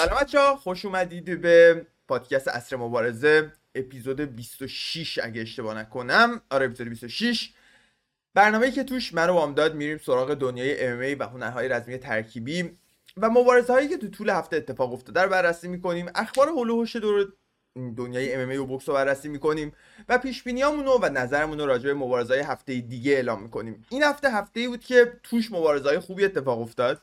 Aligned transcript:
سلام 0.00 0.20
بچه 0.20 0.38
خوش 0.38 0.84
اومدید 0.84 1.40
به 1.40 1.86
پادکست 2.08 2.48
اصر 2.48 2.76
مبارزه 2.76 3.52
اپیزود 3.74 4.20
26 4.20 5.18
اگه 5.22 5.42
اشتباه 5.42 5.78
نکنم. 5.78 6.40
آره 6.50 6.66
اپیزود 6.66 6.88
26 6.88 7.52
برنامه‌ای 8.34 8.72
که 8.72 8.84
توش 8.84 9.14
من 9.14 9.30
و 9.30 9.32
وامداد 9.32 9.74
میریم 9.74 9.98
سراغ 9.98 10.34
دنیای 10.34 10.86
ام 10.86 11.18
و 11.18 11.24
هنرهای 11.24 11.68
رزمی 11.68 11.98
ترکیبی 11.98 12.78
و 13.16 13.30
مبارزه 13.30 13.72
هایی 13.72 13.88
که 13.88 13.96
تو 13.96 14.08
طول 14.08 14.30
هفته 14.30 14.56
اتفاق 14.56 14.92
افتاده 14.92 15.22
رو 15.22 15.28
بررسی 15.28 15.68
می‌کنیم 15.68 16.10
اخبار 16.14 16.48
هول 16.48 16.70
و 16.70 16.84
دور 16.84 17.32
دنیای 17.96 18.34
ام 18.34 18.60
و 18.60 18.66
بوکس 18.66 18.88
رو 18.88 18.94
بررسی 18.94 19.28
می‌کنیم 19.28 19.72
و 20.08 20.18
پیش 20.18 20.42
بینیامونو 20.42 20.98
و 21.02 21.08
نظرمون 21.12 21.58
رو 21.58 21.66
راجع 21.66 21.86
به 21.86 21.94
مبارزه 21.94 22.34
های 22.34 22.42
هفته 22.42 22.80
دیگه 22.80 23.12
اعلام 23.12 23.42
می‌کنیم. 23.42 23.86
این 23.90 24.02
هفته 24.02 24.30
هفته 24.30 24.60
ای 24.60 24.68
بود 24.68 24.84
که 24.84 25.12
توش 25.22 25.52
مبارزه 25.52 25.88
های 25.88 25.98
خوبی 25.98 26.24
اتفاق 26.24 26.60
افتاد. 26.60 27.00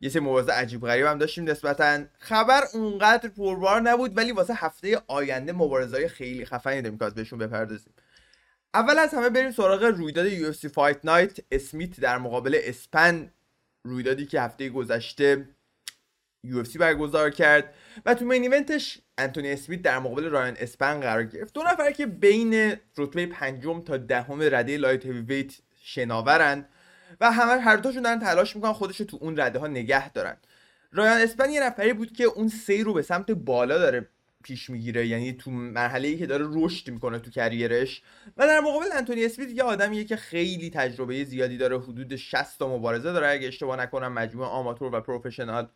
یه 0.00 0.08
سری 0.08 0.20
مبارزه 0.20 0.52
عجیب 0.52 0.86
غریب 0.86 1.06
هم 1.06 1.18
داشتیم 1.18 1.50
نسبتا. 1.50 2.04
خبر 2.18 2.62
اونقدر 2.74 3.28
پربار 3.28 3.80
نبود 3.80 4.16
ولی 4.16 4.32
واسه 4.32 4.54
هفته 4.54 5.02
آینده 5.06 5.52
مبارزه 5.52 5.96
های 5.96 6.08
خیلی 6.08 6.44
خفنی 6.44 6.82
داریم 6.82 6.98
که 6.98 7.10
بهشون 7.10 7.38
بپردازیم. 7.38 7.92
اول 8.74 8.98
از 8.98 9.14
همه 9.14 9.30
بریم 9.30 9.52
سراغ 9.52 9.84
رویداد 9.84 10.26
UFC 10.26 10.66
Fight 10.66 11.04
Night 11.04 11.38
اسمیت 11.50 12.00
در 12.00 12.18
مقابل 12.18 12.58
اسپن 12.64 13.30
رویدادی 13.82 14.26
که 14.26 14.40
هفته 14.40 14.68
گذشته 14.68 15.48
UFC 16.44 16.64
برگزار 16.80 17.30
کرد. 17.30 17.74
و 18.06 18.14
تو 18.14 18.24
main 18.24 18.42
event 18.42 18.82
ش 18.82 18.98
انتونی 19.18 19.52
اسمیت 19.52 19.82
در 19.82 19.98
مقابل 19.98 20.24
رایان 20.24 20.56
اسپن 20.60 21.00
قرار 21.00 21.24
گرفت. 21.24 21.54
دو 21.54 21.62
نفر 21.62 21.92
که 21.92 22.06
بین 22.06 22.76
رتبه 22.96 23.26
پنجم 23.26 23.80
تا 23.80 23.96
دهم 23.96 24.38
رده 24.42 24.76
lightweight 24.76 25.52
شناورن. 25.82 26.66
و 27.20 27.32
همه 27.32 27.60
هر 27.62 27.76
دوشون 27.76 28.02
دارن 28.02 28.18
تلاش 28.18 28.56
می‌کنن 28.56 28.72
خودش 28.72 28.98
تو 28.98 29.18
اون 29.20 29.40
رده 29.40 29.58
ها 29.58 29.66
نگه 29.66 30.12
دارن. 30.12 30.36
رایان 30.92 31.20
اسپن 31.20 31.50
یه 31.50 31.62
نفری 31.62 31.92
بود 31.92 32.12
که 32.12 32.24
اون 32.24 32.48
سیر 32.48 32.84
رو 32.84 32.92
به 32.92 33.02
سمت 33.02 33.30
بالا 33.30 33.78
داره 33.78 34.08
پیش 34.44 34.70
می‌گیره 34.70 35.06
یعنی 35.06 35.32
تو 35.32 35.50
مرحله 35.50 36.08
ای 36.08 36.18
که 36.18 36.26
داره 36.26 36.46
رشد 36.48 36.90
می‌کنه 36.90 37.18
تو 37.18 37.30
کریرش. 37.30 38.02
و 38.36 38.46
در 38.46 38.60
مقابل 38.60 38.86
انتونی 38.92 39.24
اسمیت 39.24 39.50
یه 39.50 39.62
آدمیه 39.62 40.04
که 40.04 40.16
خیلی 40.16 40.70
تجربه 40.70 41.24
زیادی 41.24 41.56
داره 41.56 41.78
حدود 41.78 42.16
60 42.16 42.58
تا 42.58 42.76
مبارزه 42.76 43.12
داره 43.12 43.28
اگه 43.28 43.48
اشتباه 43.48 43.76
نکنم 43.76 44.12
مجموعه 44.12 44.48
آماتور 44.48 44.94
و 44.94 45.00
پروفشنال. 45.00 45.68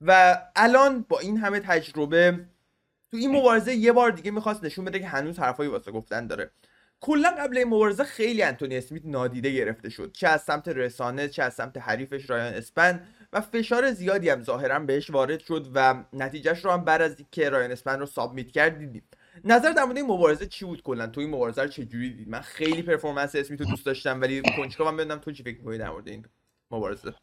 و 0.00 0.38
الان 0.56 1.04
با 1.08 1.18
این 1.18 1.36
همه 1.36 1.60
تجربه 1.60 2.46
تو 3.10 3.16
این 3.16 3.36
مبارزه 3.36 3.74
یه 3.74 3.92
بار 3.92 4.10
دیگه 4.10 4.30
می‌خواست 4.30 4.64
نشون 4.64 4.84
بده 4.84 4.98
که 4.98 5.06
هنوز 5.06 5.38
حرفایی 5.38 5.70
واسه 5.70 5.92
گفتن 5.92 6.26
داره. 6.26 6.50
کلا 7.00 7.30
قبل 7.38 7.58
این 7.58 7.66
مبارزه 7.66 8.04
خیلی 8.04 8.42
انتونی 8.42 8.76
اسمیت 8.76 9.02
نادیده 9.04 9.52
گرفته 9.52 9.90
شد. 9.90 10.10
چه 10.12 10.28
از 10.28 10.42
سمت 10.42 10.68
رسانه 10.68 11.28
چه 11.28 11.42
از 11.42 11.54
سمت 11.54 11.78
حریفش 11.78 12.30
رایان 12.30 12.54
اسپن 12.54 13.00
و 13.32 13.40
فشار 13.40 13.92
زیادی 13.92 14.28
هم 14.28 14.42
ظاهرا 14.42 14.78
بهش 14.78 15.10
وارد 15.10 15.40
شد 15.40 15.66
و 15.74 16.04
نتیجهش 16.12 16.64
رو 16.64 16.70
هم 16.70 16.84
بعد 16.84 17.02
از 17.02 17.16
اینکه 17.18 17.50
رایان 17.50 17.70
اسپن 17.70 18.00
رو 18.00 18.06
submit 18.06 18.50
کرد 18.50 18.78
دیدیم. 18.78 19.02
نظر 19.44 19.72
در 19.72 19.84
مورد 19.84 19.96
این 19.96 20.06
مبارزه 20.06 20.46
چی 20.46 20.64
بود 20.64 20.82
کلا؟ 20.82 21.06
تو 21.06 21.20
این 21.20 21.30
مبارزه 21.30 21.62
رو 21.62 21.68
چجوری 21.68 22.10
دید؟ 22.10 22.28
من 22.28 22.40
خیلی 22.40 22.82
performance 22.82 23.36
اسمیت 23.36 23.60
رو 23.60 23.66
دوست 23.66 23.86
داشتم 23.86 24.20
ولی 24.20 24.42
کنجکاوم 24.56 24.96
بدونم 24.96 25.18
تو 25.18 25.32
چی 25.32 25.42
فکر 25.42 25.58
می‌کنی 25.58 25.78
در 25.78 25.90
مورد 25.90 26.08
این 26.08 26.24
مبارزه. 26.70 27.14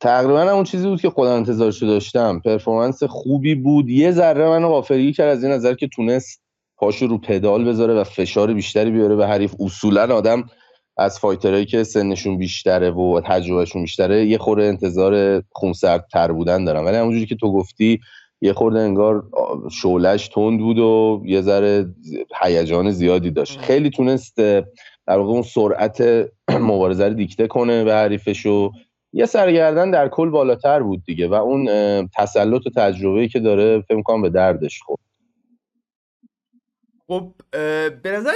تقریبا 0.00 0.52
اون 0.52 0.64
چیزی 0.64 0.88
بود 0.88 1.00
که 1.00 1.10
خودم 1.10 1.32
انتظارش 1.32 1.82
داشتم. 1.82 2.40
performance 2.44 3.02
خوبی 3.02 3.54
بود. 3.54 3.88
یه 3.88 4.12
ذره 4.12 4.48
منو 4.48 4.68
غافلگیر 4.68 5.12
کرد 5.12 5.28
از 5.28 5.44
این 5.44 5.52
نظر 5.52 5.74
که 5.74 5.88
تونست 5.88 6.41
پاشو 6.82 7.06
رو 7.06 7.18
پدال 7.18 7.64
بذاره 7.64 7.94
و 7.94 8.04
فشار 8.04 8.54
بیشتری 8.54 8.90
بیاره 8.90 9.16
به 9.16 9.26
حریف. 9.26 9.54
اصولا 9.60 10.16
آدم 10.16 10.44
از 10.96 11.18
فایترهایی 11.18 11.66
که 11.66 11.84
سنشون 11.84 12.38
بیشتره 12.38 12.90
و 12.90 13.20
تجربهشون 13.24 13.82
بیشتره 13.82 14.26
یه 14.26 14.38
خورده 14.38 14.64
انتظار 14.64 15.42
تر 16.12 16.32
بودن 16.32 16.64
دارم 16.64 16.84
ولی 16.84 16.96
همونجوری 16.96 17.26
که 17.26 17.34
تو 17.34 17.52
گفتی 17.52 18.00
یه 18.40 18.52
خورده 18.52 18.80
انگار 18.80 19.24
شولش 19.70 20.28
تند 20.28 20.60
بود 20.60 20.78
و 20.78 21.22
یه 21.24 21.40
ذره 21.40 21.86
هیجان 22.42 22.90
زیادی 22.90 23.30
داشت. 23.30 23.60
خیلی 23.60 23.90
تونست 23.90 24.36
در 24.36 25.18
واقع 25.18 25.30
اون 25.30 25.42
سرعت 25.42 26.02
مبارزه 26.70 27.08
رو 27.08 27.14
دیکته 27.14 27.46
کنه 27.46 27.84
به 27.84 27.94
حریفش 27.94 28.46
و 28.46 28.70
یه 29.12 29.26
سرگردن 29.26 29.90
در 29.90 30.08
کل 30.08 30.30
بالاتر 30.30 30.82
بود 30.82 31.02
دیگه. 31.04 31.28
و 31.28 31.34
اون 31.34 31.66
تسلط 32.16 32.66
و 32.66 32.70
تجربه‌ای 32.76 33.28
که 33.28 33.40
داره 33.40 33.80
فکر 33.80 34.02
کنم 34.02 34.22
به 34.22 34.30
دردش 34.30 34.80
خورد. 34.80 35.11
خب 37.12 37.34
به 38.02 38.10
نظر 38.10 38.32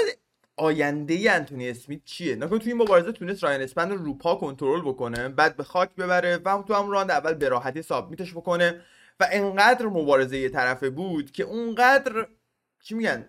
آینده 0.57 1.33
انتونی 1.33 1.71
اسمیت 1.71 2.05
چیه؟ 2.05 2.37
نکن 2.37 2.59
توی 2.59 2.73
این 2.73 2.83
مبارزه 2.83 3.13
تونست 3.13 3.45
راین 3.45 3.61
اسپن 3.63 3.91
رو 3.91 3.97
روپا 3.97 4.35
کنترل 4.35 4.81
بکنه 4.81 5.29
بعد 5.29 5.57
به 5.57 5.65
خاک 5.65 5.95
ببره 5.95 6.37
و 6.37 6.63
تو 6.63 6.75
هم 6.75 6.91
راند 6.91 7.11
اول 7.11 7.35
به 7.35 7.49
راحتی 7.49 7.83
submit 7.83 8.20
ش 8.20 8.33
بکنه 8.33 8.81
و 9.21 9.29
انقدر 9.33 9.87
مبارزه 9.87 10.39
یه 10.39 10.49
طرفه 10.49 10.91
بود 10.91 11.33
که 11.33 11.43
اونقدر 11.43 12.27
چی 12.83 12.95
میگن؟ 12.95 13.29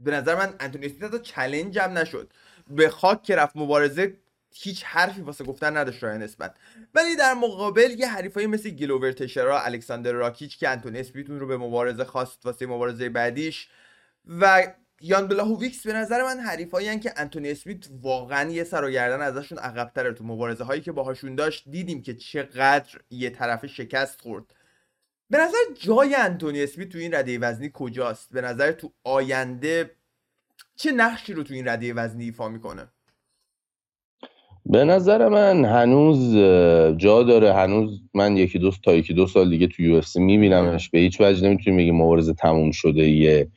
به 0.00 0.10
نظر 0.10 0.34
من 0.34 0.54
انتونی 0.60 0.86
اسمیت 0.86 1.04
حتی 1.04 1.18
challenge 1.18 1.78
هم 1.78 1.98
نشد. 1.98 2.32
به 2.70 2.88
خاک 2.88 3.22
که 3.22 3.36
رفت 3.36 3.56
مبارزه 3.56 4.16
هیچ 4.54 4.84
حرفی 4.84 5.20
واسه 5.20 5.44
گفتن 5.44 5.76
نداشت 5.76 6.04
راین 6.04 6.22
اسپن 6.22 6.50
ولی 6.94 7.16
در 7.16 7.34
مقابل 7.34 7.90
یه 7.98 8.08
حریفایی 8.08 8.46
مثل 8.46 8.70
گلوور 8.70 9.12
تشیرا 9.12 9.60
الکساندر 9.62 10.12
راکیچ 10.12 10.58
که 10.58 10.68
انتونی 10.68 11.00
اسمیتون 11.00 11.40
رو 11.40 11.46
به 11.46 11.56
مبارزه 11.56 12.04
خواست 12.04 12.46
واسه 12.46 12.66
مبارزه 12.66 13.08
بعدیش 13.08 13.68
و 14.28 14.72
یان 15.00 15.28
بلاهوویچ 15.28 15.86
به 15.86 15.92
نظر 15.92 16.22
من 16.22 16.40
حریفایی 16.40 16.98
که 16.98 17.12
انتونی 17.16 17.50
اسمیت 17.50 17.86
واقعا 18.02 18.50
یه 18.50 18.64
سر 18.64 18.84
و 18.84 18.90
گردن 18.90 19.20
ازشون 19.20 19.58
عقبتره. 19.58 20.12
تو 20.12 20.24
مبارزه 20.24 20.64
هایی 20.64 20.80
که 20.80 20.92
باهاشون 20.92 21.34
داشت 21.34 21.68
دیدیم 21.68 22.02
که 22.02 22.14
چقدر 22.14 22.98
یه 23.10 23.30
طرف 23.30 23.66
شکست 23.66 24.20
خورد. 24.20 24.44
به 25.30 25.38
نظر 25.38 25.56
جای 25.80 26.14
انتونی 26.14 26.62
اسمیت 26.62 26.88
تو 26.88 26.98
این 26.98 27.14
رده 27.14 27.38
وزنی 27.38 27.70
کجاست؟ 27.74 28.32
به 28.32 28.40
نظر 28.40 28.72
تو 28.72 28.92
آینده 29.04 29.90
چه 30.76 30.92
نقشی 30.92 31.32
رو 31.32 31.42
تو 31.42 31.54
این 31.54 31.68
رده 31.68 31.94
وزنی 31.94 32.24
ایفا 32.24 32.48
می‌کنه؟ 32.48 32.88
به 34.66 34.84
نظر 34.84 35.28
من 35.28 35.64
هنوز 35.64 36.36
جا 36.96 37.22
داره. 37.22 37.54
هنوز 37.54 38.00
من 38.14 38.36
یکی 38.36 38.58
دو 38.58 38.70
تا 38.84 38.94
یکی 38.94 39.14
دو 39.14 39.26
سال 39.26 39.50
دیگه 39.50 39.66
تو 39.66 39.82
یو 39.82 39.96
اف 39.96 40.06
سی 40.06 40.20
میبینمش. 40.20 40.90
به 40.90 40.98
هیچ 40.98 41.20
وجه 41.20 41.46
نمی‌تونیم 41.46 41.78
بگیم 41.78 41.96
مبارزه 41.96 42.34
تموم 42.34 42.70
شده 42.70 43.08
یه 43.08 43.48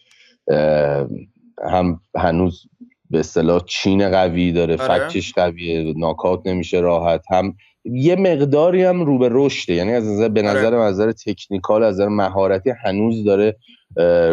هم 1.64 2.00
هنوز 2.16 2.68
به 3.10 3.20
اصطلاح 3.20 3.62
چین 3.66 4.10
قوی 4.10 4.52
داره 4.52 4.78
آره. 4.78 4.88
فکچش 4.88 5.34
قویه 5.34 5.94
ناکات 5.98 6.42
نمیشه 6.46 6.80
راحت 6.80 7.26
هم 7.32 7.56
یه 7.86 8.16
مقداری 8.16 8.84
هم 8.84 9.06
رو 9.06 9.18
به 9.18 9.30
رشده 9.32 9.74
یعنی 9.74 9.94
از 9.94 10.08
نظر 10.08 10.30
به 10.30 10.42
نظر 10.42 10.76
آره. 10.76 10.90
نظر 10.90 11.12
تکنیکال 11.12 11.84
از 11.84 11.96
نظر 11.96 12.08
مهارتی 12.08 12.74
هنوز 12.84 13.24
داره 13.24 13.56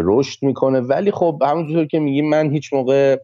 رشد 0.04 0.42
می‌کنه 0.42 0.80
ولی 0.80 1.10
خب 1.10 1.42
همونطور 1.46 1.86
که 1.86 1.98
میگیم 1.98 2.28
من 2.28 2.50
هیچ 2.50 2.72
موقع 2.72 3.16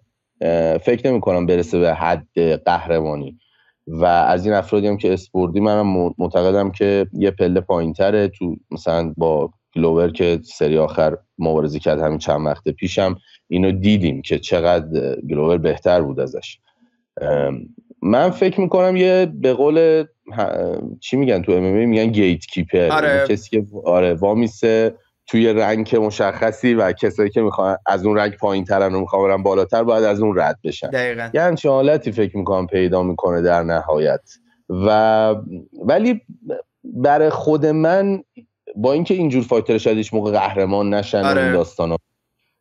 فکر 0.78 1.10
نمی 1.10 1.20
کنم 1.20 1.46
برسه 1.46 1.78
به 1.78 1.94
حد 1.94 2.62
قهرمانی 2.64 3.38
و 3.86 4.04
از 4.04 4.46
این 4.46 4.54
افرادی 4.54 4.86
هم 4.86 4.96
که 4.96 5.12
اسم 5.12 5.28
بردی 5.28 5.60
منم 5.60 6.12
معتقدم 6.18 6.70
که 6.70 7.06
یه 7.12 7.30
پله 7.30 7.60
پایین 7.60 7.92
تره 7.92 8.28
تو 8.28 8.56
مثلا 8.70 9.14
با 9.16 9.50
گلوور 9.76 10.10
که 10.10 10.41
سری 10.44 10.78
آخر 10.78 11.16
مبارزه 11.38 11.78
کرد 11.78 12.00
همین 12.00 12.19
چند 12.19 12.47
وقت 12.47 12.69
پیشم 12.69 13.16
اینو 13.48 13.72
دیدیم 13.72 14.22
که 14.22 14.38
چقدر 14.38 15.20
گلوور 15.20 15.58
بهتر 15.58 16.03
بود 16.03 16.20
ازش. 16.20 16.58
من 18.03 18.31
فکر 18.31 18.60
می‌کنم 18.60 18.97
یه 18.97 19.32
به 19.41 19.53
قول 19.53 20.04
چی 21.00 21.16
میگن 21.16 21.42
تو 21.42 21.53
ام 21.53 21.62
میگن 21.62 22.06
gatekeeper 22.06 22.88
آره. 22.88 23.25
کسی 23.28 23.50
که 23.50 23.66
آره 23.84 24.14
وامیسه 24.14 24.94
توی 25.26 25.53
رنک 25.53 25.97
مشخصی 25.97 26.75
و 26.75 26.92
کسایی 26.92 27.31
که 27.31 27.42
می‌خوان 27.42 27.76
از 27.87 28.06
اون 28.06 28.16
rank 28.16 28.36
پایین 28.37 28.64
ترن 28.64 28.94
و 28.94 29.00
می‌خوان 29.00 29.28
برن 29.28 29.42
بالاتر 29.42 29.82
باید 29.82 30.04
از 30.04 30.20
اون 30.20 30.38
رد 30.38 30.58
بشن. 30.64 30.91
دقیقا. 30.91 31.31
یه 31.34 31.42
همچین 31.42 31.70
حالتی 31.70 32.12
فکر 32.12 32.37
می‌کنم 32.37 32.66
پیدا 32.66 33.02
می‌کنه 33.02 33.42
در 33.42 33.62
نهایت. 33.62 34.20
و 34.69 35.34
ولی 35.84 36.20
برای 36.84 37.31
خود 37.31 37.66
من 37.66 38.22
با 38.76 38.92
اینکه 38.92 39.14
اینجور 39.14 39.42
fighter 39.42 39.78
شاید 39.78 39.96
هیچ 39.96 40.14
موقع 40.14 40.31
قهرمان 40.31 40.94
نشن 40.94 41.25
آره. 41.25 41.43
این 41.43 41.52
داستانا. 41.52 41.96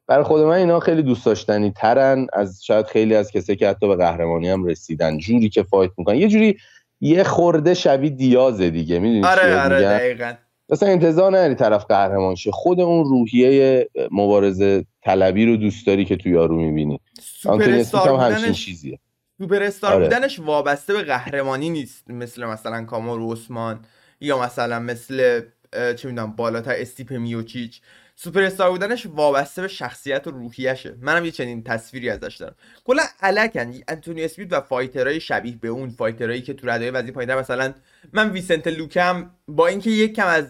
برای 0.08 0.24
خود 0.24 0.42
من 0.42 0.56
اینا 0.56 0.80
خیلی 0.80 1.04
دوست 1.04 1.26
داشتنی 1.26 1.72
ترن. 1.72 2.28
از 2.34 2.66
شاید 2.66 2.86
خیلی 2.86 3.16
از 3.16 3.32
کسایی 3.32 3.58
که 3.58 3.70
حتی 3.70 3.88
به 3.88 3.96
قهرمانی 3.96 4.50
هم 4.50 4.66
رسیدن. 4.66 5.18
جوری 5.18 5.50
که 5.50 5.64
fight 5.64 5.92
می‌کنن. 5.98 6.16
یه 6.16 6.28
جوری 6.28 6.58
یه 7.02 7.24
خورده 7.24 7.74
شبیه 7.74 8.10
دیازه 8.10 8.70
دیگه. 8.70 9.00
می‌دونی 9.00 9.26
آره 9.26 9.62
آره 9.62 9.82
دقیقاً. 9.82 10.34
مثلا 10.70 10.90
انتظار 10.90 11.38
نداری 11.38 11.56
طرف 11.56 11.86
قهرمان 11.86 12.36
شه. 12.36 12.52
خود 12.52 12.80
اون 12.80 13.06
روحیه 13.06 13.90
مبارزه 14.12 14.86
طلبی 15.04 15.46
رو 15.46 15.58
دوست 15.58 15.88
داری 15.88 16.06
که 16.06 16.16
تو 16.16 16.30
یارو 16.30 16.56
می‌بینی. 16.56 17.00
سوپر 17.22 17.70
استار 17.70 18.12
بودنش 18.12 18.66
چیزیه. 18.66 19.00
سوپر 19.38 19.64
استار 19.64 19.94
آره. 19.94 20.04
بودنش 20.04 20.40
وابسته 20.40 20.94
به 20.94 21.02
قهرمانی 21.02 21.70
نیست. 21.70 22.12
مثل 22.12 22.46
مثلا 22.46 22.84
کامارو 22.84 23.34
عثمان 23.34 23.80
یا 24.22 24.42
مثلا 24.42 24.80
مثل 24.80 25.42
چه 25.74 26.08
می‌دونم 26.08 26.36
بالاتر 26.36 26.74
استیپ 26.78 27.14
میوچیچ. 27.14 27.82
سوپر 28.16 28.44
استار 28.44 28.72
بودنش 28.72 29.06
وابسته 29.06 29.62
به 29.62 29.68
شخصیت 29.68 30.28
و 30.28 30.32
روحیشه 30.32 30.96
منم 31.02 31.26
یه 31.26 31.32
چنین 31.32 31.64
تصویری 31.64 32.10
ازش 32.10 32.36
دارم. 32.36 32.56
کلا 32.84 33.04
الکن 33.20 33.74
انتونی 33.88 34.24
اسمیت 34.24 34.54
و 34.54 34.62
fighter 34.62 35.07
های 35.07 35.20
شبیه 35.20 35.56
به 35.56 35.68
اون 35.68 35.90
fighter 35.90 36.26
هایی 36.26 36.42
که 36.42 36.54
تو 36.54 36.70
ردای 36.70 36.90
وزنی 36.90 37.12
پایینتر 37.12 37.40
مثلا 37.40 37.74
من 38.14 38.32
ویسنته 38.32 38.68
لوکه‌م 38.68 39.32
با 39.48 39.68
اینکه 39.68 39.90
یک 39.90 40.16
کم 40.16 40.28
از 40.28 40.46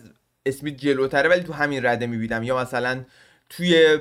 اسمیت 0.45 0.77
جلوتره 0.77 1.29
ولی 1.29 1.43
تو 1.43 1.53
همین 1.53 1.85
رده 1.85 2.07
می‌بینم. 2.07 2.43
یا 2.43 2.57
مثلا 2.57 3.05
توی 3.49 3.97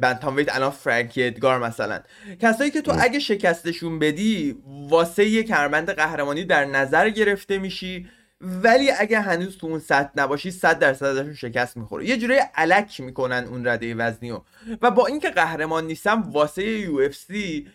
بنتام 0.00 0.36
ویت 0.36 0.56
الان 0.56 0.70
فرانکی 0.70 1.22
ادگار 1.22 1.58
مثلا. 1.58 2.00
کسایی 2.40 2.70
که 2.70 2.82
تو 2.82 2.96
اگه 3.00 3.18
شکستشون 3.18 3.98
بدی 3.98 4.56
واسه 4.66 5.24
یه 5.24 5.42
کرمند 5.42 5.90
قهرمانی 5.90 6.44
در 6.44 6.64
نظر 6.64 7.10
گرفته 7.10 7.58
میشی. 7.58 8.08
ولی 8.40 8.90
اگه 8.90 9.20
هنوز 9.20 9.58
تو 9.58 9.66
اون 9.66 9.78
سطح 9.78 10.10
نباشی 10.16 10.50
صد 10.50 10.78
درصد 10.78 11.06
ازشون 11.06 11.34
شکست 11.34 11.76
می‌خوره. 11.76 12.08
یه 12.08 12.16
جوری 12.16 12.38
علک 12.54 13.00
می‌کنن 13.00 13.44
اون 13.44 13.66
رده 13.66 13.94
وزنیو 13.94 14.40
و 14.82 14.90
با 14.90 15.06
اینکه 15.06 15.30
قهرمان 15.30 15.86
نیستم 15.86 16.22
واسه 16.30 16.64
یو 16.64 16.98
اف 16.98 17.14
سی 17.14 17.68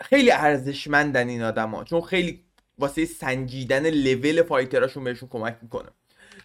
خیلی 0.00 0.30
ارزشمندن 0.30 1.28
این 1.28 1.42
آدما. 1.42 1.84
چون 1.84 2.00
خیلی 2.00 2.44
واسه 2.78 3.04
سنجیدن 3.04 3.90
لول 3.90 4.42
فایتراشون 4.42 5.04
بهشون 5.04 5.28
کمک 5.28 5.56
می‌کنه. 5.62 5.88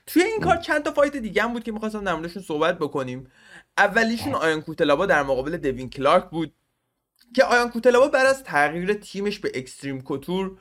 توی 0.08 0.24
این 0.24 0.40
کار 0.40 0.58
چند 0.58 0.84
تا 0.84 0.92
fight 0.92 1.18
دیگه 1.18 1.44
هم 1.44 1.54
بود 1.54 1.64
که 1.64 1.72
می‌خواستم 1.72 2.04
در 2.04 2.14
موردشون 2.14 2.44
صحبت 2.44 2.78
بکنیم. 2.78 3.32
اولیشون 3.78 4.34
ایان 4.34 4.62
کوتلابا 4.62 5.06
در 5.06 5.24
مقابل 5.24 5.58
دوین 5.58 5.90
کلارک 5.90 6.30
بود 6.30 6.54
که 7.36 7.44
ایان 7.44 7.70
کوتلابا 7.70 8.08
بعد 8.08 8.26
از 8.26 8.44
تغییر 8.44 8.94
تیمش 8.94 9.40
به 9.40 9.52
اکستریم 9.56 10.02
کوتور 10.02 10.58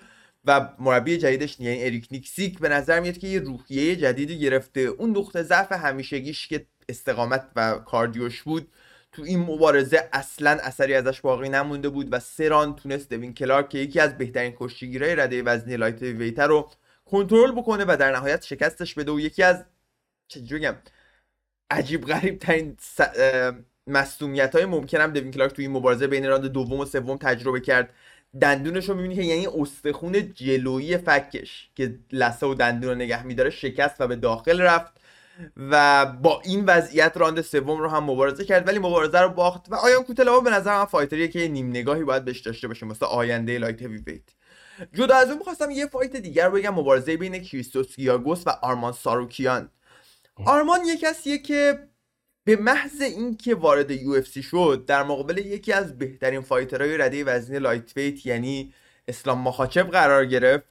و 0.46 0.68
مربی 0.78 1.18
جدیدش 1.18 1.60
یعنی 1.60 1.84
اریک 1.84 2.08
نیکسیک 2.10 2.58
به 2.58 2.68
نظر 2.68 3.00
میاد 3.00 3.18
که 3.18 3.26
یه 3.26 3.40
روحیه 3.40 3.96
جدیدی 3.96 4.38
گرفته. 4.38 4.80
اون 4.80 5.16
نقطه 5.16 5.42
ضعف 5.42 5.72
همیشگیش 5.72 6.48
که 6.48 6.66
استقامت 6.88 7.48
و 7.56 7.74
cardio 7.74 8.25
ش 8.25 8.42
بود 8.42 8.68
تو 9.12 9.22
این 9.22 9.38
مبارزه 9.38 10.08
اصلا 10.12 10.58
اثری 10.62 10.94
ازش 10.94 11.20
باقی 11.20 11.48
نمونده 11.48 11.88
بود 11.88 12.08
و 12.10 12.20
سه 12.20 12.43
راند 12.43 12.76
تونست 12.76 13.10
دوین 13.10 13.34
کلارک 13.34 13.68
که 13.68 13.78
یکی 13.78 14.00
از 14.00 14.18
بهترین 14.18 14.54
کشتیگیرای 14.56 15.16
رده 15.16 15.42
وزنی 15.42 15.76
light 15.76 16.02
heavyweight 16.02 16.46
رو 16.46 16.70
کنترل 17.04 17.52
بکنه 17.52 17.84
و 17.88 17.96
در 18.00 18.12
نهایت 18.12 18.44
شکستش 18.44 18.94
بده. 18.94 19.12
و 19.12 19.20
یکی 19.20 19.42
از 19.42 19.64
چجوری 20.28 20.68
عجیب 21.70 22.06
غریب 22.06 22.38
ترین 22.38 22.76
س... 22.80 23.00
مصدومیت 23.86 24.54
های 24.54 24.64
ممکنم 24.64 25.12
دوین 25.12 25.30
کلارک 25.30 25.52
توی 25.52 25.64
این 25.64 25.76
مبارزه 25.76 26.06
بین 26.06 26.28
راند 26.28 26.46
دوم 26.46 26.80
و 26.80 26.84
سوم 26.84 27.16
تجربه 27.16 27.60
کرد. 27.60 27.90
دندونش 28.40 28.88
رو 28.88 28.94
می‌بینی 28.94 29.14
که 29.14 29.22
یعنی 29.22 29.46
استخون 29.46 30.32
جلویی 30.34 30.98
فکش 30.98 31.70
که 31.74 31.98
لثه 32.12 32.46
و 32.46 32.54
دندون 32.54 32.90
رو 32.90 32.96
نگه 32.96 33.26
میداره 33.26 33.50
شکست 33.50 34.00
و 34.00 34.06
به 34.06 34.16
داخل 34.16 34.60
رفت 34.60 34.92
و 35.56 36.06
با 36.06 36.40
این 36.44 36.64
وضعیت 36.64 37.12
راند 37.16 37.40
سوم 37.40 37.78
رو 37.78 37.88
هم 37.88 38.04
مبارزه 38.04 38.44
کرد 38.44 38.68
ولی 38.68 38.78
مبارزه 38.78 39.20
رو 39.20 39.28
باخت 39.28 39.66
و 39.72 39.74
ایان 39.74 40.02
کوتلابا 40.02 40.40
به 40.40 40.50
نظر 40.50 40.78
من 40.78 40.84
fighter 40.84 41.19
یه 41.19 41.28
که 41.28 41.48
نیم 41.48 41.70
نگاهی 41.70 42.04
باید 42.04 42.24
بهش 42.24 42.40
داشته 42.40 42.68
باشیم 42.68 42.88
واسه 42.88 43.06
آینده 43.06 43.58
light 43.58 43.82
heavyweight. 43.82 44.22
جدا 44.94 45.16
از 45.16 45.28
اون 45.28 45.38
می‌خواستم 45.38 45.70
یه 45.70 45.86
fight 45.86 46.16
دیگر 46.16 46.50
بگم 46.50 46.74
مبارزه 46.74 47.16
بین 47.16 47.38
کریستوس 47.38 47.96
گیاگوس 47.96 48.42
و 48.46 48.50
آرمان 48.62 48.92
ساروکیان. 48.92 49.70
آرمان 50.44 50.84
یه 50.84 50.96
کسیه 50.96 51.38
که 51.38 51.78
به 52.46 52.56
محض 52.56 53.00
اینکه 53.00 53.54
وارد 53.54 53.90
یو‌اف‌سی 53.90 54.22
شد 54.22 54.84
در 54.86 55.02
مقابل 55.02 55.38
یکی 55.38 55.72
از 55.72 55.98
بهترین 55.98 56.40
fighter 56.40 56.84
های 56.84 56.96
رده 56.96 57.24
وزنی 57.24 57.58
lightweight 57.58 58.26
یعنی 58.26 58.72
اسلام 59.08 59.38
مخاچب 59.38 59.90
قرار 59.90 60.26
گرفت 60.26 60.64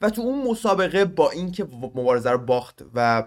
و 0.00 0.10
تو 0.10 0.22
اون 0.22 0.50
مسابقه 0.50 1.04
با 1.04 1.30
اینکه 1.30 1.64
مبارزه 1.64 2.30
رو 2.30 2.38
باخت 2.38 2.82
و 2.94 3.24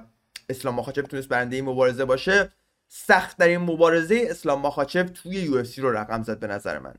اسلام 0.50 0.76
مخاچب 0.76 1.02
تونست 1.02 1.28
برنده 1.28 1.56
این 1.56 1.66
مبارزه 1.66 2.06
باشه 2.06 2.50
سخت 2.88 3.38
ترین 3.38 3.58
مبارزه 3.58 4.28
اسلام 4.30 4.62
مخاچب 4.62 5.04
توی 5.04 5.36
یو 5.36 5.64
رو 5.78 5.98
رقم 5.98 6.24
زد 6.24 6.40
به 6.40 6.48
نظر 6.48 6.80
من. 6.80 6.96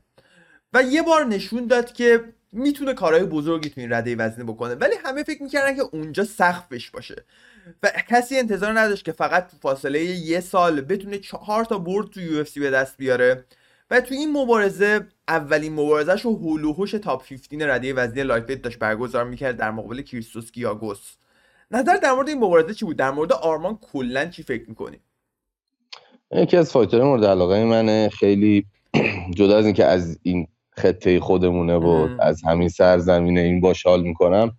و 0.73 0.83
یه 0.83 1.01
بار 1.01 1.25
نشون 1.25 1.67
داد 1.67 1.93
که 1.93 2.33
می‌تونه 2.51 2.93
کارهای 2.93 3.23
بزرگی 3.23 3.69
تو 3.69 3.81
این 3.81 3.93
رده 3.93 4.15
وزنی 4.15 4.43
بکنه 4.43 4.75
ولی 4.75 4.95
همه 5.05 5.23
فکر 5.23 5.43
می‌کردن 5.43 5.75
که 5.75 5.81
اونجا 5.81 6.23
سقفش 6.23 6.89
باشه. 6.89 7.25
و 7.83 7.91
کسی 8.09 8.37
انتظار 8.37 8.79
نداشت 8.79 9.05
که 9.05 9.11
فقط 9.11 9.51
فاصله 9.61 10.03
یه 10.03 10.39
سال 10.39 10.81
بتونه 10.81 11.17
چهار 11.17 11.65
تا 11.65 11.77
برد 11.77 12.09
تو 12.09 12.21
یو 12.21 12.43
به 12.55 12.69
دست 12.69 12.97
بیاره. 12.97 13.45
و 13.91 14.01
تو 14.01 14.13
این 14.13 14.31
مبارزه 14.31 15.07
اولین 15.27 15.73
مبارزهش 15.73 16.21
رو 16.21 16.35
حول 16.35 16.56
و 16.56 16.63
حوش 16.63 16.91
top 16.91 17.23
15 17.29 17.73
رده 17.73 17.93
وزنی 17.93 18.23
light 18.23 18.61
داشت 18.61 18.79
برگزار 18.79 19.23
می‌کرد 19.23 19.57
در 19.57 19.71
مقابل 19.71 20.01
کریستوس 20.01 20.51
گیاگوس. 20.51 21.15
نظر 21.71 21.97
در 21.97 22.13
مورد 22.13 22.29
این 22.29 22.37
مبارزه 22.37 22.73
چی 22.73 22.85
بود؟ 22.85 22.97
در 22.97 23.11
مورد 23.11 23.33
آرمان 23.33 23.77
کلا 23.91 24.25
چی 24.25 24.43
فکر 24.43 24.69
می‌کنی؟ 24.69 24.97
یکی 26.31 26.57
از 26.57 26.71
فایتر 26.71 27.01
مورد 27.01 27.25
علاقه 27.25 27.63
من 27.63 28.09
خیلی 28.09 28.65
جدا 29.37 29.57
از 29.57 29.65
اینکه 29.65 29.85
از 29.85 30.19
این 30.23 30.47
خطه 30.71 31.19
خودمونه 31.19 31.75
و 31.75 32.07
از 32.19 32.43
همین 32.43 32.69
سرزمینه 32.69 33.41
این 33.41 33.61
باش 33.61 33.85
حال 33.85 34.01
می‌کنم 34.01 34.51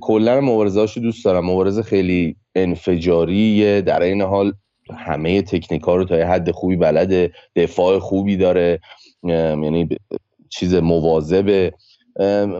کلا 0.00 0.40
مبارزه 0.40 1.00
دوست 1.00 1.24
دارم. 1.24 1.50
مبارزه 1.50 1.82
خیلی 1.82 2.36
انفجاریه. 2.54 3.80
در 3.80 4.02
این 4.02 4.22
حال 4.22 4.52
همه 4.96 5.42
تکنیک 5.42 5.82
ها 5.82 5.96
رو 5.96 6.04
تا 6.04 6.18
یه 6.18 6.26
حد 6.26 6.50
خوبی 6.50 6.76
بلده. 6.76 7.32
دفاع 7.56 7.98
خوبی 7.98 8.36
داره. 8.36 8.80
یعنی 9.22 9.88
چیز 10.48 10.74
مواظبه. 10.74 11.72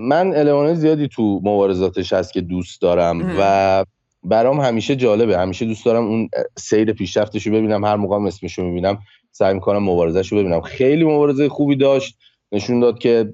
من 0.01 0.35
المان 0.37 0.75
زیادی 0.75 1.09
تو 1.09 1.41
مبارزاتش 1.45 2.13
هست 2.13 2.33
که 2.33 2.41
دوست 2.41 2.83
دارم 2.83 3.35
و 3.39 3.85
برام 4.25 4.61
همیشه 4.61 4.97
جالبه. 4.97 5.39
همیشه 5.39 5.67
دوست 5.67 5.85
دارم 5.85 6.05
اون 6.07 6.29
سیر 6.59 6.93
پیشرفتش 6.93 7.47
رو 7.47 7.53
ببینم. 7.53 7.85
هر 7.85 7.97
موقع 7.97 8.17
اسمش 8.17 8.59
رو 8.59 8.65
می‌بینم 8.65 8.99
سعی 9.31 9.55
می‌کنم 9.55 9.83
مبارزش 9.83 10.33
رو 10.33 10.39
ببینم. 10.39 10.61
خیلی 10.61 11.05
مبارزه 11.05 11.49
خوبی 11.49 11.77
داشت. 11.77 12.19
نشون 12.53 12.81
داد 12.81 12.99
که 12.99 13.31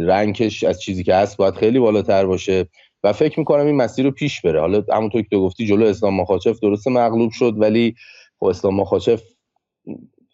rank 0.00 0.43
ش 0.43 0.64
از 0.64 0.80
چیزی 0.80 1.04
که 1.04 1.14
هست 1.14 1.36
باید 1.36 1.54
خیلی 1.54 1.78
بالاتر 1.78 2.26
باشه. 2.26 2.66
و 3.04 3.12
فکر 3.12 3.38
می‌کنم 3.38 3.66
این 3.66 3.76
مسیر 3.76 4.04
رو 4.04 4.10
پیش 4.10 4.40
بره. 4.40 4.60
حالا 4.60 4.82
همونطور 4.92 5.22
که 5.22 5.28
تو 5.30 5.40
گفتی 5.40 5.66
جلو 5.66 5.86
اسلام 5.86 6.14
مخاچف 6.14 6.60
درسته 6.60 6.90
مغلوب 6.90 7.30
شد 7.30 7.54
ولی 7.56 7.94
خب 8.40 8.46
اسلام 8.46 8.74
مخاچف 8.74 9.22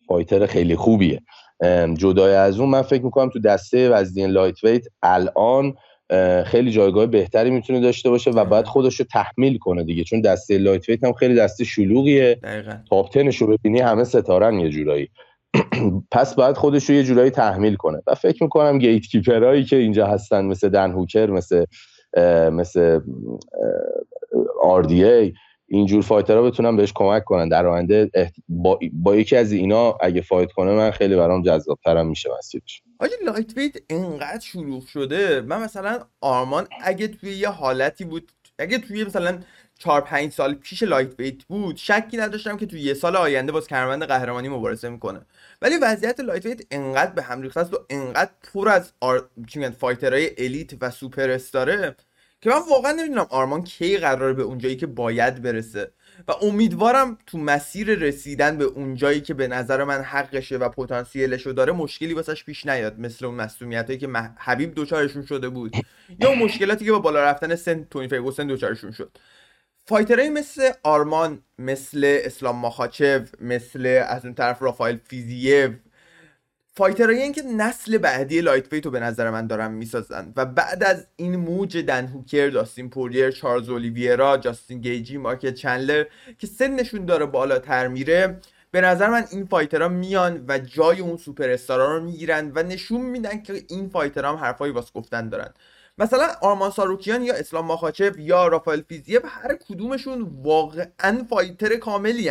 fighter 0.09 0.47
خیلی 0.47 0.77
خوبیه. 0.77 1.23
جدای 1.99 2.35
از 2.35 2.61
اون 2.61 2.69
من 2.69 2.83
فکر 2.83 3.03
می‌کنم 3.05 3.29
تو 3.29 3.39
دسته 3.41 3.91
وزنی 3.91 4.27
lightweight 4.27 4.85
الان 5.03 5.75
خیلی 6.47 6.71
جایگاه 6.71 7.07
بهتری 7.07 7.51
می‌تونه 7.51 7.81
داشته 7.81 8.11
باشه 8.11 8.31
و 8.31 8.45
باید 8.45 8.67
خودش 8.67 9.01
رو 9.01 9.07
تحمیل 9.13 9.59
کنه 9.59 9.85
دیگه. 9.85 10.05
چون 10.05 10.21
دسته 10.21 10.59
lightweight 10.59 11.05
هم 11.05 11.13
خیلی 11.13 11.35
دسته 11.35 11.65
شلوغیه. 11.65 12.39
top 12.91 13.19
رو 13.41 13.47
ببینی 13.47 13.81
همه 13.81 14.05
ستارن 14.05 14.59
یه 14.59 14.69
جورایی. 14.69 15.09
پس 16.13 16.35
باید 16.35 16.57
خودش 16.57 16.91
رو 16.91 16.97
یه 16.97 17.03
جورایی 17.03 17.31
تحمیل 17.31 17.75
کنه. 17.75 18.03
و 18.07 18.15
فکر 18.15 18.43
می‌کنم 18.43 18.79
gatekeeper 18.79 19.03
هایی 19.03 19.65
که 19.65 19.77
اینجا 19.77 20.07
هستن 20.07 20.45
مثل 20.45 20.69
دن 20.69 20.91
هوکر 20.91 21.27
مثل 21.27 21.65
مثل 22.53 23.01
RDA 24.63 25.37
اینجور 25.73 26.03
fighter 26.03 26.38
ها 26.38 26.43
بتونن 26.43 26.77
بهش 26.77 26.93
کمک 26.95 27.25
کنن. 27.25 27.49
در 27.49 27.67
آینده 27.67 28.11
با, 28.49 28.79
با 28.93 29.17
یکی 29.17 29.37
از 29.37 29.53
اینا 29.53 29.99
اگه 30.01 30.21
fight 30.21 30.53
کنه 30.53 30.73
من 30.73 30.91
خیلی 30.91 31.17
برام 31.17 31.43
جذابترم 31.43 32.07
میشه 32.07 32.31
مسیرش. 32.39 32.83
آیا 32.99 33.13
lightweight 33.27 33.77
انقدر 33.91 34.41
شلوغ 34.41 34.87
شده. 34.87 35.41
من 35.41 35.63
مثلا 35.63 35.99
آرمان 36.21 36.67
اگه 36.83 37.09
توی 37.09 37.31
یه 37.31 37.49
حالتی 37.49 38.05
بود 38.05 38.33
اگه 38.59 38.79
توی 38.79 39.05
مثلا 39.05 39.39
4 39.79 40.01
5 40.01 40.33
سال 40.33 40.55
پیش 40.55 40.83
lightweight 40.83 41.45
بود 41.45 41.77
شکی 41.77 42.17
نداشتم 42.17 42.57
که 42.57 42.67
توی 42.67 42.81
یه 42.81 42.95
سال 42.95 43.17
آینده 43.17 43.53
واسه 43.53 43.67
کمربند 43.67 44.03
قهرمانی 44.03 44.49
مبارزه 44.49 44.89
می‌کنه. 44.89 45.21
ولی 45.63 45.77
وضعیت 45.83 46.21
lightweight 46.21 46.61
انقدر 46.71 47.13
به 47.13 47.23
هم 47.23 47.43
ریخته 47.43 47.61
است 47.61 47.75
و 47.75 47.79
انقدر 47.91 48.31
پر 48.53 48.69
از 48.69 48.93
آر... 49.01 49.29
fighter 49.79 50.31
های 50.39 50.48
elite 50.48 50.71
و 50.81 50.91
سوپر 50.91 51.31
استاره 51.31 51.97
که 52.41 52.51
من 52.51 52.61
واقعا 52.71 52.93
نمی‌دونم 52.93 53.27
آرمان 53.31 53.65
کی 53.65 53.97
قراره 53.97 54.33
به 54.33 54.43
اونجایی 54.43 54.77
که 54.77 54.87
باید 54.87 55.43
برسه. 55.43 55.93
و 56.29 56.33
امیدوارم 56.43 57.19
تو 57.27 57.39
مسیر 57.39 57.95
رسیدن 57.95 58.59
به 58.59 58.65
اونجایی 58.65 59.21
که 59.21 59.35
به 59.35 59.49
نظر 59.49 59.85
من 59.85 60.01
حقشه 60.03 60.57
و 60.57 60.69
پتانسیلش 60.69 61.47
رو 61.47 61.53
داره 61.53 61.73
مشکلی 61.73 62.15
واسش 62.15 62.45
پیش 62.45 62.67
نیاد. 62.67 63.01
مثل 63.01 63.27
اون 63.27 63.35
مصدومیت 63.35 63.87
هایی 63.87 63.99
که 63.99 64.09
حبیب 64.37 64.75
دوچارشون 64.75 65.27
شده 65.27 65.49
بود. 65.49 65.77
یا 66.21 66.35
مشکلاتی 66.35 66.85
که 66.85 66.93
با 66.93 66.99
بالا 66.99 67.23
رفتن 67.23 67.57
سن 67.57 67.85
تونی 67.91 68.09
فرگوسن 68.09 68.47
دوچارشون 68.47 68.91
شد. 68.93 69.19
fighter 69.87 70.17
هایی 70.17 70.31
مثل 70.31 70.71
آرمان 70.83 71.43
مثل 71.59 72.19
اسلام 72.25 72.57
ماخاچف 72.57 73.21
مثل 73.41 74.05
از 74.09 74.25
اون 74.25 74.35
طرف 74.35 74.63
رافائل 74.63 74.97
فیزیف 75.09 75.71
fighter 76.81 77.17
هایی 77.17 77.33
که 77.33 77.43
نسل 77.43 77.99
بعدی 77.99 78.41
lightweight 78.41 78.85
رو 78.85 78.91
به 78.91 79.01
نظر 79.01 79.31
من 79.31 79.47
دارن 79.47 79.71
می‌سازن 79.71 80.33
و 80.37 80.47
بعد 80.47 80.85
از 80.85 81.07
این 81.17 81.37
موج 81.37 81.79
دن 81.79 82.07
هوکر 82.07 82.49
داستین 82.49 82.91
پوریر 82.91 83.31
چارلز 83.31 83.69
اولیویرا 83.69 84.37
جاستین 84.37 84.81
گیجی 84.81 85.17
مایکل 85.17 85.55
چندلر 85.55 86.05
که 86.39 86.47
سنشون 86.47 87.05
داره 87.05 87.27
بالاتر 87.27 87.89
میره 87.89 88.41
به 88.71 88.81
نظر 88.81 89.11
من 89.11 89.25
این 89.31 89.47
fighter 89.47 89.83
ها 89.83 89.89
میان 89.89 90.45
و 90.49 90.59
جای 90.59 91.01
اون 91.01 91.17
سوپر 91.17 91.57
رو 91.69 92.01
می‌گیرن 92.01 92.53
و 92.55 92.63
نشون 92.63 93.01
میدن 93.01 93.43
که 93.43 93.65
این 93.69 93.89
fighter 93.89 94.27
ها 94.27 94.33
هم 94.33 94.39
حرفایی 94.39 94.73
واسه 94.73 94.91
گفتن 94.95 95.29
دارن. 95.29 95.51
مثلا 95.99 96.29
آرمان 96.41 96.71
ساروکیان 96.71 97.23
یا 97.23 97.35
اسلام 97.35 97.67
ماخاچف 97.67 98.19
یا 98.19 98.49
رافائل 98.49 98.81
فیزیف 98.89 99.23
هر 99.25 99.55
کدومشون 99.55 100.31
واقعا 100.43 101.27
fighter 101.31 101.77
کاملین 101.77 102.31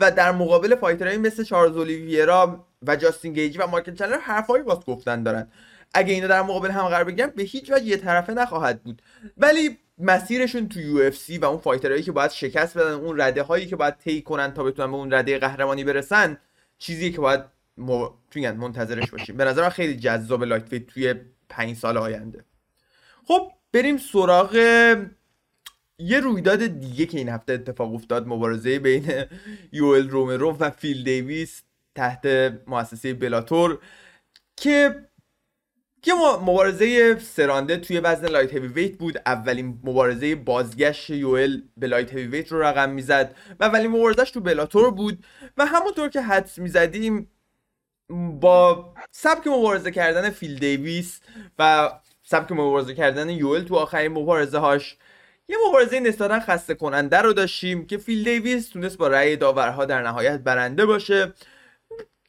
و 0.00 0.10
در 0.10 0.32
مقابل 0.32 0.74
fighter 0.74 1.05
هایی 1.05 1.18
مثل 1.18 1.44
چارلز 1.44 1.76
اولیویرا 1.76 2.66
و 2.86 2.96
جاستین 2.96 3.32
گیجی 3.32 3.58
و 3.58 3.66
مایکل 3.66 3.94
چندلر 3.94 4.18
حرفایی 4.18 4.62
واسه 4.62 4.82
گفتن 4.86 5.22
دارن. 5.22 5.48
اگه 5.94 6.14
اینا 6.14 6.26
در 6.26 6.42
مقابل 6.42 6.70
هم 6.70 6.88
قرار 6.88 7.04
بگیرن 7.04 7.30
به 7.36 7.42
هیچ 7.42 7.72
وجه 7.72 7.84
یه 7.84 7.96
طرفه 7.96 8.34
نخواهد 8.34 8.82
بود. 8.82 9.02
ولی 9.36 9.78
مسیرشون 9.98 10.68
تو 10.68 11.10
UFC 11.10 11.38
و 11.38 11.44
اون 11.44 11.58
fighter 11.58 11.89
هایی 11.89 12.02
که 12.02 12.12
باید 12.12 12.30
شکست 12.30 12.78
بدن 12.78 12.92
اون 12.92 13.20
رده 13.20 13.42
هایی 13.42 13.66
که 13.66 13.76
باید 13.76 13.96
طی 13.96 14.22
کنن 14.22 14.54
تا 14.54 14.64
بتونن 14.64 14.90
به 14.90 14.96
اون 14.96 15.12
رده 15.12 15.38
قهرمانی 15.38 15.84
برسن 15.84 16.38
چیزی 16.78 17.12
که 17.12 17.20
باید 17.20 17.40
مو... 17.76 18.08
منتظرش 18.36 19.10
باشیم. 19.10 19.36
به 19.36 19.44
نظر 19.44 19.68
خیلی 19.68 19.96
جذاب 19.96 20.44
light 20.44 20.74
توی 20.74 21.14
پنج 21.48 21.76
سال 21.76 21.96
آینده. 21.96 22.44
خب 23.24 23.52
بریم 23.72 23.96
سراغ 23.96 24.54
یه 25.98 26.20
رویداد 26.20 26.66
دیگه 26.66 27.06
که 27.06 27.18
این 27.18 27.28
هفته 27.28 27.52
اتفاق 27.52 27.94
افتاد 27.94 28.26
مبارزه 28.26 28.78
بین 28.78 29.24
یوئل 29.72 30.10
رومرو 30.10 30.56
و 30.60 30.70
فیل 30.70 31.04
دیویس. 31.04 31.62
تحت 31.96 32.26
مؤسسه 32.66 33.14
بلاتور 33.14 33.78
که 34.56 35.06
یه 36.06 36.14
مبارزه 36.42 37.18
سه 37.18 37.37
رانده 37.37 37.76
توی 37.76 37.98
وزن 38.00 38.26
light 38.28 38.52
heavyweight 38.52 38.98
بود. 38.98 39.18
اولین 39.26 39.80
مبارزه 39.84 40.34
بازگشت 40.34 41.10
یوئل 41.10 41.60
به 41.76 41.86
light 41.86 42.14
heavyweight 42.14 42.52
رو 42.52 42.62
رقم 42.62 42.90
می‌زد 42.90 43.36
و 43.60 43.64
اولین 43.64 43.90
مبارزش 43.90 44.30
تو 44.30 44.40
بلاتور 44.40 44.90
بود 44.90 45.26
و 45.56 45.66
همونطور 45.66 46.08
که 46.08 46.20
حدس 46.20 46.58
می‌زدیم 46.58 47.30
با 48.40 48.94
سبک 49.10 49.46
مبارزه 49.46 49.90
کردن 49.90 50.30
فیل 50.30 50.58
دیویس 50.58 51.20
و 51.58 51.90
سبک 52.22 52.52
مبارزه 52.52 52.94
کردن 52.94 53.30
یوئل 53.30 53.64
تو 53.64 53.76
آخرین 53.76 54.12
مبارزه 54.12 54.58
هاش 54.58 54.96
یه 55.48 55.56
مبارزه 55.68 56.00
نسبتا 56.00 56.40
خسته 56.40 56.74
کننده 56.74 57.18
رو 57.18 57.32
داشتیم 57.32 57.86
که 57.86 57.98
فیل 57.98 58.24
دیویس 58.24 58.68
تونست 58.68 58.98
با 58.98 59.08
رأی 59.08 59.36
داورها 59.36 59.84
در 59.84 60.02
نهایت 60.02 60.40
برنده 60.40 60.86
باشه. 60.86 61.32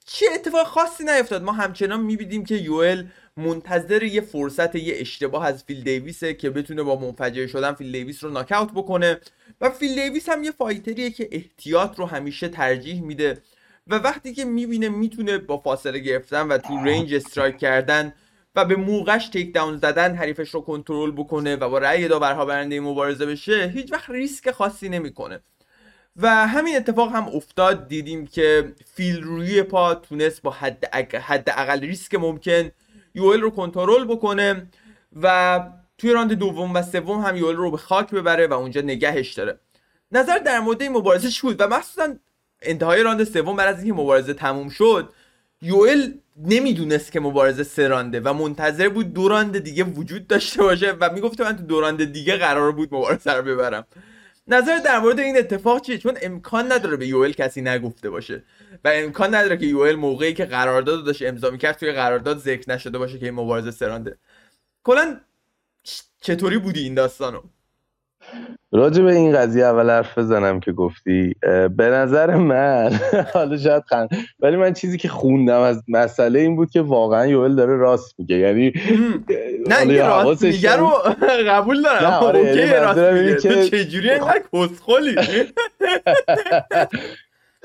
چه 0.09 0.25
اتفاق 0.35 0.67
خاصی 0.67 1.03
نیفتاد؟ 1.03 1.43
ما 1.43 1.51
همچنان 1.51 2.01
می‌بینیم 2.01 2.45
که 2.45 2.55
یوئل 2.55 3.03
منتظر 3.37 4.03
یه 4.03 4.21
فرصت 4.21 4.75
یه 4.75 4.95
اشتباه 4.97 5.45
از 5.45 5.63
فیل 5.63 5.83
دیویسه 5.83 6.33
که 6.33 6.49
بتونه 6.49 6.83
با 6.83 6.95
منفجر 6.95 7.47
شدن 7.47 7.73
فیل 7.73 7.91
دیویس 7.91 8.23
رو 8.23 8.29
ناکاوت 8.29 8.71
بکنه 8.71 9.19
و 9.61 9.69
فیل 9.69 9.95
دیویس 9.95 10.29
هم 10.29 10.43
یه 10.43 10.51
fighter 10.51 10.98
یه 10.98 11.11
که 11.11 11.29
احتیاط 11.31 11.99
رو 11.99 12.05
همیشه 12.05 12.49
ترجیح 12.49 13.01
میده 13.01 13.41
و 13.87 13.95
وقتی 13.95 14.33
که 14.33 14.45
می‌بینه 14.45 14.89
می‌تونه 14.89 15.37
با 15.37 15.57
فاصله 15.57 15.99
گرفتن 15.99 16.47
و 16.47 16.57
تو 16.57 16.77
range 16.77 17.13
strike 17.13 17.57
کردن 17.57 18.13
و 18.55 18.65
به 18.65 18.75
موقعش 18.75 19.27
takedown 19.27 19.77
زدن 19.77 20.15
حریفش 20.15 20.49
رو 20.49 20.61
کنترل 20.61 21.11
بکنه 21.11 21.55
و 21.55 21.69
با 21.69 21.77
رأی 21.77 22.07
داورها 22.07 22.45
برنده 22.45 22.79
مبارزه 22.79 23.25
بشه 23.25 23.71
هیچ 23.73 23.91
وقت 23.91 24.09
ریسک 24.09 24.51
خاصی 24.51 24.89
نمی‌کنه. 24.89 25.39
و 26.17 26.47
همین 26.47 26.75
اتفاق 26.75 27.11
هم 27.11 27.27
افتاد. 27.33 27.87
دیدیم 27.87 28.27
که 28.27 28.73
فیل 28.93 29.21
روی 29.21 29.63
پا 29.63 29.95
تونست 29.95 30.41
با 30.41 30.51
حد, 30.51 30.95
حد 31.15 31.49
اقل 31.49 31.79
ریسک 31.79 32.15
ممکن 32.15 32.71
یوئل 33.15 33.41
رو 33.41 33.49
کنترل 33.49 34.05
بکنه 34.05 34.67
و 35.21 35.59
توی 35.97 36.13
راند 36.13 36.33
دوم 36.33 36.73
و 36.73 36.81
سوم 36.81 37.21
هم 37.21 37.37
یوئل 37.37 37.55
رو 37.55 37.71
به 37.71 37.77
خاک 37.77 38.11
ببره 38.11 38.47
و 38.47 38.53
اونجا 38.53 38.81
نگهش 38.81 39.33
داره. 39.33 39.59
نظرت 40.11 40.37
در 40.37 40.59
مورد 40.59 40.81
این 40.81 40.91
مبارزه 40.91 41.29
چی 41.29 41.41
بود؟ 41.41 41.61
و 41.61 41.67
مخصوصا 41.67 42.15
انتهای 42.61 43.03
راند 43.03 43.23
سوم 43.23 43.55
بعد 43.55 43.75
از 43.75 43.83
اینکه 43.83 44.01
مبارزه 44.01 44.33
تموم 44.33 44.69
شد 44.69 45.09
یوئل 45.61 46.11
نمی‌دونست 46.37 47.11
که 47.11 47.19
مبارزه 47.19 47.63
سه 47.63 47.82
رانده 47.82 48.19
و 48.19 48.33
منتظر 48.33 48.89
بود 48.89 49.13
دو 49.13 49.27
راند 49.27 49.59
دیگه 49.59 49.83
وجود 49.83 50.27
داشته 50.27 50.63
باشه 50.63 50.91
و 50.99 51.13
می‌گفت 51.13 51.41
من 51.41 51.57
تو 51.57 51.63
دو 51.63 51.81
راند 51.81 52.13
دیگه 52.13 52.37
قرار 52.37 52.71
بود 52.71 52.95
مبارزه 52.95 53.33
رو 53.33 53.43
ببرم. 53.43 53.87
نظرت 54.47 54.77
در 54.77 54.99
مورد 54.99 55.19
این 55.19 55.37
اتفاق 55.37 55.81
چیه؟ 55.81 55.97
چون 55.97 56.17
امکان 56.21 56.71
نداره 56.71 56.97
به 56.97 57.07
یوئل 57.07 57.31
کسی 57.31 57.61
نگفته 57.61 58.09
باشه. 58.09 58.43
و 58.83 58.91
امکان 58.93 59.35
نداره 59.35 59.57
که 59.57 59.65
یوئل 59.65 59.95
موقعی 59.95 60.33
که 60.33 60.45
قرارداد 60.45 61.05
داشت 61.05 61.21
امضا 61.21 61.49
می‌کرد 61.49 61.77
توی 61.77 61.91
قرارداد 61.91 62.37
ذکر 62.37 62.71
نشده 62.71 62.97
باشه 62.97 63.19
که 63.19 63.25
این 63.25 63.35
مبارزه 63.35 63.71
سه 63.71 63.84
رانده. 63.84 64.17
کلا 64.83 65.21
چطوری 66.21 66.57
بودی 66.57 66.83
این 66.83 66.93
داستانو؟ 66.93 67.41
راجع 68.71 69.03
به 69.03 69.15
این 69.15 69.35
قضیه 69.35 69.65
اول 69.65 69.89
حرف 69.89 70.17
بزنم 70.17 70.59
که 70.59 70.71
گفتی 70.71 71.35
به 71.77 71.89
نظر 71.89 72.35
من 72.35 72.99
حالا 73.33 73.57
شاید 73.57 73.83
خند 73.83 74.09
ولی 74.39 74.55
من 74.55 74.73
چیزی 74.73 74.97
که 74.97 75.07
خوندم 75.07 75.59
از 75.61 75.83
مسئله 75.87 76.39
این 76.39 76.55
بود 76.55 76.71
که 76.71 76.81
واقعا 76.81 77.27
یوئل 77.27 77.55
داره 77.55 77.75
راست 77.75 78.15
میگه. 78.19 78.35
یعنی 78.35 78.73
نه 79.67 79.81
این 79.81 79.97
راست 79.97 80.43
میگه 80.43 80.75
رو 80.75 80.89
قبول 81.49 81.81
دارم. 81.81 82.07
نه 82.07 82.15
آره 82.15 82.39
اوکی 82.39 82.59
یعنی 82.59 82.71
راست 82.71 82.99
میگه. 82.99 83.35
تو 83.35 83.63
چجوری 83.77 84.09
اینقدر 84.09 84.43
کسخلی؟ 84.53 85.15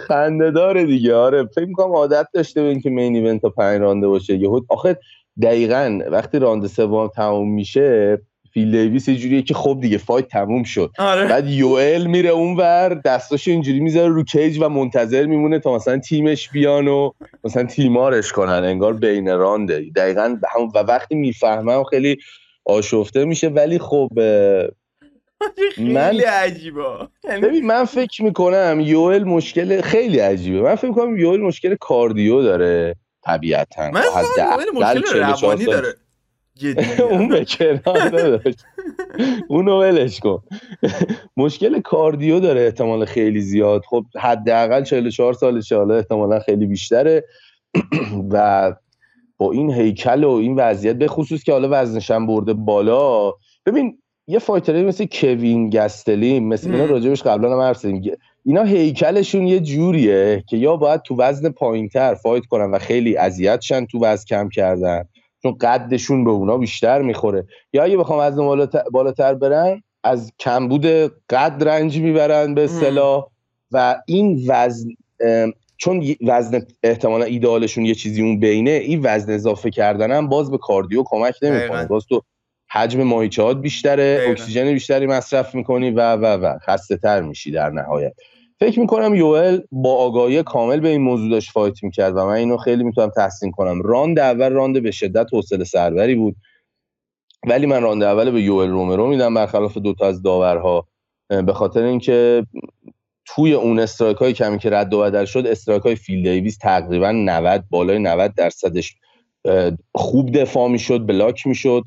خنده 0.08 0.50
داره 0.50 0.84
دیگه 0.84 1.14
آره. 1.14 1.46
فکر 1.46 1.66
می‌کنم 1.66 1.92
عادت 1.92 2.26
داشته 2.34 2.62
به 2.62 2.68
اینکه 2.68 2.90
مین 2.90 3.16
ایونت 3.16 3.42
تا 3.42 3.48
پنج 3.48 3.80
رانده 3.80 4.08
باشه. 4.08 4.36
یهو 4.36 4.60
آخه 4.68 4.98
دقیقا 5.42 5.98
وقتی 6.10 6.38
راند 6.38 6.66
سوم 6.66 7.08
تموم 7.08 7.54
میشه 7.54 8.18
فیل 8.54 8.70
دیویس 8.70 9.08
یه 9.08 9.16
جوریه 9.16 9.42
که 9.42 9.54
خب 9.54 9.78
دیگه 9.80 9.98
fight 9.98 10.28
تموم 10.28 10.62
شد. 10.62 10.90
آره. 10.98 11.26
بعد 11.26 11.48
یوئل 11.48 12.06
میره 12.06 12.30
اونور 12.30 13.00
دستاشو 13.04 13.50
اینجوری 13.50 13.80
می‌ذاره 13.80 14.08
رو 14.08 14.24
cage 14.24 14.58
و 14.60 14.68
منتظر 14.68 15.26
میمونه 15.26 15.58
تا 15.58 15.74
مثلا 15.74 15.98
تیمش 15.98 16.50
بیان 16.50 16.88
و 16.88 17.10
مثلا 17.44 17.64
تیمارش 17.64 18.32
کنن. 18.32 18.52
انگار 18.52 18.92
بین 18.92 19.28
رانده. 19.28 19.84
دقیقا 19.96 20.36
و 20.74 20.78
وقتی 20.78 21.14
می‌فهمه 21.14 21.84
خیلی 21.84 22.16
آشفته 22.64 23.24
میشه 23.24 23.48
ولی 23.48 23.78
خب 23.78 24.08
خیلی 25.74 26.22
عجیبه. 26.22 26.82
یعنی 27.24 27.40
ببین 27.40 27.66
من 27.66 27.84
فکر 27.84 28.24
می‌کنم 28.24 28.78
یوئل 28.80 29.24
مشکل 29.24 29.80
خیلی 29.80 30.18
عجیبه. 30.18 30.60
من 30.60 30.74
فکر 30.74 30.88
می‌کنم 30.88 31.16
یوئل 31.16 31.40
مشکل 31.40 31.76
cardio 31.80 32.42
داره 32.42 32.96
طبیعتا. 33.24 33.90
من 33.90 34.02
مشکل 34.74 35.20
روانی 35.20 35.64
داره. 35.64 35.94
اون 37.10 37.28
به 37.28 37.44
کنار 37.44 38.42
اونو 39.48 39.80
ولش 39.80 40.20
کن. 40.20 40.42
مشکل 41.36 41.80
کاردیو 41.80 42.40
داره 42.40 42.60
احتمال 42.60 43.04
خیلی 43.04 43.40
زیاد. 43.40 43.82
خب 43.84 44.04
حداقل 44.16 44.84
44 44.84 45.32
سالشه. 45.32 45.76
حالا 45.76 45.96
احتمالا 45.96 46.40
خیلی 46.40 46.66
بیشتره. 46.66 47.24
و 48.32 48.74
با 49.38 49.52
این 49.52 49.72
هیکل 49.74 50.24
و 50.24 50.30
این 50.30 50.54
وضعیت 50.54 50.96
به 50.96 51.08
خصوص 51.08 51.42
که 51.42 51.52
حالا 51.52 51.68
وزنشم 51.70 52.26
برده 52.26 52.52
بالا. 52.52 53.32
ببین 53.66 53.98
یه 54.26 54.38
فایتری 54.38 54.82
مثل 54.82 55.06
کوین 55.12 55.70
گستلین 55.70 56.48
مثل 56.48 56.70
اینا 56.70 56.84
راجبش 56.84 57.22
قبلا 57.22 57.52
هم 57.52 57.60
حرف 57.60 57.86
اینا 58.44 58.64
هیکلشون 58.64 59.46
یه 59.46 59.60
جوریه 59.60 60.44
که 60.48 60.56
یا 60.56 60.76
باید 60.76 61.02
تو 61.02 61.16
وزن 61.18 61.48
پایینتر 61.48 62.14
فایت 62.14 62.46
کنن 62.46 62.70
و 62.70 62.78
خیلی 62.78 63.16
اذیتشن 63.16 63.86
تو 63.86 63.98
وزن 64.04 64.24
کم 64.24 64.48
کردن. 64.48 65.04
چون 65.42 65.56
قدشون 65.60 66.24
به 66.24 66.30
اونا 66.30 66.58
بیشتر 66.58 67.02
می‌خوره. 67.02 67.46
یا 67.72 67.84
اگه 67.84 67.96
بخوام 67.96 68.18
وزن 68.20 68.68
بالاتر 68.92 69.34
برن 69.34 69.82
از 70.04 70.32
کمبود 70.38 70.86
قد 71.30 71.68
رنج 71.68 71.98
می‌برن 71.98 72.54
به 72.54 72.64
اصطلاح 72.64 73.26
و 73.72 73.96
این 74.06 74.44
وزن 74.48 74.88
چون 75.76 76.04
وزن 76.26 76.62
احتمالا 76.82 77.24
ایدالشون 77.24 77.84
یه 77.84 77.94
چیزی 77.94 78.22
اون 78.22 78.40
بینه 78.40 78.70
این 78.70 79.00
وزن 79.02 79.32
اضافه 79.32 79.70
کردن 79.70 80.12
هم 80.12 80.28
باز 80.28 80.50
به 80.50 80.58
کاردیو 80.58 81.02
کمک 81.06 81.34
نمی‌کنه. 81.42 81.86
باز 81.86 82.06
تو 82.06 82.22
حجم 82.70 83.02
مایچهات 83.02 83.56
بیشتره 83.56 84.26
اکسیژن 84.28 84.72
بیشتری 84.72 85.06
مصرف 85.06 85.54
می‌کنی 85.54 85.90
و 85.90 86.16
و 86.16 86.24
و. 86.24 86.58
خسته 86.58 86.96
تر 86.96 87.20
میشی 87.20 87.50
در 87.50 87.70
نهایت. 87.70 88.12
فکر 88.62 88.80
می‌کنم 88.80 89.14
یوئل 89.14 89.60
با 89.72 89.96
آگاهی 89.96 90.42
کامل 90.42 90.80
به 90.80 90.88
این 90.88 91.00
موضوع 91.00 91.30
داشت 91.30 91.50
fight 91.50 91.82
می‌کرد 91.82 92.16
و 92.16 92.26
من 92.26 92.32
اینو 92.32 92.56
خیلی 92.56 92.84
می‌تونم 92.84 93.10
تحسین 93.10 93.50
کنم. 93.50 93.82
راند 93.82 94.18
اول 94.18 94.52
راند 94.52 94.82
به 94.82 94.90
شدت 94.90 95.26
حوصله 95.32 95.64
سربری 95.64 96.14
بود. 96.14 96.36
ولی 97.46 97.66
من 97.66 97.82
راند 97.82 98.02
اول 98.02 98.30
به 98.30 98.42
یوئل 98.42 98.70
رومرو 98.70 99.06
میدم 99.06 99.34
برخلاف 99.34 99.78
دوتا 99.78 100.06
از 100.06 100.22
داورها. 100.22 100.88
به 101.28 101.52
خاطر 101.52 101.82
اینکه 101.82 102.46
توی 103.26 103.52
اون 103.52 103.78
strike 103.78 104.16
های 104.16 104.32
کمی 104.32 104.58
که 104.58 104.70
رد 104.70 104.94
و 104.94 105.00
بدل 105.00 105.24
شد 105.24 105.46
strike 105.46 105.82
های 105.82 105.94
فیل 105.94 106.22
دیویس 106.22 106.58
تقریبا 106.58 107.12
90 107.12 107.64
بالای 107.70 107.98
90 107.98 108.34
درصدش 108.34 108.96
خوب 109.94 110.32
دفاع 110.32 110.68
می‌شد 110.68 111.06
بلاک 111.06 111.46
می‌شد 111.46 111.82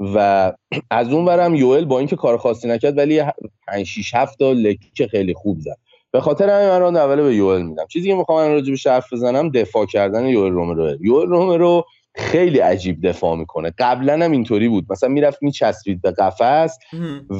و 0.00 0.52
از 0.90 1.12
اون 1.12 1.24
ورم 1.24 1.54
یوئل 1.54 1.84
با 1.84 1.98
اینکه 1.98 2.16
کار 2.16 2.38
خاصی 2.38 2.68
نکرد 2.68 2.98
ولی 2.98 3.22
5 3.66 3.86
6 3.86 4.14
7 4.14 4.38
تا 4.38 4.52
لکه 4.52 5.06
خیلی 5.06 5.34
خوب 5.34 5.58
زد. 5.60 5.78
به 6.12 6.20
خاطر 6.20 6.50
همین 6.50 6.68
من 6.68 6.80
راند 6.80 6.96
اول 6.96 7.22
به 7.22 7.34
یوئل 7.34 7.62
میدم. 7.62 7.86
چیزی 7.86 8.08
که 8.08 8.14
می‌خوام 8.14 8.52
راجع 8.52 8.72
به 8.72 8.90
حرف 8.90 9.12
بزنم 9.12 9.50
دفاع 9.50 9.86
کردن 9.86 10.26
یوئل 10.26 10.52
رومرو. 10.52 10.96
یوئل 11.00 11.28
رومرو 11.28 11.84
خیلی 12.14 12.58
عجیب 12.58 13.08
دفاع 13.08 13.36
می‌کنه. 13.36 13.72
قبلا 13.78 14.24
هم 14.24 14.32
اینطوری 14.32 14.68
بود. 14.68 14.86
مثلا 14.90 15.08
می‌رفت 15.08 15.42
میچسبید 15.42 16.02
به 16.02 16.10
قفس 16.10 16.78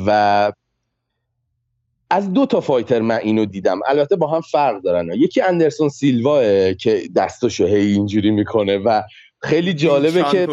و 0.07 0.53
از 2.11 2.33
دو 2.33 2.47
تا 2.47 2.61
فایتر 2.61 3.01
من 3.01 3.19
اینو 3.23 3.45
دیدم. 3.45 3.81
البته 3.87 4.17
با 4.17 4.27
هم 4.27 4.41
فرق 4.41 4.83
دارن. 4.83 5.09
یکی 5.13 5.41
اندرسون 5.41 5.89
سیلواه 5.89 6.75
که 6.75 7.03
دستاشو 7.17 7.67
هی 7.67 7.93
اینجوری 7.93 8.31
می‌کنه 8.31 8.79
و 8.79 9.03
خیلی 9.39 9.75
جالبه 9.75 10.23
که 10.23 10.49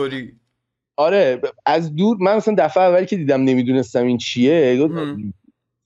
آره 0.96 1.42
از 1.66 1.96
دور 1.96 2.18
من 2.20 2.36
مثلا 2.36 2.56
دفعه 2.58 2.84
اولی 2.84 3.06
که 3.06 3.16
دیدم 3.16 3.44
نمی‌دونستم 3.44 4.06
این 4.06 4.18
چیه 4.18 4.54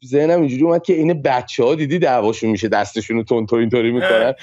ذهنم 0.06 0.40
اینجوری 0.40 0.64
اومد 0.64 0.84
که 0.84 0.94
این 0.94 1.22
بچه 1.22 1.64
ها 1.64 1.76
دیدی 1.76 2.00
دعواشون 2.00 2.50
میشه 2.50 2.68
دستشون 2.68 3.18
رو 3.18 3.24
تون 3.24 3.48
اینطوری 3.52 3.92
می‌کنن. 3.92 4.34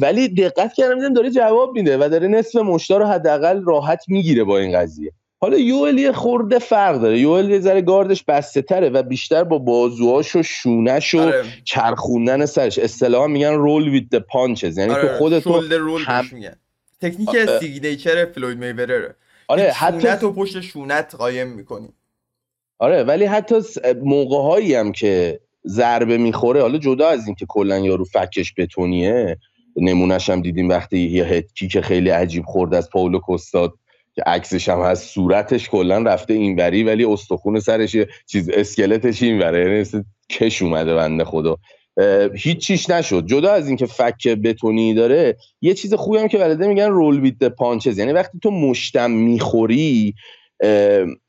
ولی 0.00 0.28
دقت 0.28 0.72
کردم 0.74 0.94
دیدم 0.94 1.14
داره 1.14 1.30
جواب 1.30 1.72
میده 1.72 1.96
و 1.96 2.08
داره 2.08 2.28
نصف 2.28 2.56
مشتا 2.56 2.96
رو 2.96 3.06
حداقل 3.06 3.62
راحت 3.64 4.04
می‌گیره 4.08 4.44
با 4.44 4.58
این 4.58 4.78
قضیه. 4.78 5.12
حالا 5.40 5.58
یوئل 5.58 5.98
یه 5.98 6.12
خورده 6.12 6.58
فرق 6.58 7.00
داره. 7.00 7.18
یوئل 7.18 7.50
یه 7.50 7.60
ذره 7.60 7.82
گاردش 7.82 8.24
بسته 8.24 8.62
تره 8.62 8.88
و 8.88 9.02
بیشتر 9.02 9.44
با 9.44 9.58
بازوهاش 9.58 10.36
و 10.36 10.42
شونش 10.42 11.14
و 11.14 11.20
آره. 11.20 11.44
چرخوندن 11.64 12.46
سرش. 12.46 12.78
اصطلاحا 12.78 13.26
میگن 13.26 13.54
رول 13.54 13.88
ویت 13.88 14.08
د 14.10 14.16
پانچز 14.18 14.78
یعنی 14.78 14.92
آره. 14.92 15.08
تو 15.08 15.14
خودت 15.14 15.46
رول 15.46 16.02
هم... 16.02 16.28
میگن. 16.32 16.56
تکنیک 17.00 17.28
آره. 17.28 17.58
signature 17.58 18.26
فلوید 18.26 18.58
می‌ودره 18.58 19.14
آره 19.48 19.72
حتی 19.72 20.00
شونت 20.00 20.24
و 20.24 20.32
پشت 20.32 20.60
شونت 20.60 21.14
قایم 21.18 21.48
می‌کنی. 21.48 21.88
آره 22.78 23.02
ولی 23.02 23.24
حتی 23.24 23.54
موقع 24.02 24.36
هایی 24.36 24.74
هم 24.74 24.92
که 24.92 25.40
ضربه 25.66 26.18
می‌خوره 26.18 26.60
حالا 26.62 26.78
جدا 26.78 27.08
از 27.08 27.26
اینکه 27.26 27.46
کلا 27.48 27.78
یارو 27.78 28.04
فکش 28.04 28.54
بتونیه 28.58 29.38
نمونهش 29.76 30.30
هم 30.30 30.42
دیدیم 30.42 30.68
وقتی 30.68 30.98
یه 30.98 31.24
head 31.24 31.44
kick 31.44 31.63
ی 31.63 31.68
که 31.68 31.80
خیلی 31.80 32.10
عجیب 32.10 32.44
خورد 32.44 32.74
از 32.74 32.90
پائولو 32.90 33.18
کوستا 33.18 33.72
که 34.14 34.22
عکسش 34.26 34.68
هم 34.68 34.80
هست 34.80 35.14
صورتش 35.14 35.68
کلا 35.68 35.98
رفته 35.98 36.34
اینوری 36.34 36.84
ولی 36.84 37.04
استخون 37.04 37.60
سرش 37.60 37.96
چیز 38.26 38.50
اسکلتش 38.50 39.22
اینوره. 39.22 39.86
یعنی 39.92 40.04
کش 40.30 40.62
اومده 40.62 40.94
بنده 40.94 41.24
خدا. 41.24 41.56
هیچ 42.34 42.58
چیش 42.58 42.90
نشد. 42.90 43.26
جدا 43.26 43.52
از 43.52 43.68
اینکه 43.68 43.86
فک 43.86 44.28
بتونی 44.28 44.94
داره 44.94 45.36
یه 45.60 45.74
چیز 45.74 45.94
خوبی 45.94 46.18
هم 46.18 46.28
که 46.28 46.38
بلده 46.38 46.66
میگن 46.66 46.90
roll 46.90 47.20
with 47.20 47.44
punches. 47.44 47.98
یعنی 47.98 48.12
وقتی 48.12 48.38
تو 48.42 48.50
مشتم 48.50 49.10
می‌خوری 49.10 50.14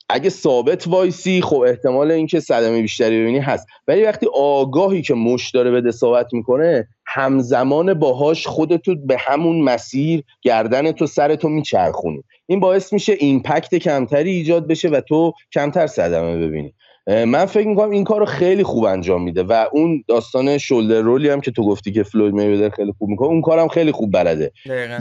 اگه 0.09 0.29
ثابت 0.29 0.87
وایسی 0.87 1.41
خب 1.41 1.59
احتمال 1.59 2.11
اینکه 2.11 2.39
صدمه 2.39 2.81
بیشتری 2.81 3.21
ببینی 3.21 3.39
هست. 3.39 3.67
ولی 3.87 4.03
وقتی 4.03 4.27
آگاهی 4.33 5.01
که 5.01 5.13
مشت 5.13 5.51
داره 5.51 5.71
بده 5.71 5.91
صحبت 5.91 6.33
می‌کنه 6.33 6.87
همزمان 7.05 7.93
باهاش 7.93 8.47
خودتو 8.47 8.95
به 8.95 9.17
همون 9.19 9.61
مسیر 9.61 10.23
گردن 10.41 10.91
تو 10.91 11.07
سر 11.07 11.35
تو 11.35 11.49
میچرخونی. 11.49 12.23
این 12.45 12.59
باعث 12.59 12.93
میشه 12.93 13.15
impact 13.19 13.75
کمتری 13.75 14.31
ایجاد 14.31 14.67
بشه 14.67 14.89
و 14.89 15.01
تو 15.01 15.33
کمتر 15.53 15.87
صدمه 15.87 16.37
ببینی. 16.37 16.73
من 17.09 17.45
فکر 17.45 17.67
می‌کنم 17.67 17.89
این 17.89 18.03
کار 18.03 18.19
رو 18.19 18.25
خیلی 18.25 18.63
خوب 18.63 18.83
انجام 18.83 19.23
میده 19.23 19.43
و 19.43 19.65
اون 19.71 20.03
داستان 20.07 20.57
شولدر 20.57 21.01
رولی 21.01 21.29
هم 21.29 21.41
که 21.41 21.51
تو 21.51 21.63
گفتی 21.63 21.91
که 21.91 22.03
فلوید 22.03 22.33
میویدر 22.33 22.69
خیلی 22.69 22.91
خوب 22.97 23.09
می‌کنه 23.09 23.27
اون 23.27 23.41
کارم 23.41 23.67
خیلی 23.67 23.91
خوب 23.91 24.11
بلده. 24.11 24.51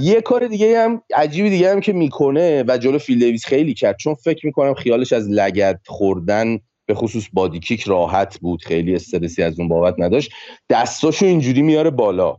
یه 0.01 0.21
کار 0.21 0.47
دیگه 0.47 0.79
هم 0.79 1.03
عجیبی 1.17 1.51
دیگه 1.51 1.71
هم 1.71 1.81
که 1.81 1.93
می‌کنه 1.93 2.65
و 2.69 2.79
جلو 2.79 2.99
فیل 2.99 3.19
دیویس 3.19 3.47
خیلی 3.47 3.75
کرد 3.75 3.97
چون 3.97 4.15
فکر 4.15 4.47
می‌کنم 4.47 4.75
خیالش 4.75 5.13
از 5.13 5.29
لگد 5.31 5.81
خوردن 5.87 6.59
به 6.87 6.95
خصوص 6.95 7.27
بادی 7.33 7.61
کیک 7.61 7.83
راحت 7.83 8.39
بود 8.39 8.63
خیلی 8.63 8.95
استرسی 8.95 9.43
از 9.43 9.59
اون 9.59 9.69
بابت 9.69 9.95
نداشت. 9.99 10.31
دستاشو 10.71 11.27
اینجوری 11.27 11.63
میاره 11.63 11.91
بالا. 11.91 12.37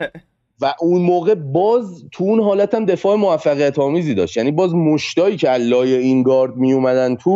و 0.62 0.74
اون 0.80 1.02
موقع 1.02 1.34
باز 1.34 2.04
تو 2.12 2.24
اون 2.24 2.40
حالت 2.40 2.74
هم 2.74 2.84
دفاع 2.84 3.16
موفقیت 3.16 3.78
آمیزی 3.78 4.14
داشت. 4.14 4.36
یعنی 4.36 4.50
باز 4.50 4.74
مشتایی 4.74 5.36
که 5.36 5.48
علای 5.48 5.94
این 5.94 6.22
گارد 6.22 6.56
می 6.56 6.72
اومدن 6.72 7.16
تو 7.16 7.30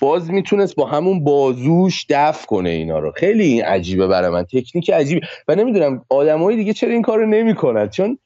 باز 0.00 0.30
می‌تونست 0.30 0.74
با 0.74 0.86
همون 0.86 1.24
بازوش 1.24 2.06
دفع 2.08 2.46
کنه 2.46 2.70
اینا 2.70 2.98
رو. 2.98 3.12
خیلی 3.16 3.44
این 3.44 3.64
عجیبه 3.64 4.06
برای 4.06 4.30
من. 4.30 4.44
تکنیک 4.44 4.90
عجیبی. 4.90 5.20
و 5.48 5.54
نمی‌دونم 5.54 6.04
آدمای 6.08 6.56
دیگه 6.56 6.72
چرا 6.72 6.90
این 6.90 7.02
کارو 7.02 7.26
نمی‌کنن؟ 7.26 7.88
چون 7.88 8.18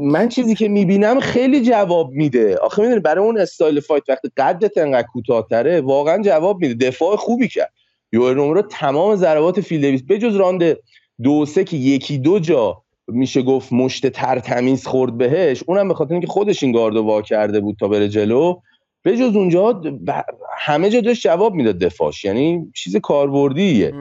من 0.00 0.28
چیزی 0.28 0.54
که 0.54 0.68
می‌بینم 0.68 1.20
خیلی 1.20 1.60
جواب 1.62 2.10
میده. 2.10 2.56
آخه 2.56 2.82
می‌دونی 2.82 3.00
برای 3.00 3.24
اون 3.24 3.38
استایل 3.38 3.80
fight 3.80 4.02
وقتی 4.08 4.28
قدت 4.36 4.78
انقدر 4.78 5.06
کوتاهتره 5.12 5.80
واقعا 5.80 6.22
جواب 6.22 6.60
میده. 6.60 6.86
دفاع 6.86 7.16
خوبی 7.16 7.48
کرد. 7.48 7.72
یوئل 8.12 8.34
رومرو 8.34 8.62
تمام 8.62 9.16
ضربات 9.16 9.60
فیل 9.60 9.80
دیویس 9.80 10.02
بجز 10.08 10.36
راند 10.36 10.76
دو 11.22 11.46
سه 11.46 11.64
که 11.64 11.76
یکی 11.76 12.18
دو 12.18 12.38
جا 12.38 12.82
میشه 13.08 13.42
گفت 13.42 13.72
مشت 13.72 14.06
تر 14.06 14.38
تمیز 14.38 14.86
خورد 14.86 15.18
بهش 15.18 15.64
اونم 15.66 15.88
به 15.88 15.94
خاطر 15.94 16.12
اینکه 16.12 16.26
خودش 16.26 16.62
این 16.62 16.72
گاردو 16.72 17.02
وا 17.02 17.22
کرده 17.22 17.60
بود 17.60 17.76
تا 17.80 17.88
بره 17.88 18.08
جلو. 18.08 18.54
به 19.04 19.16
جز 19.16 19.36
اونجا 19.36 19.82
همه 20.58 20.90
جا 20.90 21.00
داشت 21.00 21.22
جواب 21.22 21.54
می‌داد 21.54 21.78
دفاعش. 21.78 22.24
یعنی 22.24 22.72
چیز 22.74 22.96
کاربردیه. 22.96 23.92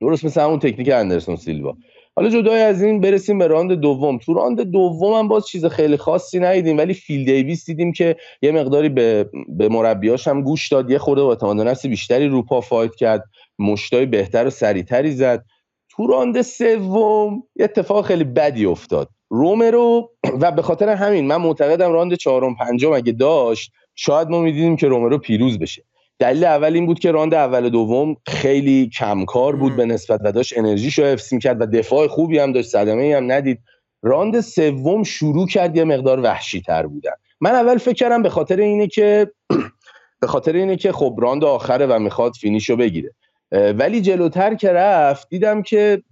درست 0.00 0.24
مثل 0.24 0.40
همون 0.40 0.58
تکنیک 0.58 0.90
اندرسون 0.92 1.36
سیلوا. 1.36 1.76
حالا 2.16 2.30
جدای 2.30 2.60
از 2.60 2.82
این 2.82 3.00
برسیم 3.00 3.38
به 3.38 3.46
راند 3.46 3.72
دوم. 3.72 4.18
تو 4.18 4.34
راند 4.34 4.60
دوم 4.60 5.12
هم 5.12 5.28
باز 5.28 5.46
چیز 5.46 5.66
خیلی 5.66 5.96
خاصی 5.96 6.38
ندیدیم 6.38 6.78
ولی 6.78 6.94
فیل 6.94 7.24
دیویس 7.24 7.66
دیدیم 7.66 7.92
که 7.92 8.16
یه 8.42 8.52
مقداری 8.52 8.88
به, 8.88 9.30
به 9.48 9.68
مربیاش 9.68 10.28
هم 10.28 10.42
گوش 10.42 10.68
داد. 10.68 10.90
یه 10.90 10.98
خورده 10.98 11.22
با 11.22 11.28
اعتماد 11.30 11.60
نفس 11.60 11.86
بیشتری 11.86 12.28
رو 12.28 12.42
پا 12.42 12.60
fight 12.60 12.94
کرد. 12.94 13.24
مشتای 13.58 14.06
بهتر 14.06 14.46
و 14.46 14.50
سریعتری 14.50 15.10
زد. 15.10 15.44
تو 15.90 16.06
راند 16.06 16.42
سوم 16.42 17.42
یه 17.56 17.64
اتفاق 17.64 18.04
خیلی 18.04 18.24
بدی 18.24 18.66
افتاد. 18.66 19.08
رومرو 19.30 20.10
و 20.40 20.52
به 20.52 20.62
خاطر 20.62 20.88
همین 20.88 21.26
من 21.26 21.36
معتقدم 21.36 21.92
راند 21.92 22.14
چهارم 22.14 22.56
پنجم 22.56 22.92
اگه 22.92 23.12
داشت 23.12 23.72
شاید 24.00 24.28
ما 24.28 24.40
می‌دیدیم 24.40 24.76
که 24.76 24.88
رومرو 24.88 25.18
پیروز 25.18 25.58
بشه. 25.58 25.84
دلیل 26.18 26.44
اول 26.44 26.74
این 26.74 26.86
بود 26.86 26.98
که 26.98 27.10
راند 27.10 27.34
اول 27.34 27.68
دوم 27.68 28.16
خیلی 28.26 28.88
کمکار 28.88 29.56
بود 29.56 29.76
به 29.76 29.86
نسبت 29.86 30.20
و 30.24 30.32
داشت 30.32 30.58
انرژیشو 30.58 31.04
حفظ 31.04 31.34
کرد 31.34 31.62
و 31.62 31.66
دفاع 31.66 32.06
خوبی 32.06 32.38
هم 32.38 32.52
داشت 32.52 32.68
صدمه 32.68 33.16
هم 33.16 33.32
ندید. 33.32 33.60
راند 34.02 34.40
سوم 34.40 35.02
شروع 35.02 35.46
کرد 35.46 35.76
یه 35.76 35.84
مقدار 35.84 36.20
وحشی 36.20 36.60
تر 36.60 36.86
بودن. 36.86 37.10
من 37.40 37.50
اول 37.50 37.78
فکر 37.78 37.94
کردم 37.94 38.22
به 38.22 38.28
خاطر 38.28 38.56
اینه 38.56 38.86
که 38.86 39.30
به 40.20 40.26
خاطر 40.26 40.52
اینه 40.52 40.76
که 40.76 40.92
خب 40.92 41.18
راند 41.18 41.44
آخره 41.44 41.86
و 41.86 41.98
می‌خواد 41.98 42.32
finish 42.40 42.71
و 42.71 42.76
بگیره. 42.76 43.14
ولی 43.52 44.00
جلوتر 44.00 44.54
که 44.54 44.72
رفت 44.72 45.28
دیدم 45.28 45.62
که 45.62 46.02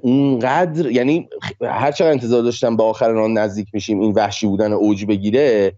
اونقدر 0.00 0.90
یعنی 0.90 1.28
هر 1.62 1.92
چقدر 1.92 2.10
انتظار 2.10 2.42
داشتم 2.42 2.76
به 2.76 2.82
آخر 2.82 3.08
راند 3.08 3.38
نزدیک 3.38 3.68
میشیم 3.72 4.00
این 4.00 4.12
وحشی 4.12 4.46
بودن 4.46 4.72
اوج 4.72 5.04
بگیره 5.04 5.72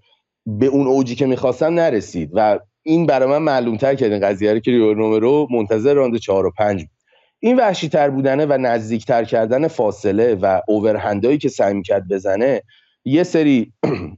به 0.47 0.67
اون 0.67 0.87
اوجی 0.87 1.15
که 1.15 1.27
می‌خواستم 1.27 1.75
نرسید. 1.75 2.31
و 2.33 2.59
این 2.83 3.07
برای 3.07 3.29
من 3.29 3.43
معلوم 3.43 3.77
تر 3.77 3.95
کرد 3.95 4.13
این 4.13 4.21
قضیه 4.21 4.53
رو 4.53 4.59
که 4.59 4.71
رومرو 4.71 5.47
منتظر 5.51 5.95
راند 5.95 6.17
4 6.17 6.47
و 6.47 6.51
5 6.59 6.81
بود. 6.81 6.91
این 7.39 7.57
وحشی 7.57 7.89
تر 7.89 8.11
بودنه 8.11 8.47
و 8.47 8.53
نزدیک 8.53 9.07
تر 9.07 9.25
کردن 9.25 9.69
فاصله 9.69 10.35
و 10.35 10.61
اوورهندایی 10.69 11.39
که 11.39 11.49
سعی 11.49 11.83
کرد 11.83 12.09
بزنه 12.09 12.63
یه 13.05 13.23
سری 13.23 13.73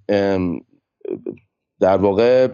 در 1.80 1.96
واقع 1.96 2.48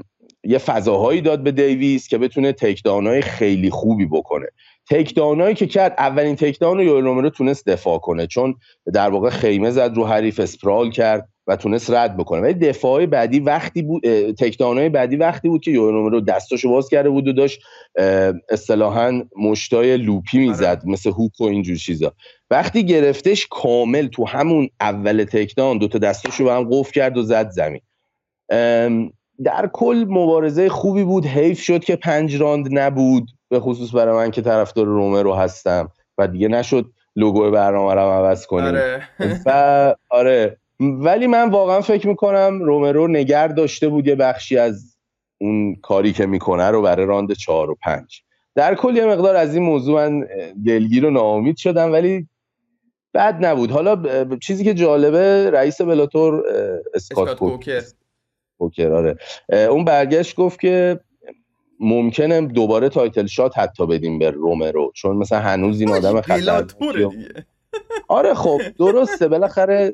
یه 0.45 0.59
فضاهایی 0.59 1.21
داد 1.21 1.43
به 1.43 1.53
دیویس 1.53 2.09
که 2.09 2.19
بتونه 2.19 2.53
تکدانای 2.53 3.23
خیلی 3.23 3.71
خوبی 3.71 4.07
بکنه. 4.07 4.47
تکدانایی 4.91 5.55
که 5.55 5.67
کرد 5.67 5.95
اولین 5.99 6.37
تکدان 6.37 6.81
رو 6.81 7.01
رومرو 7.01 7.31
تونست 7.31 7.67
دفاع 7.67 7.99
کنه. 7.99 8.27
چون 8.27 8.55
در 8.95 9.11
واقع 9.11 9.31
خیمه 9.31 9.71
زد 9.71 9.95
رو 9.95 10.07
حریف 10.07 10.41
اسپرال 10.41 10.91
کرد. 10.91 11.29
و 11.46 11.57
تونست 11.57 11.90
رد 11.90 12.16
بکنه. 12.16 12.40
ولی 12.40 12.54
دفاع 12.54 13.07
بعدی 13.07 13.40
وقتی 13.40 13.83
بود 13.83 14.02
تکدانای 14.33 14.88
بعدی 14.88 15.16
وقتی 15.16 15.48
بود 15.48 15.62
که 15.62 15.72
رو 15.76 16.20
دستاشو 16.20 16.70
باز 16.70 16.88
کرده 16.88 17.11
بود 17.11 17.28
و 17.28 17.33
داشت 17.33 17.62
اصطلاحا 18.50 19.22
مشتای 19.37 19.96
لوپی 19.96 20.38
می‌زد 20.38 20.64
آره. 20.64 20.88
مثل 20.88 21.11
هوک 21.11 21.40
و 21.40 21.44
اینجور 21.44 21.76
چیزا. 21.76 22.12
وقتی 22.50 22.87
گرفتش 22.87 23.46
کامل 23.50 24.07
تو 24.07 24.26
همون 24.26 24.68
اول 24.80 25.24
تکدان 25.24 25.78
دوتا 25.78 25.98
دستاشو 25.98 26.44
به 26.44 26.52
هم 26.52 26.68
قفل 26.70 26.92
کرد 26.92 27.18
و 27.18 27.22
زد 27.22 27.50
زمین. 27.50 27.80
در 29.44 29.70
کل 29.72 30.07
مبارزه 30.09 30.68
خوبی 30.68 31.04
بود. 31.04 31.26
حیف 31.26 31.61
شد 31.61 31.85
که 31.85 31.96
پنج 31.96 32.37
راند 32.37 32.78
نبود 32.78 33.30
به 33.48 33.61
خصوص 33.61 33.94
برای 33.94 34.16
من 34.16 34.30
که 34.30 34.42
طرفدار 34.42 34.87
رومرو 34.87 35.35
هستم. 35.35 35.90
و 36.18 36.26
دیگه 36.28 36.48
نشد 36.48 36.90
لوگو 37.16 37.50
برنامه 37.50 37.94
رو 37.94 38.00
عوض 38.00 38.46
کنیم. 38.46 38.66
آره. 38.66 39.09
و 39.46 39.94
آره 40.11 40.57
ولی 40.92 41.27
من 41.27 41.51
واقعا 41.51 41.81
فکر 41.81 42.09
می‌کنم 42.09 42.62
رومرو 42.62 43.09
نگر 43.09 43.49
داشته 43.49 43.88
بود 43.88 44.07
یه 44.07 44.14
بخشی 44.14 44.59
از 44.59 44.97
اون 45.40 45.75
کاری 45.75 46.12
که 46.12 46.27
می‌کنه 46.27 46.70
رو 46.70 46.83
برای 46.83 47.07
راند 47.07 47.33
چهار 47.33 47.70
و 47.70 47.77
پنج. 47.83 48.23
در 48.55 48.75
کل 48.75 48.97
یه 48.97 49.07
مقدار 49.07 49.37
از 49.37 49.55
این 49.55 49.64
موضوع 49.64 49.94
من 49.94 50.27
دلگیر 50.66 51.07
و 51.07 51.11
ناامید 51.11 51.57
شدم 51.57 51.92
ولی 51.92 52.29
بد 53.14 53.44
نبود. 53.44 53.70
حالا 53.70 54.27
چیزی 54.37 54.64
که 54.64 54.75
جالبه 54.75 55.51
رئیس 55.51 55.81
بلاتور 55.81 56.42
اسکات 56.94 57.38
کوکر 58.59 58.92
آره. 58.92 59.18
اون 59.49 59.85
برگشت 59.85 60.37
گفت 60.37 60.61
که 60.61 61.01
ممکنه 61.81 62.40
دوباره 62.40 62.88
title 62.88 63.27
shot 63.27 63.59
حتی 63.59 63.87
بدیم 63.87 64.18
به 64.18 64.31
رومرو 64.31 64.92
چون 64.94 65.16
مثلا 65.16 65.40
هنوز 65.40 65.81
این 65.81 65.90
آدم 65.90 66.20
خطرناکیه 66.20 67.09
آره 68.09 68.35
خب 68.35 68.61
درسته 68.79 69.29
بالاخره 69.29 69.93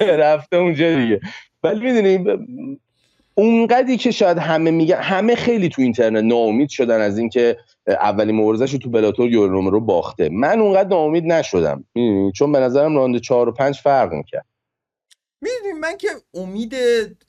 رفته 0.00 0.56
اونجا 0.56 0.96
دیگه. 0.96 1.20
ولی 1.62 1.80
می‌دونی 1.80 2.38
اونقدی 3.34 3.96
که 3.96 4.10
شاید 4.10 4.38
همه 4.38 4.70
میگن 4.70 4.96
همه 4.96 5.34
خیلی 5.34 5.68
تو 5.68 5.82
اینترنت 5.82 6.24
ناامید 6.24 6.68
شدن 6.68 7.00
از 7.00 7.18
اینکه 7.18 7.56
اولین 7.86 8.36
مبارزش 8.36 8.72
تو 8.72 8.90
Bellator 8.90 9.30
یورو 9.30 9.70
رو 9.70 9.80
باخته. 9.80 10.28
من 10.28 10.60
اونقدر 10.60 10.88
ناامید 10.88 11.24
نشدم. 11.24 11.84
چون 12.34 12.52
به 12.52 12.58
نظرم 12.58 12.96
راند 12.96 13.18
4 13.18 13.48
و 13.48 13.52
5 13.52 13.80
فرق 13.80 14.12
می‌کرد. 14.12 14.46
می‌دونیم 15.40 15.80
من 15.80 15.96
که 15.96 16.08
امید 16.34 16.74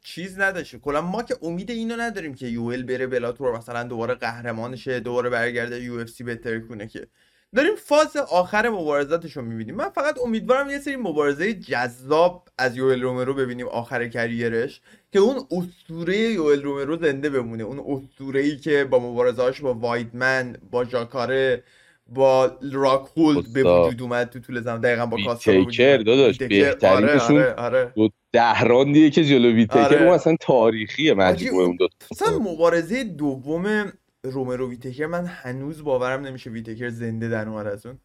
چیز 0.04 0.40
نداشتیم 0.40 0.80
کلا 0.80 1.02
ما 1.02 1.24
که 1.24 1.36
امید 1.42 1.72
اینو 1.72 1.96
نداریم 1.96 2.34
که 2.34 2.48
یوئل 2.48 2.84
بره 2.84 3.08
بلاتور 3.08 3.58
مثلا 3.58 3.84
دوباره 3.84 4.14
قهرمانشه 4.14 5.00
دوباره 5.00 5.30
برگرده 5.30 5.84
یو 5.84 5.94
اف 5.94 6.10
سی 6.10 6.24
بهتر 6.24 6.60
کنه 6.60 6.88
که. 6.88 7.08
داریم 7.56 7.76
فاز 7.76 8.18
آخر 8.18 8.70
مبارزاتش 8.70 9.38
رو 9.38 9.42
می‌بینیم. 9.42 9.76
من 9.76 9.90
فقط 9.90 10.20
امیدوارم 10.26 10.70
یه 10.70 10.80
سری 10.80 10.96
مبارزه 10.96 11.54
جذاب 11.54 12.48
از 12.58 12.78
یوئل 12.78 13.02
رومرو 13.02 13.34
ببینیم 13.34 13.68
آخر 13.68 14.08
کریرش 14.08 14.82
که 15.12 15.20
اون 15.20 15.36
اسطوره 15.52 16.18
یوئل 16.18 16.62
رومرو 16.62 16.98
زنده 16.98 17.30
بمونه. 17.30 17.64
اون 17.64 17.80
اسطوره 17.80 18.42
ای 18.42 18.58
که 18.58 18.84
با 18.84 19.00
مبارزهاش 19.00 19.62
با 19.62 19.74
وایدمن 19.74 20.56
با 20.72 20.86
جاکاره 20.86 21.64
با 22.08 22.58
راک 22.74 23.08
هولد 23.18 23.54
به 23.54 23.64
وجود 23.64 24.02
اومد 24.02 24.30
تو 24.30 24.40
طول 24.40 24.62
زمان. 24.62 24.82
دقیقا 24.82 25.06
با 25.06 25.18
کاستا 25.26 25.64
داداش 25.98 26.38
بهترینشون 26.38 27.38
آره، 27.38 27.54
آره. 27.54 27.92
دو 27.96 28.10
ده 28.32 28.64
راندیه 28.64 29.10
که 29.10 29.24
جلو 29.24 29.52
ویتکر 29.52 29.80
آره. 29.80 30.04
اون 30.04 30.14
اصلا 30.14 30.36
تاریخیه 30.42 31.14
مجموعه 31.14 31.66
اون 31.66 31.76
دو 31.76 31.88
اصلا 32.12 32.40
مبارزه 32.40 33.04
دوم 33.04 33.94
رومرو 34.24 34.70
ویتکر 34.70 35.06
من 35.06 35.26
هنوز 35.26 35.84
باورم 35.84 36.22
نمیشه 36.22 36.50
ویتکر 36.50 36.90
زنده 36.90 37.30
در 37.30 37.50
اومد 37.50 37.68
از 37.68 37.86
اون. 37.86 38.00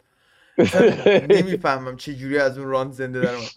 نمی‌فهمم 1.36 1.96
چه 1.96 2.14
جوری 2.14 2.38
از 2.38 2.58
اون 2.58 2.68
راند 2.68 2.92
زنده 2.92 3.20
در 3.20 3.34
اومد. 3.34 3.50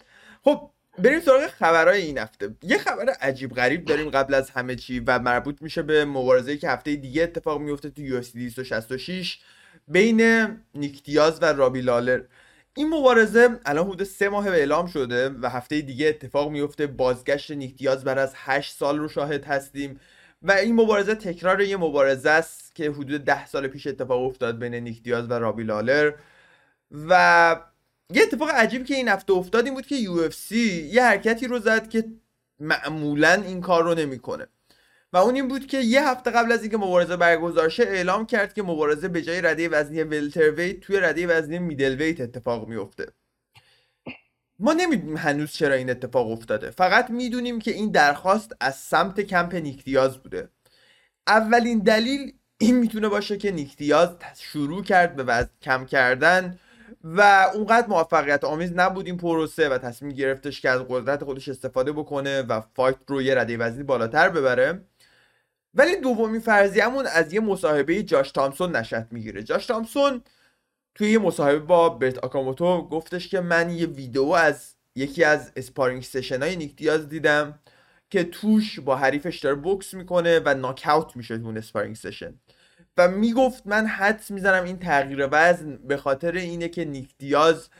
خب 0.44 0.70
بریم 0.98 1.20
سراغ 1.20 1.46
خبرهای 1.46 2.02
این 2.02 2.18
هفته. 2.18 2.54
یه 2.62 2.78
خبر 2.78 3.08
عجیب 3.08 3.54
غریب 3.54 3.84
داریم 3.84 4.10
قبل 4.10 4.34
از 4.34 4.50
همه 4.50 4.76
چی 4.76 5.00
و 5.00 5.18
مربوط 5.18 5.62
میشه 5.62 5.82
به 5.82 6.04
مبارزه 6.04 6.56
که 6.56 6.68
هفته 6.70 6.96
دیگه 6.96 7.22
اتفاق 7.22 7.60
میفته 7.60 7.90
تو 7.90 8.22
UFC 8.22 8.32
266 8.32 9.38
بین 9.88 10.48
نیکتیاز 10.74 11.42
و 11.42 11.44
رابی 11.44 11.80
لالر. 11.80 12.22
این 12.76 12.88
مبارزه 12.88 13.60
الان 13.66 13.86
حدود 13.86 14.04
سه 14.04 14.28
ماه 14.28 14.50
به 14.50 14.56
اعلام 14.56 14.86
شده 14.86 15.28
و 15.28 15.48
هفته 15.48 15.80
دیگه 15.80 16.08
اتفاق 16.08 16.50
میفته 16.50 16.86
بازگشت 16.86 17.50
نیکتیاز 17.50 18.04
بعد 18.04 18.18
از 18.18 18.32
هشت 18.36 18.76
سال 18.76 18.98
رو 18.98 19.08
شاهد 19.08 19.44
هستیم. 19.44 20.00
و 20.42 20.52
این 20.52 20.74
مبارزه 20.74 21.14
تکرار 21.14 21.60
یه 21.60 21.76
مبارزه 21.76 22.30
است 22.30 22.74
که 22.74 22.90
حدود 22.90 23.24
ده 23.24 23.46
سال 23.46 23.68
پیش 23.68 23.86
اتفاق 23.86 24.22
افتاد 24.22 24.58
بین 24.58 24.74
نیکتیاز 24.74 25.30
و 25.30 25.32
رابی 25.32 25.64
لالر. 25.64 26.12
و 27.08 27.56
یه 28.12 28.22
اتفاق 28.22 28.50
عجیب 28.50 28.84
که 28.86 28.94
این 28.94 29.08
هفته 29.08 29.32
افتاد 29.32 29.64
این 29.64 29.74
بود 29.74 29.86
که 29.86 29.96
UFC 29.96 30.52
یه 30.52 31.02
حرکتی 31.04 31.46
رو 31.46 31.58
زد 31.58 31.88
که 31.88 32.04
معمولا 32.60 33.32
این 33.32 33.60
کار 33.60 33.84
رو 33.84 33.94
نمی‌کنه. 33.94 34.46
و 35.12 35.16
اون 35.16 35.34
این 35.34 35.48
بود 35.48 35.66
که 35.66 35.78
یه 35.78 36.08
هفته 36.08 36.30
قبل 36.30 36.52
از 36.52 36.62
اینکه 36.62 36.76
مبارزه 36.76 37.16
برگزار 37.16 37.68
شه 37.68 37.82
اعلام 37.82 38.26
کرد 38.26 38.54
که 38.54 38.62
مبارزه 38.62 39.08
به 39.08 39.22
جای 39.22 39.40
رده 39.40 39.68
وزنی 39.68 40.02
ولترویت 40.02 40.80
توی 40.80 41.00
رده 41.00 41.26
وزنی 41.26 41.58
میدل 41.58 42.14
اتفاق 42.20 42.68
میفته 42.68 43.06
ما 44.58 44.72
نمی‌دونیم 44.72 45.16
هنوز 45.16 45.52
چرا 45.52 45.74
این 45.74 45.90
اتفاق 45.90 46.30
افتاده. 46.30 46.70
فقط 46.70 47.10
می‌دونیم 47.10 47.58
که 47.58 47.70
این 47.70 47.90
درخواست 47.90 48.52
از 48.60 48.76
سمت 48.76 49.20
کمپ 49.20 49.54
نیکتیاز 49.54 50.18
بوده. 50.18 50.48
اولین 51.26 51.78
دلیل 51.78 52.32
این 52.58 52.76
می‌تونه 52.76 53.08
باشه 53.08 53.36
که 53.36 53.50
نیکتیاز 53.50 54.08
شروع 54.38 54.82
کرد 54.82 55.16
به 55.16 55.24
وزن 55.24 55.50
کم 55.62 55.84
کردن 55.84 56.58
و 57.04 57.46
اونقدر 57.54 57.86
موفقیت 57.86 58.44
آمیز 58.44 58.72
نبود 58.72 59.06
این 59.06 59.16
پروسه 59.16 59.68
و 59.68 59.78
تصمیم 59.78 60.12
گرفتش 60.12 60.60
که 60.60 60.70
از 60.70 60.80
قدرت 60.88 61.24
خودش 61.24 61.48
استفاده 61.48 61.92
بکنه 61.92 62.42
و 62.42 62.60
فایت 62.60 62.96
رو 63.06 63.22
یه 63.22 63.34
رده 63.34 63.56
وزنی 63.56 63.82
بالاتر 63.82 64.28
ببره. 64.28 64.84
ولی 65.74 65.96
دومین 65.96 66.40
فرضیه‌مون 66.40 67.06
از 67.06 67.32
یه 67.32 67.40
مصاحبه 67.40 68.02
جاش 68.02 68.30
تامسون 68.32 68.76
نشأت 68.76 69.06
می‌گیره. 69.10 69.42
جاش 69.42 69.66
تامسون 69.66 70.22
توی 70.98 71.18
مصاحبه 71.18 71.58
با 71.58 71.88
برت 71.88 72.18
اوکاموتو 72.18 72.88
گفتش 72.88 73.28
که 73.28 73.40
من 73.40 73.70
یه 73.70 73.86
ویدیو 73.86 74.22
از 74.22 74.74
یکی 74.96 75.24
از 75.24 75.52
sparring 75.56 76.02
session 76.02 76.42
های 76.42 76.56
نیک 76.56 76.76
دیاز 76.76 77.08
دیدم 77.08 77.58
که 78.10 78.24
توش 78.24 78.80
با 78.80 78.96
حریفش 78.96 79.38
داره 79.38 79.54
بوکس 79.56 79.94
می‌کنه 79.94 80.40
و 80.44 80.54
ناکاوت 80.54 81.16
میشه 81.16 81.38
تو 81.38 81.46
اون 81.46 81.58
sparring 81.58 81.96
session 81.96 82.34
و 82.96 83.08
می‌گفت 83.08 83.66
من 83.66 83.86
حدس 83.86 84.30
می‌زنم 84.30 84.64
این 84.64 84.78
تغییر 84.78 85.28
وزن 85.32 85.76
به 85.76 85.96
خاطر 85.96 86.32
اینه 86.32 86.68
که 86.68 86.84
نیک 86.84 87.14
دیاز 87.18 87.70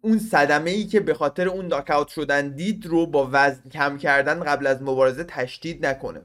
اون 0.00 0.18
صدمه 0.18 0.70
ای 0.70 0.84
که 0.86 1.00
به 1.00 1.14
خاطر 1.14 1.48
اون 1.48 1.66
ناکاوت 1.66 2.08
شدن 2.08 2.48
دید 2.48 2.86
رو 2.86 3.06
با 3.06 3.28
وزن 3.32 3.70
کم 3.70 3.98
کردن 3.98 4.44
قبل 4.44 4.66
از 4.66 4.82
مبارزه 4.82 5.24
تشدید 5.24 5.86
نکنه. 5.86 6.22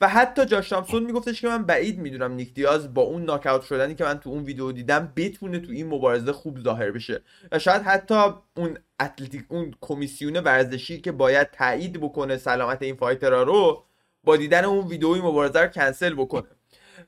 و 0.00 0.08
حتی 0.08 0.44
جاش 0.46 0.68
تامسون 0.68 1.02
میگفتش 1.02 1.40
که 1.40 1.48
من 1.48 1.62
بعید 1.62 1.98
می‌دونم 1.98 2.32
نیک 2.32 2.54
دیاز 2.54 2.94
با 2.94 3.02
اون 3.02 3.24
ناکاوت 3.24 3.62
شدنی 3.62 3.94
که 3.94 4.04
من 4.04 4.18
تو 4.18 4.30
اون 4.30 4.44
ویدیو 4.44 4.72
دیدم 4.72 5.12
بتونه 5.16 5.58
تو 5.58 5.72
این 5.72 5.86
مبارزه 5.86 6.32
خوب 6.32 6.60
ظاهر 6.60 6.90
بشه. 6.90 7.22
و 7.52 7.58
شاید 7.58 7.82
حتی 7.82 8.14
اون 8.56 8.78
اتلتیک 9.00 9.44
اون 9.48 9.74
کمیسیون 9.80 10.36
ورزشی 10.36 11.00
که 11.00 11.12
باید 11.12 11.50
تایید 11.50 12.00
بکنه 12.00 12.36
سلامت 12.36 12.82
این 12.82 12.96
فایترها 12.96 13.42
رو 13.42 13.84
با 14.24 14.36
دیدن 14.36 14.64
اون 14.64 14.86
ویدیوی 14.86 15.20
مبارزه 15.20 15.60
رو 15.60 15.66
کنسل 15.66 16.14
بکنه. 16.14 16.48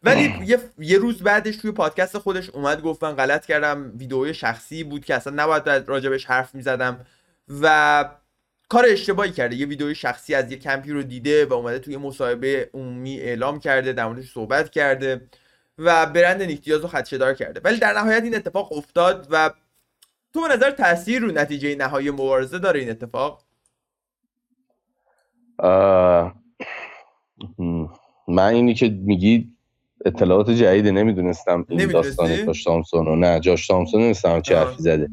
ولی 0.03 0.35
یه،, 0.47 0.59
یه 0.79 0.99
روز 0.99 1.23
بعدش 1.23 1.57
توی 1.57 1.73
پادکست 1.73 2.19
خودش 2.19 2.51
اومد 2.51 2.83
گفت 2.83 3.05
غلط 3.05 3.47
کردم 3.47 3.93
ویدیوی 3.99 4.35
شخصی 4.35 4.85
بود 4.85 5.05
که 5.05 5.15
اصلا 5.15 5.33
نباید 5.37 5.69
راجبش 5.69 6.25
حرف 6.25 6.55
می‌زدم. 6.55 7.07
و 7.63 8.05
کار 8.73 8.85
اشتباهی 8.89 9.31
کرده. 9.31 9.57
یه 9.57 9.67
ویدیو 9.67 9.95
شخصی 9.95 10.35
از 10.35 10.53
یه 10.53 10.59
کمپی 10.59 10.91
رو 10.93 11.03
دیده 11.03 11.47
و 11.47 11.53
اومده 11.53 11.79
توی 11.79 11.97
مصاحبه 11.97 12.71
عمومی 12.75 13.21
اعلام 13.21 13.61
کرده 13.61 13.93
در 13.93 14.07
موردش 14.07 14.33
صحبت 14.33 14.71
کرده 14.71 15.29
و 15.79 16.07
برند 16.07 16.43
نیکتیاز 16.43 16.81
رو 16.81 16.89
خدشه‌دار 16.89 17.35
کرده. 17.35 17.61
ولی 17.65 17.79
در 17.79 17.93
نهایت 17.93 18.23
این 18.23 18.37
اتفاق 18.37 18.73
افتاد 18.73 19.29
و 19.31 19.51
تو 20.35 20.41
به 20.41 20.55
نظر 20.55 20.71
تاثیر 20.71 21.23
رو 21.23 21.33
نتیجه 21.33 21.75
نهایی 21.75 22.11
مبارزه 22.11 22.59
داره 22.59 22.81
این 22.81 22.91
اتفاق؟ 22.91 23.43
من 28.29 28.53
اینی 28.53 28.75
که 28.75 28.89
میگی 28.89 29.53
اطلاعات 30.05 30.51
جدید 30.51 30.89
نمی‌دونستم. 30.89 31.67
این 31.69 31.89
داستان 31.89 32.47
جاش 32.47 32.65
تامسون 32.65 33.25
نه 33.25 33.41
جاش 33.41 33.67
تامسون 33.67 34.01
نمی‌دونستم 34.01 34.41
چه 34.41 34.59
حرفی 34.59 34.83
زده. 34.83 35.09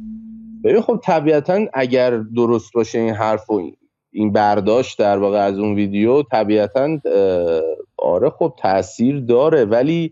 ببین 0.64 0.82
خب 0.82 1.00
طبیعتا 1.04 1.66
اگر 1.74 2.18
درست 2.18 2.74
باشه 2.74 3.00
این 3.00 3.14
حرف 3.14 3.50
و 3.50 3.72
این 4.12 4.32
برداشت 4.32 5.00
در 5.00 5.18
واقع 5.18 5.38
از 5.38 5.60
اون 5.60 5.76
ویدیو 5.76 6.24
طبیعتا 6.24 7.00
آره 7.98 8.30
خب 8.30 8.54
تاثیر 8.58 9.20
داره. 9.20 9.66
ولی 9.66 10.12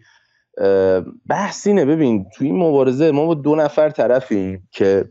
بحث 1.29 1.67
اینه 1.67 1.85
ببین 1.85 2.25
تو 2.35 2.43
این 2.43 2.57
مبارزه 2.57 3.11
ما 3.11 3.25
با 3.25 3.33
دو 3.33 3.55
نفر 3.55 3.89
طرفیم 3.89 4.67
که 4.71 5.09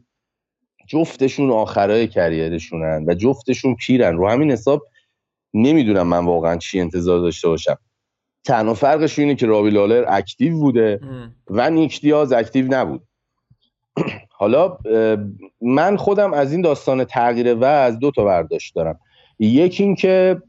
جفتشون 0.89 1.51
آخرای 1.51 2.09
کریرشونن 2.09 3.05
و 3.09 3.15
جفتشون 3.15 3.75
پیرن. 3.75 4.17
رو 4.17 4.29
همین 4.29 4.51
حساب 4.51 4.83
نمی‌دونم 5.55 6.07
من 6.07 6.25
واقعا 6.25 6.57
چی 6.57 6.81
انتظار 6.81 7.21
داشته 7.21 7.49
باشم. 7.49 7.79
تنها 8.45 8.75
فرقش 8.75 9.19
اینه 9.19 9.35
که 9.35 9.47
رابی 9.47 9.71
لالر 9.71 10.05
اکتیو 10.09 10.59
بوده 10.59 11.01
و 11.51 11.71
نیک 11.71 12.01
دیاز 12.01 12.33
active 12.33 12.67
نبود. 12.71 13.03
حالا 14.39 14.79
من 15.61 15.97
خودم 15.97 16.33
از 16.33 16.53
این 16.53 16.63
داستان 16.63 17.05
تغییر 17.05 17.65
وزن 17.65 17.99
دو 17.99 18.11
تا 18.11 18.25
برداشت 18.25 18.75
دارم. 18.75 18.99
یکی 19.39 19.83
این 19.83 19.95
که 19.95 20.43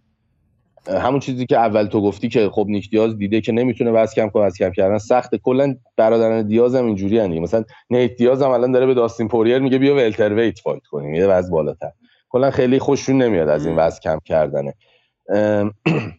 همون 0.88 1.19
چیزی 1.19 1.45
که 1.45 1.58
اول 1.58 1.86
تو 1.86 2.02
گفتی 2.02 2.30
که 2.30 2.50
خب 2.50 2.65
نیک 2.69 2.89
دیاز 2.89 3.17
دیده 3.17 3.41
که 3.41 3.52
نمی‌تونه 3.52 3.91
وزن 3.91 4.13
کم 4.13 4.30
کنه 4.30 4.43
وزن 4.43 4.58
کم 4.65 4.71
کردن 4.71 4.97
سخته. 4.97 5.38
کلا 5.38 5.76
برادران 5.97 6.47
دیاز 6.47 6.76
هم 6.76 6.86
اینجوری 6.86 7.19
هن 7.19 7.39
مثلا 7.39 7.63
نیت 7.89 8.17
دیاز 8.17 8.41
هم 8.41 8.50
الان 8.50 8.71
داره 8.71 8.86
به 8.86 8.93
داستین 8.93 9.28
پوریر 9.28 9.60
میگه 9.60 9.78
بیا 9.78 9.95
welterweight 9.96 10.60
fight 10.60 10.84
کنیم. 10.91 11.13
یه 11.13 11.28
وزن 11.28 11.52
بالاتر. 11.52 11.91
کلا 12.30 12.52
خیلی 12.52 12.80
خوششون 12.80 13.21
نمیاد 13.21 13.50
از 13.50 13.65
این 13.65 13.76
وزن 13.76 14.00
کم 14.00 14.19
کردنه. 14.26 14.73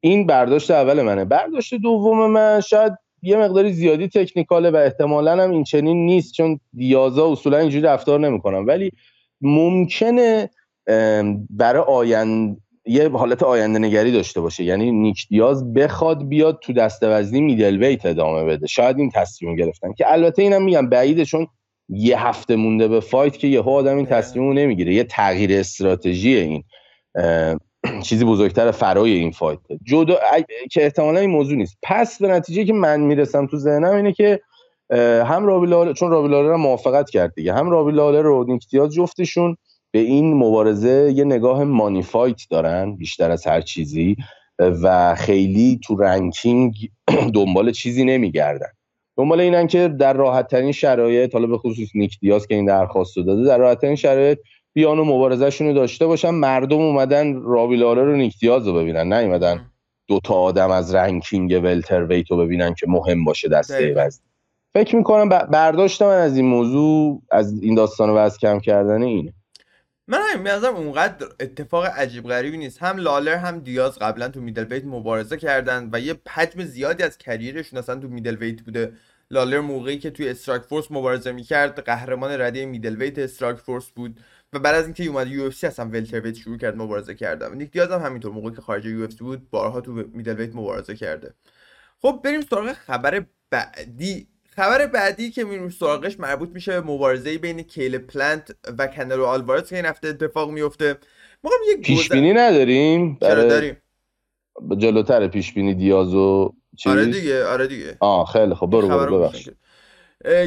این 0.00 0.26
برداشت 0.26 0.70
اول 0.70 1.02
منه. 1.02 1.24
برداشت 1.24 1.74
دوم 1.74 2.30
من 2.30 2.60
شاید 2.60 2.92
یه 3.22 3.36
مقداری 3.36 3.72
زیادی 3.72 4.08
تکنیکاله 4.08 4.70
و 4.70 4.76
احتمالا 4.76 5.42
هم 5.42 5.50
این 5.50 5.64
چنین 5.64 6.06
نیست 6.06 6.34
چون 6.34 6.60
دیازا 6.74 7.32
اصولا 7.32 7.58
اینجوری 7.58 7.82
رفتار 7.84 8.20
نمی‌کنم. 8.20 8.66
ولی 8.66 8.92
ممکنه 9.40 10.50
برای 11.50 11.82
آینده 11.82 12.56
یه 12.86 13.08
حالت 13.08 13.42
آینده 13.42 13.78
نگری 13.78 14.12
داشته 14.12 14.40
باشه. 14.40 14.64
یعنی 14.64 14.92
نیک 14.92 15.28
دیاز 15.28 15.72
بخواد 15.72 16.28
بیاد 16.28 16.58
تو 16.62 16.72
دسته 16.72 17.08
وزنی 17.08 17.40
میدل 17.40 17.84
ویت 17.84 18.06
ادامه 18.06 18.44
بده. 18.44 18.66
شاید 18.66 18.98
این 18.98 19.10
تصمیم 19.10 19.56
گرفتن. 19.56 19.92
که 19.92 20.12
البته 20.12 20.42
اینم 20.42 20.62
میگم 20.62 20.88
بعیده 20.88 21.24
چون 21.24 21.46
یه 21.88 22.26
هفته 22.26 22.56
مونده 22.56 22.88
به 22.88 23.00
فایت 23.00 23.38
که 23.38 23.46
یه 23.46 23.60
آدم 23.60 23.96
این 23.96 24.06
تصمیم 24.06 24.52
نمی‌گیره. 24.52 24.94
یه 24.94 25.04
تغییر 25.04 25.52
استراتژی 25.52 26.36
این 26.36 26.64
چیزی 28.08 28.24
بزرگتر 28.24 28.70
فرای 28.70 29.12
این 29.12 29.30
fight. 29.30 29.58
جدا 29.84 30.18
که 30.70 30.84
احتمالا 30.84 31.20
این 31.20 31.30
موضوع 31.30 31.56
نیست. 31.56 31.78
پس 31.82 32.22
به 32.22 32.28
نتیجه 32.28 32.64
که 32.64 32.72
من 32.72 33.00
می‌رسم 33.00 33.46
تو 33.46 33.56
ذهنم 33.56 33.94
اینه 33.96 34.12
که 34.12 34.40
هم 35.24 35.46
رابی 35.46 35.94
چون 35.94 36.10
رابی 36.10 36.28
لالر 36.28 36.56
موافقت 36.56 37.10
کرد 37.10 37.34
دیگه. 37.34 37.54
هم 37.54 37.70
رابی 37.70 37.92
لالر 37.92 38.44
و 38.48 38.54
نیک 38.54 38.76
دیاز 38.76 38.92
جفتشون 38.94 39.56
به 39.92 39.98
این 39.98 40.34
مبارزه 40.34 41.12
یه 41.16 41.24
نگاه 41.24 41.64
money 41.64 42.02
fight 42.02 42.40
دارن 42.50 42.96
بیشتر 42.96 43.30
از 43.30 43.46
هر 43.46 43.60
چیزی 43.60 44.16
و 44.58 45.14
خیلی 45.14 45.80
تو 45.84 45.96
ranking 45.96 46.74
دنبال 47.34 47.72
چیزی 47.72 48.04
نمیگردن. 48.04 48.68
دنبال 49.16 49.40
اینن 49.40 49.66
که 49.66 49.88
در 49.88 50.12
راحت 50.12 50.46
ترین 50.48 50.72
شرایط 50.72 51.34
حالا 51.34 51.46
به 51.46 51.58
خصوص 51.58 51.88
نیک 51.94 52.18
دیاز 52.20 52.46
که 52.46 52.54
این 52.54 52.64
درخواست 52.64 53.16
رو 53.16 53.22
داده 53.22 53.44
در 53.44 53.58
راحت 53.58 53.80
ترین 53.80 53.96
شرایط 53.96 54.38
بیان 54.72 54.98
و 54.98 55.04
مبارزهشون 55.04 55.66
رو 55.66 55.72
داشته 55.72 56.06
باشن 56.06 56.30
مردم 56.30 56.78
اومدن 56.78 57.42
رابی 57.42 57.55
لالر 57.55 57.69
و 57.69 57.73
نیک 57.73 57.91
دیاز 57.91 58.04
رو 58.04 58.74
ببینن 58.74 59.12
نیومدن 59.12 59.66
دو 60.08 60.20
تا 60.24 60.34
آدم 60.34 60.70
از 60.70 60.94
ranking 60.94 61.60
welterweight 61.64 62.30
رو 62.30 62.36
ببینن 62.36 62.74
که 62.74 62.86
مهم 62.88 63.24
باشه 63.24 63.48
دسته 63.48 63.94
وزن. 63.96 64.22
فکر 64.74 64.96
می‌کنم 64.96 65.28
برداشت 65.28 66.02
من 66.02 66.18
از 66.18 66.36
این 66.36 66.46
موضوع 66.46 67.22
از 67.30 67.62
این 67.62 67.74
داستان 67.74 68.10
وزن 68.10 68.38
کم 68.38 68.60
کردن 68.60 69.02
اینه. 69.02 69.32
من 70.08 70.18
همین 70.34 70.64
اونقدر 70.64 71.26
اتفاق 71.40 71.84
عجیب 71.84 72.24
غریبی 72.24 72.58
نیست. 72.58 72.82
هم 72.82 72.96
لالر 72.96 73.36
هم 73.36 73.58
دیاز 73.58 73.98
قبلا 73.98 74.28
تو 74.28 74.40
middleweight 74.40 74.84
مبارزه 74.84 75.36
کردن 75.36 75.88
و 75.92 76.00
یه 76.00 76.14
حجم 76.28 76.64
زیادی 76.64 77.02
از 77.02 77.18
career 77.18 77.54
شون 77.54 77.78
اصلا 77.78 78.00
تو 78.00 78.08
middleweight 78.08 78.62
بوده. 78.62 78.92
لالر 79.30 79.60
موقعی 79.60 79.98
که 79.98 80.10
توی 80.10 80.28
Strikeforce 80.28 80.86
مبارزه 80.90 81.32
می‌کرد 81.32 81.84
قهرمان 81.84 82.40
رده 82.40 82.66
middleweight 82.66 83.18
Strikeforce 83.18 83.90
بود. 83.90 84.20
و 84.52 84.58
بعد 84.58 84.74
از 84.74 84.84
اینکه 84.84 85.04
اومد 85.04 85.28
UFC 85.28 85.66
اصلا 85.66 85.88
welterweight 85.88 86.36
شروع 86.36 86.58
کرد 86.58 86.76
مبارزه 86.76 87.14
کردن. 87.14 87.54
نیک 87.54 87.70
دیاز 87.70 87.90
هم 87.90 88.00
همینطور 88.00 88.32
موقعی 88.32 88.54
که 88.54 88.60
خارج 88.60 88.86
UFC 88.86 89.18
بود 89.18 89.50
بارها 89.50 89.80
تو 89.80 89.92
middleweight 89.92 90.54
مبارزه 90.54 90.96
کرده. 90.96 91.34
خب 92.02 92.20
بریم 92.24 92.40
سراغ 92.40 92.72
خبر 92.72 93.24
بعدی. 93.50 94.26
خبر 94.56 94.86
بعدی 94.86 95.30
که 95.30 95.44
میریم 95.44 95.68
سراغش 95.68 96.20
مربوط 96.20 96.48
میشه 96.48 96.80
به 96.80 96.86
مبارزه 96.86 97.38
بین 97.38 97.62
کیل 97.62 97.98
پلنت 97.98 98.56
و 98.78 98.86
کنلو 98.86 99.24
آلوارز 99.24 99.68
که 99.68 99.76
این 99.76 99.84
هفته 99.84 100.08
اتفاق 100.08 100.50
میفته 100.50 100.96
ما 101.44 101.50
یک 101.68 101.86
پیش 101.86 102.08
بینی 102.08 102.32
نداریم؟ 102.32 103.18
چرا 103.20 103.44
داریم؟ 103.44 103.76
جلوتر 104.78 105.28
پیش 105.28 105.52
بینی 105.52 105.74
دیازو 105.74 106.54
چیز؟ 106.76 106.92
آره 106.92 107.06
دیگه 107.06 107.44
آره 107.44 107.66
دیگه. 107.66 107.96
آه 108.00 108.26
خیلی 108.26 108.54
خب 108.54 108.66
برو 108.66 108.88
برو 108.88 109.18
ببخش 109.18 109.50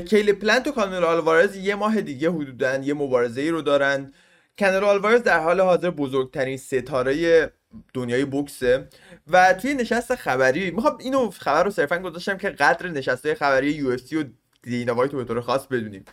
کیل 0.10 0.34
پلنت 0.34 0.68
و 0.68 0.72
کانلو 0.72 1.06
آلوارز 1.06 1.56
یه 1.56 1.76
ماه 1.76 2.02
دیگه 2.02 2.30
حدودا 2.32 2.76
یه 2.76 2.94
مبارزه 2.94 3.42
ای 3.42 3.50
رو 3.50 3.62
دارن. 3.62 4.12
کنلو 4.60 4.86
آلوارز 4.86 5.24
در 5.24 5.40
حال 5.40 5.62
حاضر 5.62 5.90
بزرگترین 5.90 6.58
ستاره 6.58 7.52
دنیای 7.94 8.26
بوکسه 8.26 8.88
و 9.28 9.54
توی 9.54 9.74
نشست 9.74 10.16
خبری 10.16 10.72
می‌خوام 10.72 10.98
اینو 10.98 11.30
خبر 11.30 11.64
رو 11.64 11.72
صرفا 11.72 12.00
گذاشتم 12.00 12.38
که 12.38 12.50
قدر 12.50 12.88
نشست 12.90 13.36
خبری 13.36 13.72
UFC 13.72 14.18
و 14.18 14.24
دینا 14.64 14.96
وایت 14.96 15.12
به 15.12 15.24
طور 15.24 15.42
خاص 15.42 15.68
بدونیم. 15.68 16.06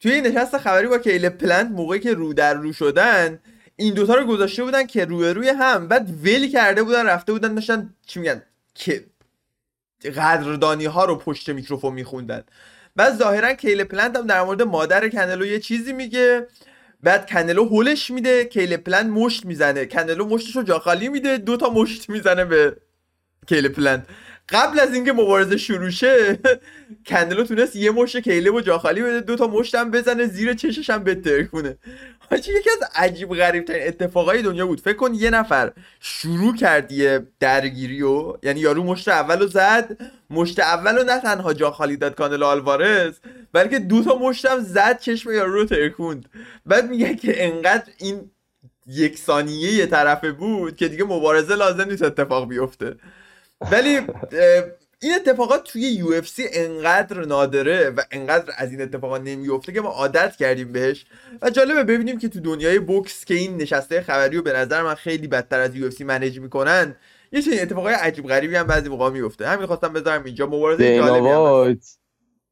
توی 0.00 0.20
نشست 0.20 0.58
خبری 0.58 0.86
با 0.86 0.98
کیل 0.98 1.28
پلنت 1.28 1.70
موقعی 1.70 2.00
که 2.00 2.14
رو 2.14 2.32
در 2.32 2.54
رو 2.54 2.72
شدن 2.72 3.38
این 3.76 3.94
دوتا 3.94 4.14
رو 4.14 4.26
گذاشته 4.26 4.64
بودن 4.64 4.86
که 4.86 5.04
روی 5.04 5.28
روی 5.28 5.48
هم 5.48 5.88
بعد 5.88 6.10
ول 6.22 6.52
کرده 6.52 6.82
بودن 6.82 7.06
رفته 7.06 7.32
بودن 7.32 7.54
داشتن 7.54 7.94
چی 8.06 8.20
میگن 8.20 8.42
که 8.74 9.04
قدردانی 10.04 10.84
ها 10.84 11.04
رو 11.04 11.16
پشت 11.16 11.50
میکروفون 11.50 11.94
میخوندن. 11.94 12.44
بعد 12.98 13.18
ظاهرا 13.18 13.54
کیل 13.54 13.84
پلنت 13.84 14.16
هم 14.16 14.26
در 14.26 14.42
مورد 14.42 14.62
مادر 14.62 15.08
کنلو 15.08 15.46
یه 15.46 15.60
چیزی 15.60 15.92
میگه. 15.92 16.46
بعد 17.02 17.30
کنلو 17.30 17.64
هولش 17.64 18.10
میده 18.10 18.44
کیل 18.44 18.76
پلنت 18.76 19.08
مشت 19.10 19.46
می‌زنه. 19.46 19.86
کنلو 19.86 20.24
مشتش 20.26 20.56
رو 20.56 20.62
جا 20.62 20.78
خالی 20.78 21.08
میده 21.08 21.36
دو 21.38 21.56
تا 21.56 21.70
مشت 21.70 22.10
می‌زنه 22.10 22.44
به 22.44 22.76
کیل 23.48 23.68
پلنت 23.68 24.02
قبل 24.48 24.80
از 24.80 24.94
اینکه 24.94 25.12
مبارزه 25.12 25.56
شروع 25.56 25.90
شه 25.90 26.38
کنلو 27.08 27.44
تونست 27.44 27.76
یه 27.76 27.90
مشت 27.90 28.18
کیل 28.18 28.50
رو 28.50 28.60
جاخالی 28.60 29.02
بده 29.02 29.20
دو 29.20 29.36
تا 29.36 29.46
مشتم 29.46 29.90
بزنه 29.90 30.26
زیر 30.26 30.54
چشش 30.54 30.90
هم 30.90 31.04
بترکونه 31.04 31.78
حاجی 32.30 32.52
یکی 32.52 32.70
از 32.70 32.88
عجیب 32.94 33.34
غریب 33.34 33.64
ترین 33.64 33.88
اتفاقای 33.88 34.42
دنیا 34.42 34.66
بود. 34.66 34.80
فکر 34.80 34.96
کن 34.96 35.14
یه 35.14 35.30
نفر 35.30 35.72
شروع 36.00 36.56
کرد 36.56 36.92
یه 36.92 37.26
درگیری 37.40 38.02
و 38.02 38.36
یعنی 38.42 38.60
یارو 38.60 38.84
مشت 38.84 39.08
اولو 39.08 39.46
زد 39.46 39.96
مشت 40.30 40.60
اولو 40.60 41.04
نه 41.04 41.20
تنها 41.20 41.54
جا 41.54 41.70
خالی 41.70 41.96
داد 41.96 42.14
کانل 42.14 42.42
آلوارز 42.42 43.18
بلکه 43.52 43.78
دو 43.78 44.04
تا 44.04 44.18
مشتم 44.18 44.60
زد 44.60 44.98
چشم 44.98 45.32
یارو 45.32 45.52
رو 45.52 45.64
ترکوند. 45.64 46.28
بعد 46.66 46.90
میگه 46.90 47.14
که 47.14 47.44
انقدر 47.44 47.92
این 47.98 48.30
یک 48.86 49.18
ثانیه 49.18 49.72
یه 49.72 49.86
طرفه 49.86 50.32
بود 50.32 50.76
که 50.76 50.88
دیگه 50.88 51.04
مبارزه 51.04 51.56
لازم 51.56 51.90
نیست 51.90 52.02
اتفاق 52.02 52.48
بیفته. 52.48 52.96
ولی 53.72 54.00
این 55.02 55.14
اتفاقات 55.14 55.64
توی 55.64 55.82
یو 55.82 56.12
اف 56.12 56.28
سی 56.28 56.44
انقدر 56.52 57.24
نادره 57.24 57.90
و 57.90 58.00
انقدر 58.10 58.52
از 58.56 58.70
این 58.70 58.82
اتفاقات 58.82 59.22
نمیفته 59.22 59.72
که 59.72 59.80
ما 59.80 59.88
عادت 59.88 60.36
کردیم 60.36 60.72
بهش. 60.72 61.06
و 61.42 61.50
جالبه 61.50 61.84
ببینیم 61.84 62.18
که 62.18 62.28
تو 62.28 62.40
دنیای 62.40 62.78
بوکس 62.78 63.24
که 63.24 63.34
این 63.34 63.56
نشسته 63.56 64.00
خبری 64.00 64.36
و 64.36 64.42
به 64.42 64.52
نظر 64.52 64.82
من 64.82 64.94
خیلی 64.94 65.26
بدتر 65.26 65.60
از 65.60 65.76
یو 65.76 65.86
اف 65.86 65.92
سی 65.92 66.04
منیج 66.04 66.40
می‌کنن 66.40 66.96
یه 67.32 67.42
چنین 67.42 67.60
اتفاقای 67.60 67.94
عجیب 67.94 68.26
غریبی 68.26 68.56
هم 68.56 68.66
بعضی 68.66 68.88
موقع 68.88 69.10
میفته 69.10 69.48
همین 69.48 69.66
خواستم 69.66 69.92
بذارم 69.92 70.24
اینجا. 70.24 70.46
مبارزه 70.46 70.96
جالبی 70.96 71.80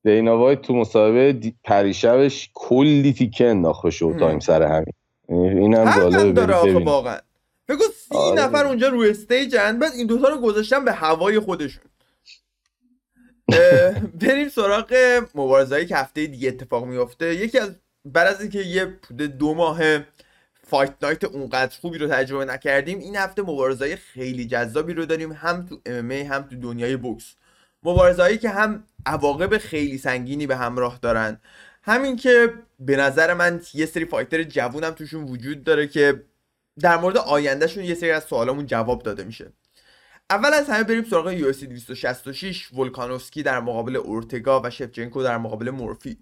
دینا 0.05 0.39
وایت 0.39 0.63
تو 0.63 0.75
مسابقه 0.75 1.53
پریشبش 1.65 2.51
کلی 2.55 3.13
تیکه 3.13 3.47
انداخته 3.47 3.91
شد 3.91 4.17
تایم 4.19 4.41
سر 4.41 4.63
همین. 4.63 4.95
اینم 5.59 5.97
جالبه 5.97 6.33
داره 6.33 6.85
واقعا. 6.85 7.19
بگو 7.69 7.85
سی 8.09 8.17
آره. 8.17 8.43
نفر 8.43 8.67
اونجا 8.67 8.89
روی 8.89 9.11
استیجن 9.11 9.79
بعد 9.79 9.93
این 9.93 10.07
دوتا 10.07 10.29
رو 10.29 10.41
گذاشتن 10.41 10.85
به 10.85 10.93
هوای 10.93 11.39
خودشون. 11.39 11.83
بریم 14.21 14.49
سراغ 14.49 14.95
مبارزهایی 15.35 15.87
که 15.87 15.97
هفته 15.97 16.27
دیگه 16.27 16.49
اتفاق 16.49 16.85
میفته 16.85 17.35
یکی 17.35 17.59
از 17.59 17.71
بعد 18.05 18.27
از 18.27 18.41
اینکه 18.41 18.61
یه 18.61 18.85
دو 19.39 19.55
ماه 19.55 19.81
Fight 20.67 20.95
Night 21.03 21.25
اونقدر 21.25 21.77
خوبی 21.81 21.99
رو 21.99 22.09
تجربه 22.09 22.45
نکردیم 22.45 22.99
این 22.99 23.17
هفته 23.17 23.43
مبارزهای 23.43 23.97
خیلی 23.97 24.47
جذابی 24.47 24.95
رو 24.95 25.07
داریم 25.07 25.33
هم 25.33 25.67
تو 25.67 25.81
MMA 25.87 26.11
هم 26.13 26.43
تو 26.43 26.57
دنیای 26.57 26.97
بوکس. 26.97 27.35
مبارزهایی 27.83 28.39
که 28.39 28.49
هم 28.49 28.85
عواقب 29.07 29.59
خیلی 29.59 29.99
سنگینی 29.99 30.47
به 30.47 30.57
همراه 30.57 30.99
دارن. 31.03 31.41
همین 31.83 32.17
که 32.17 32.53
به 32.79 32.97
نظر 32.97 33.35
من 33.35 33.61
یه 33.75 33.87
سری 33.87 34.05
fighter 34.05 34.43
جوونم 34.43 34.91
توشون 34.91 35.25
وجود 35.25 35.65
داره 35.65 35.87
که 35.87 36.25
در 36.81 36.97
مورد 36.97 37.17
آیندهشون 37.17 37.85
یه 37.85 37.95
سری 37.95 38.11
از 38.11 38.25
سوالامون 38.25 38.67
جواب 38.67 39.03
داده 39.03 39.25
میشه. 39.25 39.53
اول 40.31 40.55
از 40.55 40.69
همه 40.71 40.85
بریم 40.85 41.05
سراغ 41.05 41.31
UFC 41.31 41.53
266 41.53 42.73
ولکانوفسکی 42.73 43.43
در 43.43 43.61
مقابل 43.61 43.97
اورتگا 43.97 44.61
و 44.65 44.71
شفچنکو 44.71 45.23
در 45.23 45.39
مقابل 45.39 45.71
مورفی. 45.71 46.19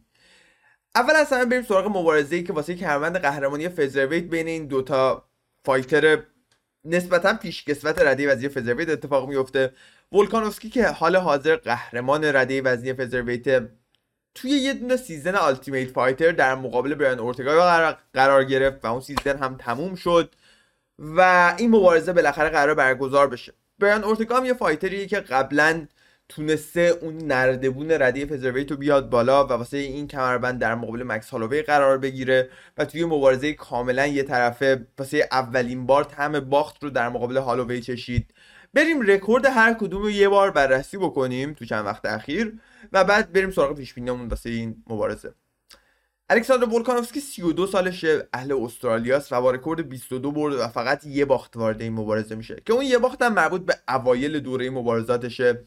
اول 0.94 1.16
از 1.16 1.32
همه 1.32 1.44
بریم 1.44 1.62
سراغ 1.62 1.86
مبارزه‌ای 1.86 2.42
که 2.42 2.52
واسه 2.52 2.74
کمربند 2.74 3.16
قهرمانی 3.16 3.68
featherweight 3.68 4.24
بین 4.24 4.46
این 4.46 4.66
دوتا 4.66 5.28
fighter 5.64 6.22
نسبتا 6.84 7.34
پیشکسوت 7.34 7.98
رده 8.00 8.32
وزنی 8.32 8.48
featherweight 8.48 8.88
اتفاق 8.88 9.28
میفته 9.28 9.72
ولکانوفسکی 10.12 10.70
که 10.70 10.88
حال 10.88 11.16
حاضر 11.16 11.56
قهرمان 11.56 12.24
رده 12.24 12.62
وزنی 12.62 12.92
featherweight 12.92 13.68
توی 14.34 14.50
یه 14.50 14.74
دونه 14.74 14.96
season 14.96 15.34
Ultimate 15.34 15.90
Fighter 15.90 16.32
در 16.32 16.54
مقابل 16.54 16.94
برایان 16.94 17.18
اورتگا 17.18 17.96
قرار 18.14 18.44
گرفت 18.44 18.84
و 18.84 18.88
اون 18.92 19.00
season 19.00 19.38
هم 19.38 19.56
تموم 19.56 19.94
شد 19.94 20.34
و 20.98 21.54
این 21.58 21.70
مبارزه 21.70 22.12
بالاخره 22.12 22.48
قرار 22.48 22.74
برگزار 22.74 23.28
بشه. 23.28 23.54
برایان 23.78 24.04
اورتگا 24.04 24.36
هم 24.36 24.44
یه 24.44 24.54
fighter 24.54 24.95
یه 24.95 25.06
که 25.06 25.20
قبلا 25.20 25.86
تونسته 26.28 26.98
اون 27.02 27.16
نردبون 27.16 27.90
رده‌ی 27.90 28.26
featherweight 28.26 28.70
رو 28.70 28.76
بیاد 28.76 29.10
بالا 29.10 29.46
و 29.46 29.48
واسه 29.48 29.76
این 29.76 30.08
کمربند 30.08 30.60
در 30.60 30.74
مقابل 30.74 31.02
مکس 31.02 31.30
هالووی 31.30 31.62
قرار 31.62 31.98
بگیره 31.98 32.50
و 32.78 32.84
توی 32.84 33.04
مبارزه 33.04 33.52
کاملا 33.52 34.06
یه 34.06 34.22
طرفه 34.22 34.86
واسه 34.98 35.28
اولین 35.32 35.86
بار 35.86 36.04
طعم 36.04 36.40
باخت 36.40 36.82
رو 36.82 36.90
در 36.90 37.08
مقابل 37.08 37.36
هالووی 37.36 37.80
چشید. 37.80 38.34
بریم 38.74 39.02
رکورد 39.02 39.46
هر 39.46 39.74
کدوم 39.74 40.02
رو 40.02 40.10
یه 40.10 40.28
بار 40.28 40.50
بررسی 40.50 40.96
بکنیم 40.96 41.54
تو 41.54 41.64
چند 41.64 41.86
وقت 41.86 42.06
اخیر 42.06 42.60
و 42.92 43.04
بعد 43.04 43.32
بریم 43.32 43.50
سراغ 43.50 43.76
پیش 43.76 43.94
بینیمون 43.94 44.28
واسه 44.28 44.50
این 44.50 44.84
مبارزه. 44.86 45.34
الکساندر 46.30 46.68
ولکانوفسکی 46.68 47.20
32 47.20 47.66
سالشه 47.66 48.28
اهل 48.32 48.52
استرالیاست 48.52 49.32
و 49.32 49.40
با 49.40 49.50
رکورد 49.50 49.88
22 49.88 50.32
برد 50.32 50.54
و 50.54 50.68
فقط 50.68 51.06
یه 51.06 51.24
باخت 51.24 51.56
وارد 51.56 51.82
این 51.82 51.92
مبارزه 51.92 52.34
میشه. 52.34 52.62
که 52.66 52.72
اون 52.72 52.84
یه 52.84 52.98
باخت 52.98 53.22
هم 53.22 53.34
مربوط 53.34 53.66
به 53.66 53.74
اوایل 53.88 54.40
دوره 54.40 54.70
مبارزاتشه 54.70 55.64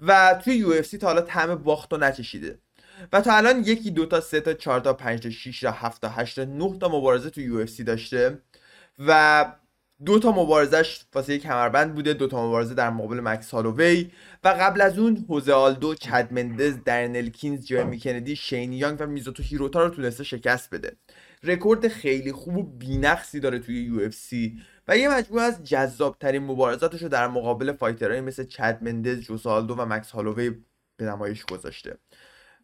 و 0.00 0.40
توی 0.44 0.54
UFC 0.54 0.98
تا 0.98 1.06
حالا 1.06 1.20
طعم 1.20 1.54
باخت 1.54 1.92
رو 1.92 1.98
نچشیده. 1.98 2.58
و 3.12 3.20
تا 3.20 3.36
الان 3.36 3.60
یکی 3.64 3.90
دو 3.90 4.06
تا 4.06 4.20
سه 4.20 4.40
تا 4.40 4.54
چهار 4.54 4.80
تا 4.80 4.92
پنج 4.92 5.22
تا 5.22 5.30
6 5.30 5.60
تا 5.60 5.70
7 5.70 6.00
تا 6.02 6.08
8 6.08 6.36
تا 6.36 6.44
9 6.44 6.78
تا 6.78 6.88
مبارزه 6.88 7.30
توی 7.30 7.44
UFC 7.44 7.84
داشته 7.84 8.38
و 8.98 9.44
دو 10.04 10.18
تا 10.18 10.32
مبارزش 10.32 11.04
واسه 11.14 11.38
کمربند 11.38 11.94
بوده 11.94 12.12
دو 12.12 12.26
تا 12.26 12.46
مبارزه 12.46 12.74
در 12.74 12.90
مقابل 12.90 13.20
مکس 13.20 13.50
هالووی 13.50 14.10
و 14.44 14.48
قبل 14.48 14.80
از 14.80 14.98
اون 14.98 15.26
هوزه 15.28 15.52
آلدو 15.52 15.94
چد 15.94 16.32
مندز 16.32 16.76
درن 16.84 17.28
الکینز 17.28 17.66
جرمی 17.66 18.00
کندی 18.00 18.36
شین 18.36 18.72
یانگ 18.72 18.96
و 19.00 19.06
میزوتو 19.06 19.42
هیروتا 19.42 19.84
رو 19.84 19.90
تونسته 19.90 20.24
شکست 20.24 20.70
بده. 20.70 20.96
رکورد 21.42 21.88
خیلی 21.88 22.32
خوب 22.32 22.56
و 22.56 22.62
بینقصی 22.62 23.40
داره 23.40 23.58
توی 23.58 23.82
UFC 23.82 24.62
و 24.88 24.98
یه 24.98 25.08
مجموعه 25.08 25.44
از 25.44 25.64
جذاب 25.64 26.16
ترین 26.20 26.42
مبارزاتش 26.42 27.02
رو 27.02 27.08
در 27.08 27.28
مقابل 27.28 27.72
fighter 27.72 28.06
هایی 28.06 28.20
مثل 28.20 28.44
چد 28.44 28.78
مندز 28.82 29.20
جوزه 29.20 29.47
آلدو 29.47 29.74
و 29.74 29.86
مکس 29.86 30.10
هالووی 30.10 30.50
به 30.96 31.04
نمایش 31.04 31.44
گذاشته. 31.44 31.98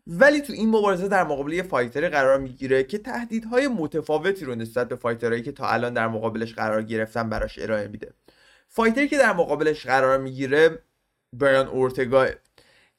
ولی 0.06 0.40
تو 0.40 0.52
این 0.52 0.68
مبارزه 0.68 1.08
در 1.08 1.24
مقابل 1.24 1.52
یه 1.52 1.62
fighter 1.62 2.08
قرار 2.08 2.38
می‌گیره 2.38 2.84
که 2.84 2.98
تهدیدهای 2.98 3.68
متفاوتی 3.68 4.44
رو 4.44 4.54
نسبت 4.54 4.88
به 4.88 4.96
fighter 4.96 5.28
هایی 5.28 5.42
که 5.42 5.52
تا 5.52 5.68
الان 5.68 5.94
در 5.94 6.08
مقابلش 6.08 6.54
قرار 6.54 6.82
گرفتن 6.82 7.30
براش 7.30 7.58
ارائه 7.58 7.88
میده. 7.88 8.14
fighter 8.68 9.03
ی 9.03 9.08
که 9.08 9.18
در 9.18 9.32
مقابلش 9.32 9.86
قرار 9.86 10.18
می‌گیره 10.18 10.82
برایان 11.36 11.66
اورتگا. 11.68 12.26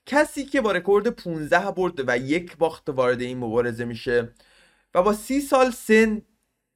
کسی 0.05 0.45
که 0.45 0.61
با 0.61 0.71
رکورد 0.71 1.07
15 1.07 1.71
برد 1.71 2.09
و 2.09 2.17
یک 2.17 2.57
باخت 2.57 2.89
وارد 2.89 3.21
این 3.21 3.37
مبارزه 3.37 3.85
میشه 3.85 4.33
و 4.93 5.03
با 5.03 5.13
سی 5.13 5.41
سال 5.41 5.71
سن 5.71 6.21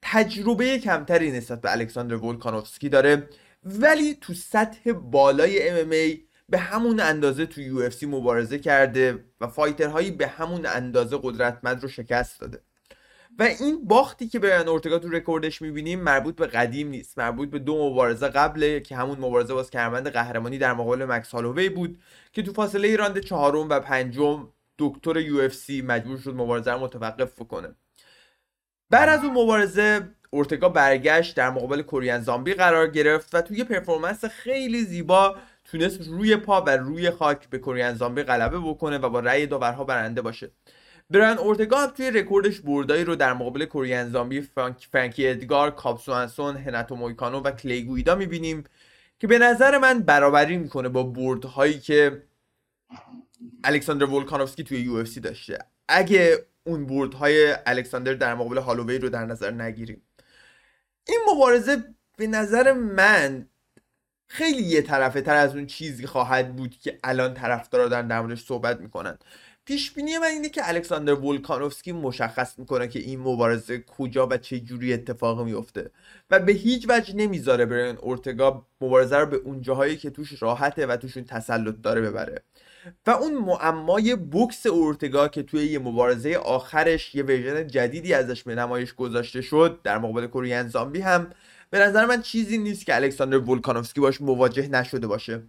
تجربه 0.02 0.80
کمتری 0.80 1.32
نسبت 1.32 1.62
به 1.62 1.72
الکساندر 1.72 2.16
ولکانوفسکی 2.16 2.90
داره 2.90 3.30
ولی 3.64 4.16
تو 4.22 4.34
سطح 4.34 4.92
بالای 4.92 5.84
MMA 5.84 6.27
به 6.50 6.58
همون 6.58 7.00
اندازه 7.00 7.46
تو 7.46 7.62
UFC 7.62 7.90
مبارزه 8.02 8.60
کرده 8.60 9.26
و 9.42 9.48
fighter 9.48 9.92
هایی 9.92 10.12
به 10.12 10.28
همون 10.28 10.66
اندازه 10.66 11.20
قدرتمند 11.24 11.84
رو 11.84 11.90
شکست 11.90 12.42
داده. 12.42 12.62
و 13.40 13.44
این 13.44 13.86
باختی 13.88 14.28
که 14.28 14.40
برایان 14.40 14.68
اورتگا 14.68 15.00
تو 15.00 15.10
رکوردش 15.10 15.62
می‌بینیم 15.62 16.00
مربوط 16.00 16.36
به 16.36 16.48
قدیم 16.48 16.88
نیست. 16.88 17.18
مربوط 17.18 17.50
به 17.50 17.60
دو 17.60 17.90
مبارزه 17.90 18.28
قبله 18.28 18.80
که 18.80 18.96
همون 18.96 19.18
مبارزه 19.20 19.54
واسه 19.54 19.70
کمربند 19.70 20.08
قهرمانی 20.08 20.58
در 20.58 20.74
مقابل 20.74 21.06
مکس 21.06 21.32
هالووی 21.32 21.70
بود 21.70 22.00
که 22.34 22.44
تو 22.44 22.54
فاصله 22.54 22.96
راند 22.96 23.20
چهارم 23.20 23.70
و 23.70 23.80
پنجم 23.80 24.50
دکتر 24.80 25.18
UFC 25.18 25.50
مجبور 25.84 26.18
شد 26.18 26.34
مبارزه 26.34 26.72
رو 26.72 26.80
متوقف 26.80 27.40
کنه 27.40 27.76
بعد 28.90 29.10
از 29.10 29.24
اون 29.24 29.34
مبارزه 29.34 30.10
اورتگا 30.30 30.70
برگشت 30.70 31.36
در 31.36 31.50
مقابل 31.50 31.82
کوریان 31.82 32.22
زامبی 32.22 32.54
قرار 32.54 32.88
گرفت 32.88 33.36
و 33.36 33.42
توی 33.42 33.64
performance 33.64 34.26
خیلی 34.26 34.84
زیبا 34.84 35.36
تونست 35.72 36.08
روی 36.08 36.36
پا 36.36 36.62
و 36.62 36.70
روی 36.70 37.12
خاک 37.12 37.50
به 37.50 37.58
کوریان 37.58 37.96
زامبی 37.96 38.24
غلبه 38.24 38.60
بکنه 38.60 38.98
و 38.98 39.10
با 39.10 39.20
رأی 39.20 39.48
داورها 39.48 39.84
برنده 39.84 40.22
باشه. 40.22 40.52
برایان 41.10 41.38
اورتگا 41.38 41.78
هم 41.78 41.88
توی 41.88 42.12
رکوردش 42.12 42.60
بردایی 42.60 43.04
رو 43.04 43.16
در 43.16 43.34
مقابل 43.34 43.66
کوریان 43.66 44.10
زامبی 44.10 44.42
فرانک، 44.42 44.88
فرانکی 44.92 45.28
ادگار 45.28 45.72
کاب 45.72 46.00
سوانسون 46.00 46.58
هناتو 46.58 46.96
مویکانو 46.96 47.40
و 47.40 47.52
کلی 47.52 47.84
گویدا 47.84 48.16
می‌بینیم 48.16 48.64
که 49.20 49.28
به 49.28 49.40
نظر 49.40 49.78
من 49.78 50.00
برابری 50.00 50.58
می‌کنه 50.58 50.90
با 50.90 51.04
بردهایی 51.04 51.80
که 51.80 52.24
الکساندر 53.64 54.06
ولکانوفسکی 54.06 54.64
توی 54.64 54.80
UFC 54.80 55.04
داشته. 55.04 55.58
اگه 55.88 56.46
اون 56.64 56.86
بردهای 56.86 57.56
الکساندر 57.66 58.14
در 58.14 58.36
مقابل 58.36 58.58
هالووی 58.58 58.98
رو 58.98 59.10
در 59.10 59.26
نظر 59.26 59.52
نگیریم. 59.52 60.02
این 61.08 61.20
مبارزه 61.34 61.84
به 62.18 62.28
نظر 62.28 62.74
من 62.74 63.50
خیلی 64.28 64.64
یه 64.64 64.82
طرفه 64.82 65.22
تر 65.22 65.36
از 65.36 65.56
اون 65.56 65.66
چیزی 65.66 66.08
خواهد 66.08 66.56
بود 66.56 66.78
که 66.78 66.98
الان 67.04 67.34
طرفدارا 67.34 67.88
دارن 67.88 68.08
در 68.08 68.22
موردش 68.22 68.44
صحبت 68.46 68.80
می‌کنن. 68.80 69.18
پیش 69.66 69.92
بینی 69.92 70.18
من 70.18 70.28
اینه 70.28 70.50
که 70.50 70.70
الکساندر 70.70 71.14
ولکانوفسکی 71.14 71.92
مشخص 71.92 72.60
می‌کنه 72.60 72.88
که 72.88 73.00
این 73.00 73.20
مبارزه 73.20 73.80
کجا 73.80 74.28
و 74.28 74.38
چه 74.38 74.60
جوری 74.60 74.94
اتفاق 74.94 75.42
میفته 75.42 75.92
و 76.32 76.40
به 76.40 76.52
هیچ 76.52 76.86
وجه 76.90 77.16
نمی‌ذاره 77.16 77.66
برن 77.66 77.98
اورتگا 77.98 78.66
مبارزه 78.82 79.18
رو 79.18 79.26
به 79.26 79.36
اون 79.38 79.62
جاهایی 79.62 79.98
که 79.98 80.10
توش 80.10 80.42
راحته 80.44 80.86
و 80.86 80.98
توشون 80.98 81.24
تسلط 81.24 81.76
داره 81.82 82.02
ببره. 82.02 82.44
و 83.08 83.12
اون 83.12 83.34
معمای 83.36 84.16
بوکس 84.16 84.66
اورتگا 84.66 85.28
که 85.28 85.44
توی 85.44 85.66
یه 85.66 85.80
مبارزه 85.80 86.36
آخرش 86.36 87.16
یه 87.16 87.24
version 87.24 87.68
جدیدی 87.68 88.14
ازش 88.14 88.44
به 88.44 88.56
نمایش 88.56 88.94
گذاشته 88.94 89.42
شد 89.42 89.80
در 89.84 89.98
مقابل 89.98 90.28
کوریان 90.28 90.68
زامبی 90.68 91.02
هم 91.02 91.30
به 91.70 91.80
نظر 91.80 92.06
من 92.06 92.22
چیزی 92.22 92.58
نیست 92.58 92.86
که 92.86 92.96
الکساندر 92.96 93.38
ولکانوفسکی 93.38 94.02
باش 94.02 94.22
مواجه 94.22 94.68
نشده 94.68 95.08
باشه. 95.08 95.44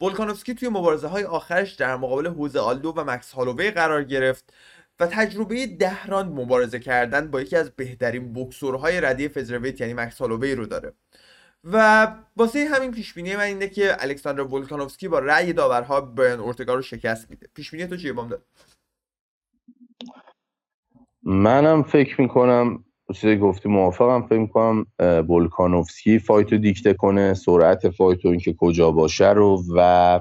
ولکانوفسکی 0.00 0.54
توی 0.54 0.68
مبارزه 0.68 1.08
های 1.08 1.24
آخرش 1.24 1.72
در 1.72 1.96
مقابل 1.96 2.26
هوزه 2.26 2.58
آلدو 2.60 2.92
و 2.96 3.04
مکس 3.04 3.32
هالووی 3.32 3.70
قرار 3.70 4.04
گرفت 4.04 4.52
و 5.00 5.06
تجربه 5.06 5.66
ده 5.66 6.06
راند 6.06 6.32
مبارزه 6.40 6.78
کردن 6.78 7.30
با 7.30 7.40
یکی 7.40 7.56
از 7.56 7.70
بهترین 7.70 8.32
بکسورهای 8.32 9.00
رده 9.00 9.28
featherweight 9.28 9.80
یعنی 9.80 9.94
مکس 9.94 10.18
هالووی 10.18 10.54
رو 10.54 10.66
داره. 10.66 10.92
و 11.64 12.06
واسه 12.36 12.68
همین 12.74 12.90
پیش 12.92 13.14
بینی 13.14 13.36
من 13.36 13.42
اینه 13.42 13.68
که 13.68 13.96
الکساندر 13.98 14.42
ولکانوفسکی 14.42 15.08
با 15.08 15.18
رأی 15.18 15.52
داورها 15.52 16.00
برایان 16.00 16.40
اورتگا 16.40 16.74
رو 16.74 16.82
شکست 16.82 17.30
میده. 17.30 17.48
پیش 17.54 17.70
بینی 17.70 17.86
تو 17.86 17.96
چیه 17.96 18.12
بام 18.12 18.38
منم 21.22 21.82
فکر 21.82 22.20
می‌کنم 22.20 22.83
چیزی 23.12 23.36
گفتی 23.36 23.68
موافقم 23.68 24.26
فکر 24.26 24.38
می‌کنم 24.38 24.86
ولکانوفسکی 25.28 26.18
fight 26.18 26.52
رو 26.52 26.58
دیکته 26.58 26.94
کنه 26.94 27.34
سرعت 27.34 27.88
fight 27.88 28.24
رو 28.24 28.30
اینکه 28.30 28.52
کجا 28.52 28.90
باشه 28.90 29.30
رو 29.30 29.62
و 29.76 30.20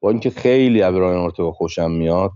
با 0.00 0.10
اینکه 0.10 0.30
خیلی 0.30 0.82
از 0.82 0.90
برایان 0.90 1.20
اورتگا 1.20 1.52
خوشم 1.52 1.90
میاد 1.90 2.30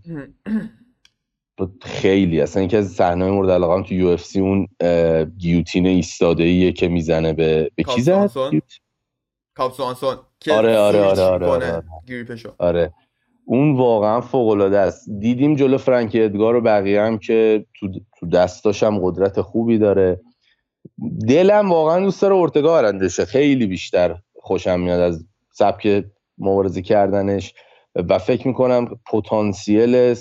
خیلی. 1.83 2.41
اصلا 2.41 2.61
اینکه 2.61 2.79
از 2.79 2.89
صحنه 2.89 3.31
مورد 3.31 3.51
علاقه 3.51 3.83
تو 3.83 3.95
UFC 3.95 4.41
اون 4.41 4.69
گیوتین 5.39 5.87
ایستاده 5.87 6.45
ایه 6.45 6.73
که 6.73 6.89
می‌زنه 6.89 7.33
به 7.33 7.71
به 7.75 7.83
کی 7.83 8.01
زد؟ 8.01 8.31
کاپسوانسون 9.55 10.17
آره 10.51 10.79
آره 10.79 11.03
آره 11.03 11.23
آره, 11.23 11.47
آره, 11.47 11.83
آره. 12.59 12.93
اون 13.49 13.77
واقعا 13.77 14.21
فوق 14.21 14.49
العاده 14.49 14.79
است. 14.79 15.11
دیدیم 15.21 15.55
جلو 15.55 15.79
فرانکی 15.79 16.23
ادگار 16.23 16.57
و 16.57 16.61
بقیه 16.61 17.03
هم 17.03 17.19
که 17.19 17.67
تو, 17.75 17.89
تو 18.19 18.27
دستاش 18.27 18.83
هم 18.83 18.99
قدرت 18.99 19.41
خوبی 19.41 19.79
داره. 19.79 20.21
دلم 21.29 21.71
واقعا 21.71 22.01
دوست 22.01 22.23
داره 22.23 22.35
اورتگا 22.35 22.73
برندشه 22.73 23.25
خیلی 23.25 23.67
بیشتر 23.67 24.17
خوشم 24.35 24.81
میاد 24.81 25.01
از 25.01 25.25
سبک 25.53 26.05
مبارزه 26.39 26.83
کردنش 26.83 27.55
و 27.95 28.19
فکر 28.19 28.49
می‌کنم 28.49 28.89
پتانسیل 29.13 30.15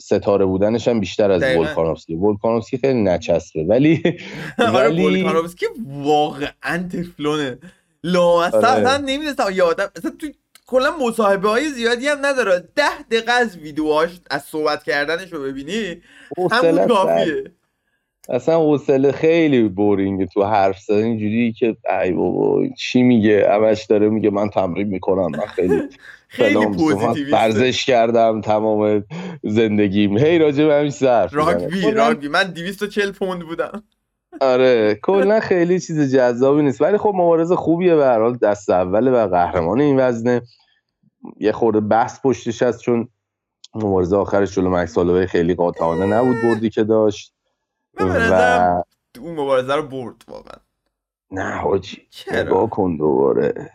ستاره 0.00 0.44
بودنش 0.44 0.88
هم 0.88 1.00
بیشتر 1.00 1.30
از 1.30 1.42
ولکانوفسکی. 1.42 2.14
ولکانوفسکی 2.14 2.78
خیلی 2.78 3.02
نچسبه. 3.02 3.64
ولی 3.64 4.02
آره 4.74 5.04
ولکانوفسکی 5.04 5.66
واقعا 5.86 6.88
تفلونه. 6.92 7.58
لا 8.04 8.42
اصلا 8.42 8.72
آره. 8.72 8.98
نمی‌دونستم 8.98 9.44
یادم 9.52 9.90
اصلا 9.96 10.10
تو 10.18 10.26
کلا 10.70 10.96
مصاحبه 11.08 11.48
های 11.48 11.68
زیادی 11.68 12.06
هم 12.06 12.26
نداره. 12.26 12.68
ده 12.76 13.02
دقیقه 13.10 13.32
از 13.32 13.56
ویدیوهاش 13.56 14.10
از 14.30 14.42
صحبت 14.42 14.84
کردنش 14.84 15.32
رو 15.32 15.42
ببینی 15.42 16.02
همون 16.52 16.86
کافیه. 16.86 17.44
اصلا 18.28 18.58
حوصله 18.58 19.12
خیلی 19.12 19.68
بورینگه 19.68 20.26
تو 20.26 20.44
حرف 20.44 20.78
زدن. 20.78 20.96
اینجوری 20.96 21.52
که 21.52 21.76
ای 22.02 22.12
بابا 22.12 22.62
چی 22.78 23.02
میگه؟ 23.02 23.48
همش 23.50 23.84
داره 23.84 24.08
میگه 24.08 24.30
من 24.30 24.50
تمرین 24.50 24.88
می‌کنم. 24.88 25.30
من 25.30 25.46
خیلی 25.46 25.82
خیلی 26.28 26.56
ورزش 27.32 27.84
کردم 27.84 28.40
تمام 28.40 29.04
زندگیم. 29.42 30.18
هی 30.18 30.38
راجع 30.38 30.66
به 30.66 30.74
همین 30.74 30.92
حرف 31.02 31.34
راگبی 31.34 31.90
راگبی. 31.90 32.28
من 32.28 32.44
240 32.44 33.12
پوند 33.12 33.42
بودم. 33.42 33.82
آره 34.40 34.94
کلا 34.94 35.40
خیلی 35.40 35.80
چیز 35.80 36.14
جذابی 36.14 36.62
نیست. 36.62 36.82
ولی 36.82 36.98
خب 36.98 37.12
مبارزه 37.14 37.56
خوبیه 37.56 37.96
به 37.96 38.04
هر 38.04 38.20
حال. 38.20 38.36
دست 38.36 38.70
اوله 38.70 39.10
و 39.10 39.28
قهرمان 39.28 39.80
این 39.80 40.00
وزنه. 40.00 40.42
یه 41.36 41.52
خورده 41.52 41.80
بحث 41.80 42.20
پشتش 42.20 42.62
هست 42.62 42.80
چون 42.80 43.08
مبارزه 43.74 44.16
آخرش 44.16 44.54
جلو 44.54 44.70
مکس 44.70 44.98
خیلی 45.28 45.54
قاطعانه 45.54 46.06
نبود 46.06 46.36
بردی 46.42 46.70
که 46.70 46.84
داشت. 46.84 47.34
و 48.00 48.82
اون 49.20 49.34
مبارزه 49.34 49.74
رو 49.74 49.82
برد 49.82 50.24
واقعا. 50.28 50.60
نه 51.30 51.50
حاجی 51.50 52.08
نگاه 52.32 52.70
کن 52.70 52.96
دوباره. 52.96 53.70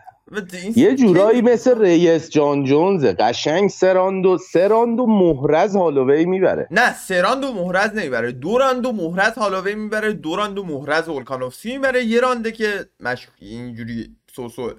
یه 0.76 0.94
جورایی 0.94 1.42
مثل 1.42 1.80
ریس 1.80 2.30
جان 2.30 2.64
جونز 2.64 3.04
قشنگ 3.04 3.70
سراند 3.70 4.26
و 4.26 4.38
سراند 4.38 5.00
و 5.00 5.06
محرز 5.06 5.76
هالووی 5.76 6.24
می‌بره. 6.24 6.68
نه 6.70 6.94
سراند 6.94 7.44
و 7.44 7.52
محرز 7.52 7.94
نمی‌بره. 7.94 8.32
دو 8.32 8.58
راند 8.58 8.86
و 8.86 8.92
محرز 8.92 9.34
هالووی 9.34 9.74
می‌بره. 9.74 10.12
دو 10.12 10.36
راند 10.36 10.58
و 10.58 10.64
محرز 10.64 11.08
ولکانوفسکی 11.08 11.72
می‌بره. 11.72 12.04
یه 12.04 12.20
رانده 12.20 12.52
که 12.52 12.86
مشک 13.00 13.28
اینجوری 13.40 14.16
سوسوه 14.36 14.72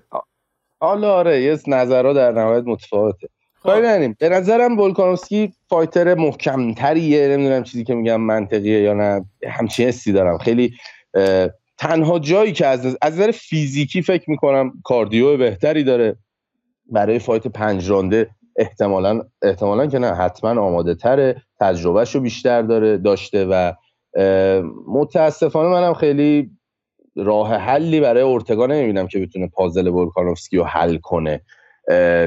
حالا 0.80 1.14
آره 1.14 1.42
یه 1.42 1.60
نظرها 1.68 2.14
در 2.14 2.32
نهایت 2.32 2.64
متفاوته. 2.66 3.28
کاری 3.64 4.16
به 4.20 4.30
نظرم 4.30 4.80
ولکانوفسکی 4.80 5.54
فایتر 5.70 6.14
محکمتریه. 6.14 7.28
نمی‌دونم 7.28 7.64
چیزی 7.64 7.84
که 7.84 7.96
میگم 7.96 8.22
منطقیه 8.22 8.82
یا 8.82 8.94
نه. 8.94 9.26
همچین 9.50 9.88
حسی 9.88 10.12
دارم. 10.12 10.38
خیلی 10.38 10.74
تنها 11.78 12.20
جایی 12.20 12.54
که 12.54 12.68
از 12.68 12.98
از 13.02 13.14
نظر 13.14 13.32
فیزیکی 13.32 14.02
فکر 14.02 14.30
می‌کنم 14.30 14.72
کاردیو 14.84 15.38
بهتری 15.38 15.84
داره. 15.84 16.18
برای 16.92 17.20
فایت 17.20 17.48
پنج 17.48 17.90
رانده 17.90 18.30
احتمالا 18.56 19.22
احتمالا 19.42 19.88
که 19.88 20.00
نه 20.00 20.14
حتما 20.14 20.62
آماده 20.62 20.96
تره 20.96 21.42
تجربهش 21.60 22.16
رو 22.16 22.22
بیشتر 22.22 22.62
داره 22.62 22.98
داشته 22.98 23.46
و 23.46 23.74
متاسفانه 24.88 25.70
منم 25.70 25.94
خیلی 25.94 26.52
راه 27.16 27.54
حلی 27.54 28.00
برای 28.00 28.24
اورتگا 28.24 28.66
نمی‌بینم 28.66 29.08
که 29.08 29.20
بتونه 29.20 29.48
پازل 29.48 29.88
ولکانوفسکی 29.88 30.58
رو 30.58 30.64
حل 30.64 30.98
کنه. 30.98 31.42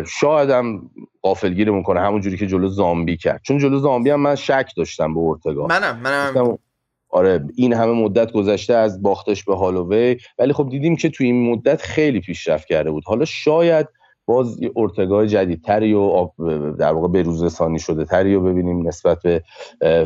شاید 0.07 0.51
هم 0.51 0.91
قافلگیر 1.23 1.71
می‌کنه 1.71 2.01
همون 2.01 2.21
جوری 2.21 2.37
که 2.37 2.47
جلو 2.47 2.69
زامبی 2.69 3.17
کرد. 3.17 3.41
چون 3.43 3.59
جلو 3.59 3.79
زامبی 3.79 4.11
هم 4.11 4.21
من 4.21 4.35
شک 4.35 4.73
داشتم 4.77 5.15
به 5.15 5.21
اورتگا. 5.21 5.67
منم 5.67 6.01
منم. 6.03 6.59
آره 7.11 7.45
این 7.55 7.73
همه 7.73 7.93
مدت 7.93 8.33
گذشته 8.33 8.75
از 8.75 9.03
باختش 9.03 9.45
به 9.45 9.57
هالووی 9.57 10.17
ولی 10.39 10.53
خب 10.53 10.69
دیدیم 10.69 10.97
که 10.97 11.11
توی 11.11 11.27
این 11.27 11.51
مدت 11.51 11.83
خیلی 11.83 12.21
پیشرفت 12.21 12.67
کرده 12.69 12.91
بود. 12.91 13.05
حالا 13.05 13.25
شاید 13.25 13.89
باز 14.27 14.61
ارتگاه 14.77 15.27
جدیدتری 15.27 15.95
و 15.95 16.29
در 16.79 16.93
واقع 16.93 17.09
به 17.09 17.25
رسانی 17.27 17.79
شده 17.79 18.05
تری 18.05 18.35
رو 18.35 18.41
ببینیم 18.41 18.89
نسبت 18.89 19.23
به 19.23 19.43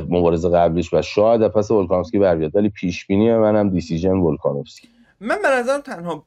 مبارزه 0.09 0.49
قبلش 0.49 0.95
و 0.95 1.03
شاید 1.03 1.49
پس 1.49 1.71
ولکانوفسکی 1.71 2.19
بر 2.19 2.37
بیاد 2.37 2.57
ولی 2.57 2.69
پیش 2.69 3.07
بینی 3.07 3.37
منم 3.37 3.71
دیسیژن 3.71 4.13
ولکانوفسکی. 4.13 4.89
من 5.21 5.37
به 5.43 5.49
نظرم 5.49 5.81
تنها 5.81 6.27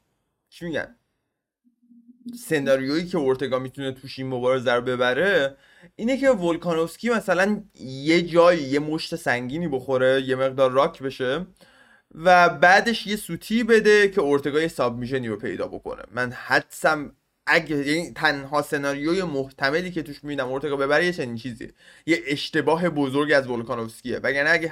چی 0.50 0.66
میگن؟ 0.66 0.96
سناریویی 2.36 3.06
که 3.06 3.18
اورتگا 3.18 3.60
می‌تونه 3.60 3.92
توش 3.92 4.20
این 4.20 4.28
مبارزه 4.28 4.74
رو 4.74 4.82
ببره 4.82 5.56
اینه 5.96 6.18
که 6.18 6.30
ولکانوفسکی 6.30 7.10
مثلا 7.10 7.64
یه 7.80 8.22
جایی 8.22 8.64
یه 8.64 8.80
مشت 8.80 9.16
سنگینی 9.16 9.68
بخوره 9.68 10.22
یه 10.22 10.36
مقدار 10.36 10.72
راک 10.72 11.04
بشه 11.04 11.46
و 12.16 12.50
بعدش 12.50 13.08
یه 13.08 13.16
سوتی 13.16 13.64
بده 13.64 14.08
که 14.08 14.22
اورتگا 14.22 14.62
یه 14.62 14.68
سابمیشنی 14.68 15.28
رو 15.28 15.36
پیدا 15.36 15.68
بکنه. 15.68 16.02
من 16.12 16.32
حدسم 16.32 17.12
اگه 17.48 17.88
یعنی 17.88 18.12
تنها 18.12 18.62
سناریوی 18.62 19.24
محتملی 19.24 19.92
که 19.92 20.04
توش 20.04 20.24
می‌بینم 20.24 20.48
اورتگا 20.48 20.76
ببره 20.76 21.06
یه 21.06 21.14
چنین 21.14 21.36
چیزی. 21.36 21.72
یه 22.06 22.18
اشتباه 22.28 22.90
بزرگ 22.90 23.34
از 23.34 23.50
ولکانوفسکیه. 23.50 24.20
وگرنه 24.24 24.50
اگه 24.50 24.72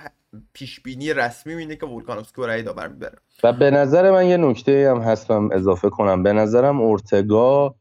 پیش 0.54 0.80
بینی 0.80 1.14
رسمی 1.14 1.56
میده 1.56 1.76
که 1.76 1.86
ولکانوفسکی 1.86 2.42
برای 2.42 2.62
داور 2.62 2.88
می‌بره. 2.88 3.18
و 3.44 3.54
به 3.54 3.72
نظر 3.72 4.12
من 4.12 4.26
یه 4.26 4.38
نکته 4.38 4.90
هم 4.90 5.02
هستم 5.02 5.50
اضافه 5.52 5.90
کنم. 5.90 6.24
به 6.24 6.34
نظرم 6.34 6.82
اورتگا 6.82 7.76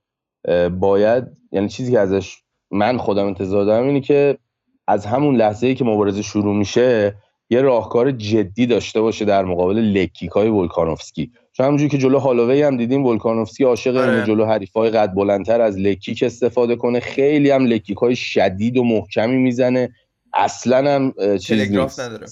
باید 0.78 1.24
یعنی 1.52 1.68
چیزی 1.68 1.92
که 1.92 1.98
ازش 1.98 2.43
من 2.74 2.96
خودم 2.98 3.26
انتظار 3.26 3.64
دارم 3.64 3.86
اینه 3.86 4.00
که 4.00 4.38
از 4.86 5.06
همون 5.06 5.36
لحظه 5.36 5.66
ای 5.66 5.74
که 5.74 5.84
مبارزه 5.84 6.22
شروع 6.22 6.56
میشه 6.56 7.14
یه 7.50 7.60
راهکار 7.60 8.10
جدی 8.10 8.66
داشته 8.66 9.00
باشه 9.00 9.24
در 9.24 9.44
مقابل 9.44 9.78
لکیک 9.78 10.30
های 10.30 10.48
ولکانوفسکی. 10.48 11.30
چون 11.52 11.66
همونجوری 11.66 11.90
که 11.90 11.98
جلو 11.98 12.18
هالووی 12.18 12.62
هم 12.62 12.76
دیدیم 12.76 13.06
ولکانوفسکی 13.06 13.64
عاشق 13.64 13.96
اینه 13.96 14.12
آره. 14.12 14.26
جلو 14.26 14.44
حریفای 14.44 14.90
قد 14.90 15.14
بلندتر 15.14 15.60
از 15.60 15.78
لکیک 15.78 16.22
استفاده 16.22 16.76
کنه. 16.76 17.00
خیلی 17.00 17.50
هم 17.50 17.66
لکیک 17.66 17.96
های 17.96 18.16
شدید 18.16 18.76
و 18.76 18.84
محکمی 18.84 19.36
می‌زنه. 19.36 19.90
اصلا 20.34 20.94
هم 20.94 21.14
چیز 21.38 21.72
نداره. 22.00 22.26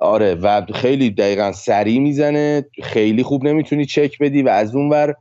آره 0.00 0.34
و 0.34 0.66
خیلی 0.74 1.10
دقیقا 1.10 1.52
سریع 1.52 2.00
می‌زنه. 2.00 2.64
خیلی 2.82 3.22
خوب 3.22 3.44
نمی‌تونی 3.44 3.86
چک 3.86 4.18
بدی 4.18 4.42
و 4.42 4.48
از 4.48 4.74
اون 4.74 4.88
ور 4.90 5.14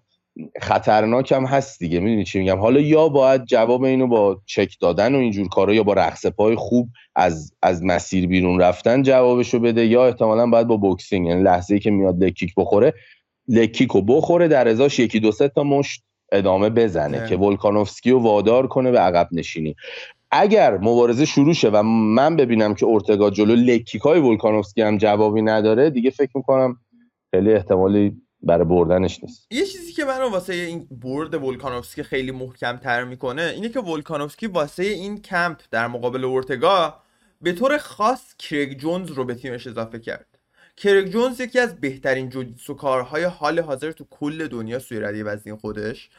خطرناک 0.61 1.31
هم 1.31 1.45
هست 1.45 1.79
دیگه. 1.79 1.99
می‌دونی 1.99 2.23
چی 2.23 2.39
میگم؟ 2.39 2.59
حالا 2.59 2.79
یا 2.79 3.09
باید 3.09 3.45
جواب 3.45 3.83
اینو 3.83 4.07
با 4.07 4.41
چک 4.45 4.79
دادن 4.81 5.15
و 5.15 5.17
اینجور 5.17 5.47
کارا 5.47 5.73
یا 5.73 5.83
با 5.83 5.93
رقص 5.93 6.25
پای 6.25 6.55
خوب 6.55 6.89
از 7.15 7.53
از 7.61 7.83
مسیر 7.83 8.27
بیرون 8.27 8.59
رفتن 8.59 9.01
جوابشو 9.01 9.59
بده 9.59 9.85
یا 9.85 10.05
احتمالا 10.05 10.47
باید 10.47 10.67
با 10.67 10.77
بوکسینگ 10.77 11.27
یعنی 11.27 11.43
لحظه 11.43 11.73
ای 11.73 11.79
که 11.79 11.91
میاد 11.91 12.23
لکیک 12.23 12.53
بخوره 12.57 12.93
لکیک 13.47 13.91
رو 13.91 14.01
بخوره 14.01 14.47
در 14.47 14.67
ازاش 14.67 14.99
یکی 14.99 15.19
دو 15.19 15.31
سه 15.31 15.47
تا 15.47 15.63
مشت 15.63 16.03
ادامه 16.31 16.69
بزنه 16.69 17.29
که 17.29 17.35
ولکانوفسکی 17.35 18.11
رو 18.11 18.19
وادار 18.19 18.67
کنه 18.67 18.91
به 18.91 18.99
عقب 18.99 19.27
نشینی. 19.31 19.75
اگر 20.31 20.77
مبارزه 20.77 21.25
شروع 21.25 21.53
شه 21.53 21.69
و 21.69 21.83
من 21.83 22.35
ببینم 22.35 22.73
که 22.73 22.85
اورتگا 22.85 23.29
جلو 23.29 23.55
لکیک 23.55 24.01
های 24.01 24.19
ولکانوفسکی 24.19 24.81
هم 24.81 24.97
جوابی 24.97 25.41
نداره 25.41 25.89
دیگه 25.89 26.09
فکر 26.09 26.31
می‌کنم 26.35 26.77
خیلی 27.31 27.53
احتمالی 27.53 28.21
برای 28.43 28.65
بردنش 28.65 29.23
نیست. 29.23 29.47
یه 29.51 29.65
چیزی 29.65 29.93
که 29.93 30.05
منو 30.05 30.29
واسه 30.29 30.53
این 30.53 30.87
برد 30.91 31.43
ولکانوفسکی 31.43 32.03
خیلی 32.03 32.31
محکم 32.31 32.77
تر 32.77 33.03
می‌کنه 33.03 33.41
اینه 33.41 33.69
که 33.69 33.79
ولکانوفسکی 33.79 34.47
واسه 34.47 34.83
این 34.83 35.21
کمپ 35.21 35.61
در 35.71 35.87
مقابل 35.87 36.23
اورتگا 36.23 36.99
به 37.41 37.53
طور 37.53 37.77
خاص 37.77 38.35
کریگ 38.39 38.77
جونز 38.77 39.11
رو 39.11 39.25
به 39.25 39.35
تیمش 39.35 39.67
اضافه 39.67 39.99
کرد. 39.99 40.39
کریگ 40.77 41.07
جونز 41.07 41.39
یکی 41.39 41.59
از 41.59 41.81
بهترین 41.81 42.29
جوجیتسو 42.29 42.73
کارهای 42.73 43.23
حال 43.23 43.59
حاضر 43.59 43.91
تو 43.91 44.07
کل 44.09 44.47
دنیا 44.47 44.79
سوی 44.79 44.99
ردی 44.99 45.23
وزنی 45.23 45.53
خودش 45.53 46.09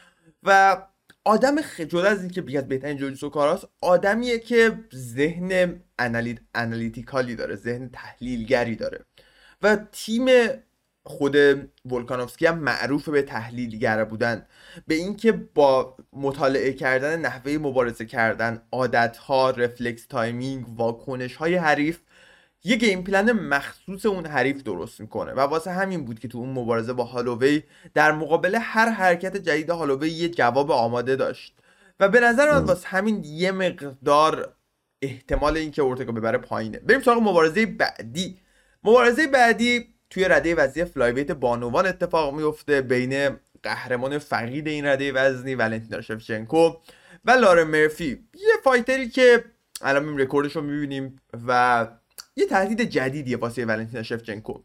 و 0.43 0.77
آدم 1.25 1.55
جدا 1.61 2.03
از 2.03 2.21
اینکه 2.21 2.41
بیاد 2.41 2.67
بهترین 2.67 2.97
جوجیتسو 2.97 3.29
کاراست 3.29 3.67
آدمیه 3.81 4.39
که 4.39 4.79
ذهن 4.95 5.81
analytical 6.55 7.28
ی 7.28 7.35
داره 7.35 7.55
ذهن 7.55 7.89
تحلیلگری 7.89 8.75
داره. 8.75 9.05
و 9.61 9.77
تیم 9.91 10.25
خود 11.05 11.35
ولکانوفسکی 11.85 12.45
هم 12.45 12.59
معروف 12.59 13.09
به 13.09 13.21
تحلیلگر 13.21 14.03
بودن. 14.03 14.45
به 14.87 14.95
اینکه 14.95 15.31
با 15.31 15.97
مطالعه 16.13 16.73
کردن 16.73 17.19
نحوه 17.19 17.51
مبارزه 17.51 18.05
کردن 18.05 18.61
عادتها 18.71 19.49
رفلکس 19.49 20.05
timing 20.05 20.65
واکنش 20.77 21.35
های 21.35 21.55
حریف 21.55 21.99
یه 22.63 22.75
game 22.75 23.03
plan 23.03 23.31
مخصوص 23.31 24.05
اون 24.05 24.25
حریف 24.25 24.63
درست 24.63 25.01
می‌کنه 25.01 25.31
و 25.31 25.39
واسه 25.39 25.71
همین 25.71 26.05
بود 26.05 26.19
که 26.19 26.27
تو 26.27 26.37
اون 26.37 26.49
مبارزه 26.49 26.93
با 26.93 27.03
هالووی 27.03 27.63
در 27.93 28.11
مقابل 28.11 28.57
هر 28.61 28.89
حرکت 28.89 29.37
جدید 29.37 29.69
هالووی 29.69 30.09
یه 30.09 30.29
جواب 30.29 30.71
آماده 30.71 31.15
داشت. 31.15 31.55
و 31.99 32.09
به 32.09 32.19
نظر 32.19 32.51
من 32.51 32.63
واسه 32.63 32.87
همین 32.87 33.23
یه 33.23 33.51
مقدار 33.51 34.55
احتمال 35.01 35.57
اینکه 35.57 35.81
اورتگا 35.81 36.11
ببره 36.11 36.37
پایینه. 36.37 36.79
بریم 36.79 37.01
سراغ 37.01 37.17
مبارزه 37.17 37.65
بعدی. 37.65 38.39
مبارزه 38.83 39.27
بعدی 39.27 39.94
توی 40.09 40.25
رده 40.25 40.55
وزنی 40.55 40.85
flyweight 40.85 41.31
بانوان 41.31 41.85
اتفاق 41.85 42.35
میفته 42.35 42.81
بین 42.81 43.37
قهرمان 43.63 44.17
فقید 44.17 44.67
این 44.67 44.85
رده 44.85 45.11
وزنی 45.11 45.55
ولنتینا 45.55 46.01
شفچنکو 46.01 46.73
و 47.25 47.31
لورن 47.31 47.63
مرفی. 47.63 48.27
یه 48.33 48.53
fighter 48.63 49.03
ی 49.03 49.09
که 49.09 49.43
الان 49.81 50.09
این 50.09 50.19
رکوردش 50.19 50.55
رو 50.55 50.61
می‌بینیم 50.61 51.21
و 51.47 51.87
یه 52.35 52.45
تهدید 52.45 52.81
جدیدیه 52.81 53.37
واسه 53.37 53.65
ولنتینا 53.65 54.03
شفچنکو. 54.03 54.63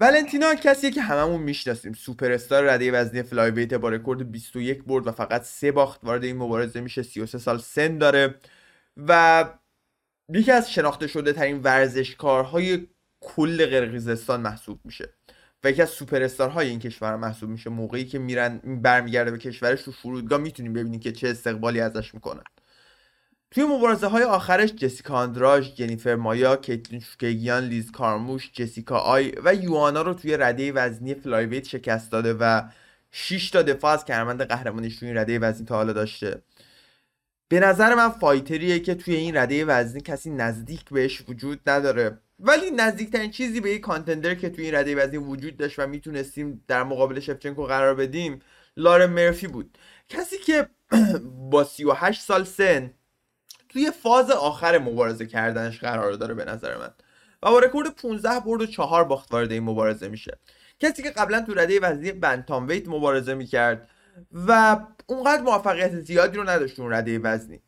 ولنتینا 0.00 0.54
کسیه 0.54 0.90
که 0.90 1.00
هممون 1.00 1.40
می‌شناسیم. 1.40 1.92
سوپر 1.92 2.32
استار 2.32 2.70
رده 2.70 2.92
وزنی 2.92 3.22
flyweight 3.22 3.74
با 3.74 3.88
رکورد 3.88 4.30
21 4.32 4.84
برد 4.84 5.06
و 5.06 5.12
فقط 5.12 5.42
سه 5.42 5.72
باخت. 5.72 6.00
وارد 6.04 6.24
این 6.24 6.36
مبارزه 6.36 6.80
میشه. 6.80 7.02
33 7.02 7.38
سال 7.38 7.58
سن 7.58 7.98
داره. 7.98 8.34
و 8.96 9.44
یکی 10.28 10.52
از 10.52 10.72
شناخته 10.72 11.06
شده 11.06 11.32
ترین 11.32 11.62
ورزشکارهای 11.62 12.86
کل 13.24 13.66
قرقیزستان 13.66 14.40
محسوب 14.40 14.80
میشه. 14.84 15.08
و 15.64 15.70
یکی 15.70 15.82
از 15.82 15.90
سوپر 15.90 16.28
های 16.48 16.68
این 16.68 16.78
کشور 16.78 17.16
محسوب 17.16 17.50
میشه. 17.50 17.70
موقعی 17.70 18.04
که 18.04 18.18
میرن 18.18 18.58
برمیگرده 18.82 19.30
به 19.30 19.38
کشورش 19.38 19.82
تو 19.82 19.92
فرودگاه 19.92 20.40
می‌تونیم 20.40 20.72
ببینیم 20.72 21.00
که 21.00 21.12
چه 21.12 21.28
استقبالی 21.28 21.80
ازش 21.80 22.14
می‌کنن. 22.14 22.44
توی 23.50 23.64
مبارزه 23.64 24.06
های 24.06 24.22
آخرش 24.22 24.72
جسیکا 24.72 25.14
آندراژ، 25.14 25.74
جنیفر 25.74 26.14
مایا، 26.14 26.56
کیتلین 26.56 27.00
چوکیگیان، 27.00 27.64
لیز 27.64 27.90
کارموش، 27.90 28.50
جسیکا 28.52 28.98
آی 28.98 29.32
و 29.44 29.54
یوانا 29.54 30.02
رو 30.02 30.14
توی 30.14 30.36
رده 30.36 30.72
وزنی 30.72 31.14
flyweight 31.14 31.64
شکست 31.64 32.12
داده 32.12 32.34
و 32.34 32.62
6 33.10 33.50
تا 33.50 33.62
دفاع 33.62 33.92
از 33.92 34.04
کمربند 34.04 34.42
قهرمانیش 34.42 34.98
توی 34.98 35.08
این 35.08 35.16
رده 35.16 35.38
وزنی 35.38 35.66
تا 35.66 35.74
حالا 35.74 35.92
داشته. 35.92 36.42
به 37.48 37.60
نظر 37.60 37.94
من 37.94 38.08
فایتریه 38.08 38.80
که 38.80 38.94
توی 38.94 39.14
این 39.14 39.36
رده 39.36 39.64
وزنی 39.64 40.00
کسی 40.00 40.30
نزدیک 40.30 40.84
بهش 40.90 41.24
وجود 41.28 41.60
نداره. 41.66 42.18
ولی 42.46 42.70
نزدیکترین 42.70 43.30
چیزی 43.30 43.60
به 43.60 43.70
یک 43.70 43.80
کانتندر 43.80 44.34
که 44.34 44.50
توی 44.50 44.64
این 44.64 44.74
رده 44.74 44.96
وزنی 44.96 45.16
وجود 45.16 45.56
داشت 45.56 45.78
و 45.78 45.86
می‌تونستیم 45.86 46.64
در 46.68 46.82
مقابل 46.82 47.20
شفچنکو 47.20 47.64
قرار 47.64 47.94
بدیم 47.94 48.40
لارن 48.76 49.06
مرفی 49.06 49.46
بود. 49.46 49.78
کسی 50.08 50.38
که 50.38 50.68
با 51.50 51.64
38 51.64 52.20
سال 52.20 52.44
سن 52.44 52.90
توی 53.68 53.90
فاز 53.90 54.30
آخر 54.30 54.78
مبارزه 54.78 55.26
کردنش 55.26 55.80
قرار 55.80 56.12
داره 56.12 56.34
به 56.34 56.44
نظر 56.44 56.76
من 56.76 56.90
و 57.42 57.50
با 57.50 57.58
رکورد 57.58 57.88
15 57.96 58.40
برد 58.40 58.62
و 58.62 58.66
4 58.66 59.04
باخت 59.04 59.32
وارد 59.32 59.52
این 59.52 59.62
مبارزه 59.62 60.08
میشه. 60.08 60.38
کسی 60.80 61.02
که 61.02 61.10
قبلا 61.10 61.40
تو 61.40 61.54
رده 61.54 61.80
وزنی 61.80 62.12
بنتام 62.12 62.68
ویت 62.68 62.88
مبارزه 62.88 63.34
می‌کرد 63.34 63.88
و 64.32 64.78
اونقدر 65.06 65.42
موفقیت 65.42 66.00
زیادی 66.00 66.36
رو 66.36 66.48
نداشت 66.50 66.80
اون 66.80 66.92
رده 66.92 67.18
وزنی. 67.18 67.60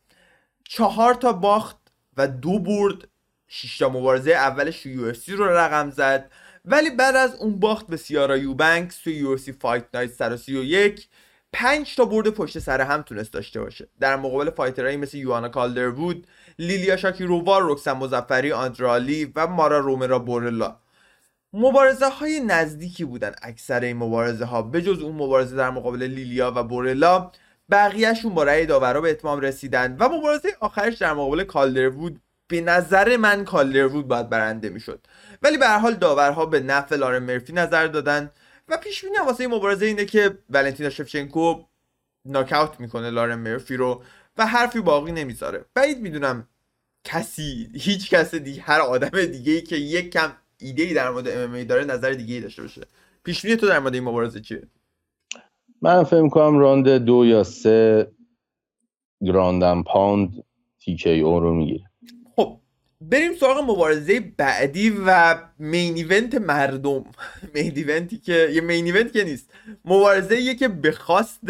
چهار 0.64 1.14
تا 1.14 1.32
باخت 1.32 1.76
و 2.16 2.28
دو 2.28 2.58
برد 2.58 3.08
شیشتا 3.48 3.88
مبارزه 3.88 4.30
اولش 4.30 4.86
UFC 4.86 5.12
رو 5.28 5.44
رقم 5.44 5.90
زد. 5.90 6.30
ولی 6.64 6.90
بعد 6.90 7.16
از 7.16 7.34
اون 7.34 7.60
باخت 7.60 7.86
به 7.86 7.96
سیارا 7.96 8.36
یوبنکس 8.36 8.98
تو 8.98 9.10
UFC 9.10 9.36
Fight 9.36 9.84
Night 9.94 10.10
131 10.10 11.08
پنج 11.52 11.96
تا 11.96 12.04
برد 12.04 12.30
پشت 12.30 12.58
سر 12.58 12.80
هم 12.80 13.02
تونست 13.02 13.32
داشته 13.32 13.60
باشه. 13.60 13.88
در 14.00 14.16
مقابل 14.16 14.50
fighter 14.50 14.82
هایی 14.82 14.96
مثل 14.96 15.16
جوآن 15.16 15.48
کالدروود 15.48 16.26
لیلیا 16.58 16.96
شاکیرووا 16.96 17.58
رکسن 17.58 17.92
مدفری 17.92 18.52
آندره‌آ 18.52 19.12
لی 19.12 19.32
و 19.36 19.46
مارا 19.46 19.78
رومرا 19.78 20.18
بورلا. 20.18 20.76
مبارزه 21.52 22.08
های 22.08 22.40
نزدیکی 22.40 23.04
بودن 23.04 23.34
اکثر 23.42 23.80
این 23.80 23.96
مبارزه 23.96 24.44
ها 24.44 24.62
به 24.62 24.82
جز 24.82 25.02
اون 25.02 25.14
مبارزه 25.14 25.56
در 25.56 25.70
مقابل 25.70 26.02
لیلیا 26.02 26.52
و 26.56 26.62
بورلا 26.62 27.32
بقیهشون 27.70 28.34
با 28.34 28.44
رأی 28.44 28.66
داورا 28.66 29.00
به 29.00 29.10
اتمام 29.10 29.40
رسیدن 29.40 29.96
و 30.00 30.08
مبارزه 30.08 30.48
آخرش 30.60 30.98
در 30.98 31.12
مقابل 31.12 31.44
کالدروود 31.44 32.20
به 32.48 32.60
نظر 32.60 33.16
من 33.16 33.44
کالدروود 33.44 34.08
باید 34.08 34.28
برنده 34.28 34.68
می‌شد. 34.68 35.06
ولی 35.42 35.58
به 35.58 35.66
هر 35.66 35.78
حال 35.78 35.94
داورها 35.94 36.46
به 36.46 36.60
نفع 36.60 36.96
لارن 36.96 37.22
مرفی 37.22 37.52
نظر 37.52 37.86
دادن 37.86 38.30
و 38.68 38.76
پیش 38.76 39.04
بینی 39.04 39.16
واسه 39.26 39.40
این 39.40 39.54
مبارزه 39.54 39.86
اینه 39.86 40.04
که 40.04 40.38
ولنتینا 40.50 40.90
شفچنکو 40.90 41.64
ناکاوت 42.24 42.80
می‌کنه 42.80 43.10
لارن 43.10 43.34
مرفی 43.34 43.76
رو 43.76 44.02
و 44.36 44.46
حرفی 44.46 44.80
باقی 44.80 45.12
نمی‌ذاره. 45.12 45.64
بعید 45.74 46.00
می‌دونم 46.00 46.48
کسی 47.04 47.70
هیچ 47.74 48.10
کس 48.10 48.34
دیگه 48.34 48.62
هر 48.62 48.80
آدم 48.80 49.24
دیگه 49.24 49.52
ای 49.52 49.62
که 49.62 49.76
یک 49.76 50.12
کم 50.12 50.32
ایده 50.58 50.82
ای 50.82 50.94
در 50.94 51.10
مورد 51.10 51.28
ام 51.28 51.64
داره 51.64 51.84
نظر 51.84 52.10
دیگه 52.10 52.34
ای 52.34 52.40
داشته 52.40 52.62
باشه. 52.62 52.86
پیش 53.24 53.42
بینی 53.42 53.56
تو 53.56 53.66
در 53.66 53.78
مورد 53.78 53.94
این 53.94 54.04
مبارزه 54.04 54.40
چیه؟ 54.40 54.62
من 55.82 56.04
فکر 56.04 56.20
می‌کنم 56.20 56.58
راند 56.58 56.88
دو 56.88 57.24
یا 57.26 57.44
سه 57.44 58.10
ground 59.26 59.82
and 59.82 60.44
pound 60.78 61.20
TKO 61.20 61.40
رو 61.40 61.54
می‌گیره. 61.54 61.85
بریم 63.00 63.34
سراغ 63.34 63.70
مبارزه 63.70 64.20
بعدی 64.20 64.90
و 65.06 65.38
main 65.58 65.94
event 65.94 66.34
مردم. 66.34 67.04
main 67.54 67.72
event 67.76 68.11
ی 68.11 68.18
که 68.18 68.48
یه 68.52 68.60
main 68.60 68.84
event 68.84 69.12
که 69.12 69.24
نیست. 69.24 69.50
مبارزه 69.84 70.40
یه 70.40 70.54
که 70.54 70.68
به 70.68 70.92
خواست 70.92 71.40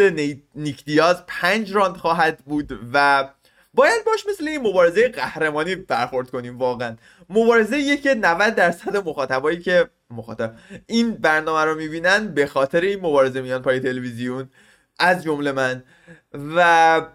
نیک 0.54 0.84
دیاز 0.84 1.22
پنج 1.26 1.72
راند 1.74 1.96
خواهد 1.96 2.38
بود 2.38 2.78
و 2.92 3.28
باید 3.74 4.04
باش 4.04 4.26
مثل 4.30 4.48
این 4.48 4.60
مبارزه 4.60 5.08
قهرمانی 5.08 5.74
برخورد 5.76 6.30
کنیم 6.30 6.58
واقعا. 6.58 6.96
مبارزه 7.30 7.78
یه 7.78 7.96
که 7.96 8.14
90 8.14 8.54
درصد 8.54 8.96
مخاطبایی 8.96 9.58
که 9.58 9.88
مخاطب. 10.10 10.54
این 10.86 11.10
برنامه 11.10 11.64
رو 11.64 11.74
می‌بینن 11.74 12.34
به 12.34 12.46
خاطر 12.46 12.80
این 12.80 13.00
مبارزه 13.00 13.40
میان 13.40 13.62
پای 13.62 13.80
تلویزیون 13.80 14.48
از 14.98 15.24
جمله 15.24 15.52
من. 15.52 15.82
و 16.56 17.06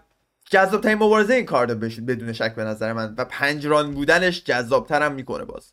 جذاب 0.52 0.80
ترین 0.80 0.98
مبارزه 0.98 1.34
این 1.34 1.46
بشید 1.46 2.06
بدون 2.06 2.32
شک 2.32 2.54
به 2.54 2.64
نظر 2.64 2.92
من. 2.92 3.14
و 3.18 3.24
پنج 3.24 3.66
راند 3.66 3.94
بودنش 3.94 4.44
جذابتر 4.44 5.02
هم 5.02 5.12
می‌کنه 5.12 5.44
باز. 5.44 5.72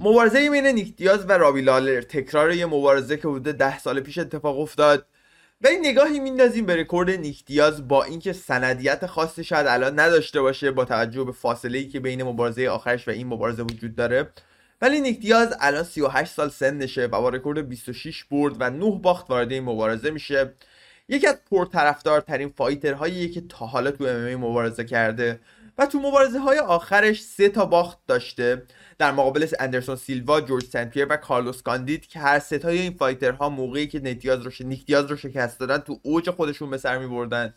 مبارزه 0.00 0.50
بین 0.50 0.66
نیک 0.66 0.96
دیاز 0.96 1.24
و 1.28 1.32
رابی 1.32 1.60
لالر 1.60 2.00
تکرار 2.00 2.52
یه 2.52 2.66
مبارزه 2.66 3.16
که 3.16 3.28
حدود 3.28 3.42
ده 3.42 3.78
سال 3.78 4.00
پیش 4.00 4.18
اتفاق 4.18 4.60
افتاد. 4.60 5.06
و 5.60 5.68
این 5.68 5.86
نگاهی 5.86 6.20
میندازیم 6.20 6.66
به 6.66 6.76
رکورد 6.76 7.10
نیک 7.10 7.44
دیاز 7.44 7.88
با 7.88 8.04
اینکه 8.04 8.32
سندیت 8.32 9.06
خاصی 9.06 9.44
شاید 9.44 9.66
الان 9.66 10.00
نداشته 10.00 10.40
باشه 10.40 10.70
با 10.70 10.84
توجه 10.84 11.24
به 11.24 11.32
فاصله 11.32 11.78
ای 11.78 11.88
که 11.88 12.00
بین 12.00 12.22
مبارزه 12.22 12.68
آخرش 12.68 13.08
و 13.08 13.10
این 13.10 13.26
مبارزه 13.26 13.62
وجود 13.62 13.94
داره. 13.94 14.30
ولی 14.82 15.00
نیک 15.00 15.20
دیاز 15.20 15.56
الان 15.60 15.84
38 15.84 16.32
سال 16.32 16.48
سنشه 16.48 17.04
و 17.06 17.20
با 17.20 17.28
رکورد 17.28 17.68
26 17.68 18.24
برد 18.24 18.56
و 18.58 18.70
9 18.70 19.00
باخت 19.02 19.30
وارد 19.30 19.52
این 19.52 19.64
مبارزه 19.64 20.10
میشه. 20.10 20.52
یکی 21.10 21.26
از 21.26 21.36
پرطرفدارترین 21.50 22.48
fighter 22.48 23.05
هایی 23.05 23.30
که 23.30 23.40
تا 23.40 23.66
حالا 23.66 23.90
تو 23.90 24.04
MMA 24.04 24.34
مبارزه 24.34 24.84
کرده 24.84 25.40
و 25.78 25.86
تو 25.86 25.98
مبارزه 25.98 26.38
های 26.38 26.58
آخرش 26.58 27.22
سه 27.22 27.48
تا 27.48 27.66
باخت 27.66 27.98
داشته. 28.06 28.62
در 28.98 29.12
مقابل 29.12 29.46
اندرسون 29.60 29.96
سیلوا، 29.96 30.40
جورج 30.40 30.64
سنپیر 30.64 31.06
و 31.10 31.16
کارلوس 31.16 31.62
کاندیت 31.62 32.06
که 32.06 32.18
هر 32.18 32.38
سه 32.38 32.58
تای 32.58 32.78
این 32.78 32.92
fighter 32.92 33.41
ها 33.41 33.48
موقعی 33.48 33.86
که 33.86 34.00
نیت 34.00 34.21
دیاز 34.21 34.42
رو 34.42 34.50
نیک 34.60 34.86
دیاز 34.86 35.06
رو 35.06 35.16
شکست 35.16 35.60
دادن 35.60 35.78
تو 35.78 36.00
اوج 36.02 36.30
خودشون 36.30 36.70
به 36.70 36.78
سر 36.78 36.98
می 36.98 37.06
بردن 37.06 37.54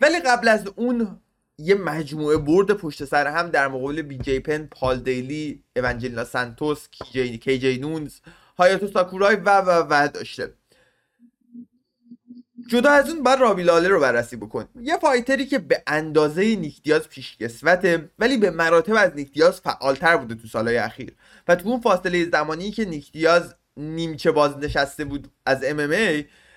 ولی 0.00 0.20
قبل 0.20 0.48
از 0.48 0.68
اون 0.76 1.20
یه 1.58 1.74
مجموعه 1.74 2.36
برد 2.36 2.72
پشت 2.72 3.04
سر 3.04 3.26
هم 3.26 3.50
در 3.50 3.68
مقابل 3.68 4.02
بی 4.02 4.18
جی 4.18 4.40
پن، 4.40 4.68
پال 4.70 5.00
دیلی، 5.00 5.62
اونجلیستا 5.76 6.24
سانتوس، 6.24 6.88
کی 6.88 7.58
جی 7.58 7.78
نونز، 7.78 8.20
هایاتو 8.58 8.88
ساکورای 8.88 9.36
و 9.36 9.60
و 9.60 9.86
و 9.90 10.08
داشته. 10.08 10.57
جدا 12.68 12.90
از 12.90 13.10
اون 13.10 13.22
بعد 13.22 13.40
رابی 13.40 13.62
لالر 13.62 13.88
رو 13.88 14.00
بررسی 14.00 14.36
بکن. 14.36 14.68
یه 14.80 14.96
fighter 14.96 15.40
ی 15.40 15.46
که 15.46 15.58
به 15.58 15.82
اندازه 15.86 16.56
نیک 16.56 16.86
دیاز 16.86 17.08
پیشکسوته 17.08 18.10
ولی 18.18 18.36
به 18.36 18.50
مراتب 18.50 18.94
از 18.94 19.12
نیک 19.14 19.40
دیاز 19.40 19.60
فعالتر 19.60 20.16
بوده 20.16 20.34
تو 20.34 20.48
سالهای 20.48 20.76
اخیر. 20.76 21.12
و 21.48 21.54
تو 21.54 21.68
اون 21.68 21.80
فاصله 21.80 22.30
زمانی 22.30 22.70
که 22.70 22.84
نیک 22.84 23.24
دیاز 23.24 23.54
نیمچه 23.76 24.30
بازنشسته 24.30 25.04
بود 25.04 25.28
از 25.46 25.64
MMA 25.64 25.78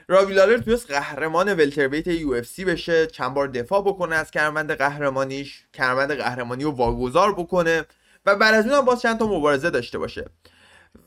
رابی 0.07 0.33
لالر 0.33 0.57
تونست 0.57 0.91
قهرمان 0.91 1.53
welterweight 1.53 2.07
UFC 2.07 2.65
بشه 2.65 3.07
چند 3.07 3.33
بار 3.33 3.47
دفاع 3.47 3.81
بکنه 3.81 4.15
از 4.15 4.31
کمربند 4.31 4.71
قهرمانیش 4.71 5.63
کمربند 5.73 6.11
قهرمانی 6.11 6.63
رو 6.63 6.71
واگذار 6.71 7.33
بکنه 7.33 7.85
و 8.25 8.35
بعد 8.35 8.53
از 8.53 8.67
اون 8.67 8.85
باز 8.85 9.01
چند 9.01 9.19
تا 9.19 9.27
مبارزه 9.27 9.69
داشته 9.69 9.97
باشه. 9.97 10.25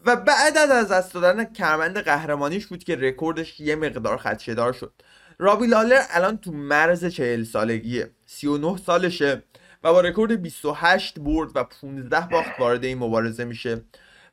و 0.07 0.17
بعد 0.17 0.59
از 0.59 0.71
از 0.71 0.89
دست 0.89 1.15
دادن 1.15 1.45
کمربند 1.45 1.99
قهرمانیش 1.99 2.67
بود 2.67 2.85
که 2.85 2.97
رکوردش 2.97 3.61
یه 3.61 3.77
مقدار 3.77 4.17
خدشهدار 4.17 4.73
شد. 4.73 4.93
رابی 5.39 5.67
لالر 5.67 6.03
الان 6.11 6.39
تو 6.39 6.53
مرز 6.53 7.05
چهل 7.05 7.45
سالگیه. 7.45 8.11
39 8.27 8.77
سالشه 8.77 9.43
و 9.85 9.93
با 9.93 10.01
رکورد 10.01 10.43
28 10.43 11.19
برد 11.19 11.51
و 11.55 11.65
15 11.65 12.29
باخت 12.31 12.61
وارد 12.61 12.85
این 12.85 12.99
مبارزه 12.99 13.45
میشه. 13.45 13.85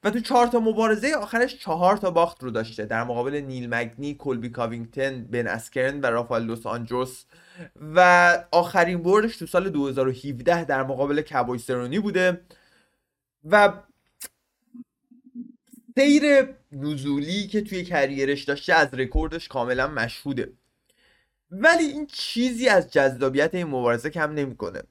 و 0.03 0.09
تو 0.09 0.19
چهار 0.19 0.47
تا 0.47 0.59
مبارزه 0.59 1.13
آخرش 1.13 1.57
چهار 1.57 1.97
تا 1.97 2.11
باخت 2.11 2.43
رو 2.43 2.51
داشته. 2.51 2.85
در 2.85 3.03
مقابل 3.03 3.35
نیل 3.35 3.73
مگنی، 3.73 4.15
کلبی 4.15 4.49
کاوینگتن، 4.49 5.23
بن 5.23 5.47
اسکرن 5.47 6.01
و 6.01 6.05
رافال 6.05 6.47
دوس 6.47 6.65
آنجوس 6.65 7.25
و 7.95 8.37
آخرین 8.51 9.03
بردش 9.03 9.37
تو 9.37 9.45
سال 9.45 9.69
2017 9.69 10.65
در 10.65 10.83
مقابل 10.83 11.21
کبوی 11.21 11.59
سرونی 11.59 11.99
بوده. 11.99 12.41
و 13.49 13.73
سیر 15.95 16.23
نزولی 16.71 17.47
که 17.47 17.61
توی 17.61 17.83
کریرش 17.83 18.43
داشته 18.43 18.73
از 18.73 18.93
رکوردش 18.93 19.47
کاملا 19.47 19.87
مشهوده. 19.87 20.53
ولی 21.51 21.83
این 21.83 22.07
چیزی 22.07 22.67
از 22.67 22.91
جذابیت 22.91 23.55
این 23.55 23.67
مبارزه 23.67 24.09
کم 24.09 24.33
نمی‌کنه. 24.33 24.83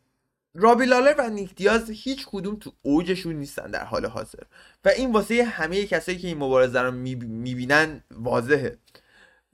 رابی 0.55 0.84
لالر 0.84 1.14
و 1.18 1.30
نیک 1.30 1.55
دیاز 1.55 1.90
هیچ 1.90 2.26
کدوم 2.26 2.57
تو 2.57 2.72
اوجشون 2.82 3.36
نیستن 3.36 3.70
در 3.70 3.84
حال 3.84 4.07
حاضر. 4.07 4.42
و 4.84 4.88
این 4.88 5.12
واسه 5.12 5.44
همه 5.44 5.86
کسایی 5.86 6.18
که 6.18 6.28
این 6.28 6.38
مبارزه 6.38 6.80
رو 6.80 6.90
می‌بینن 6.90 8.03
واضحه. 8.11 8.78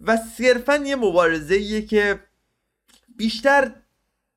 و 0.00 0.16
صرفا 0.16 0.76
یه 0.76 0.96
مبارزه 0.96 1.82
که 1.82 2.20
بیشتر 3.16 3.72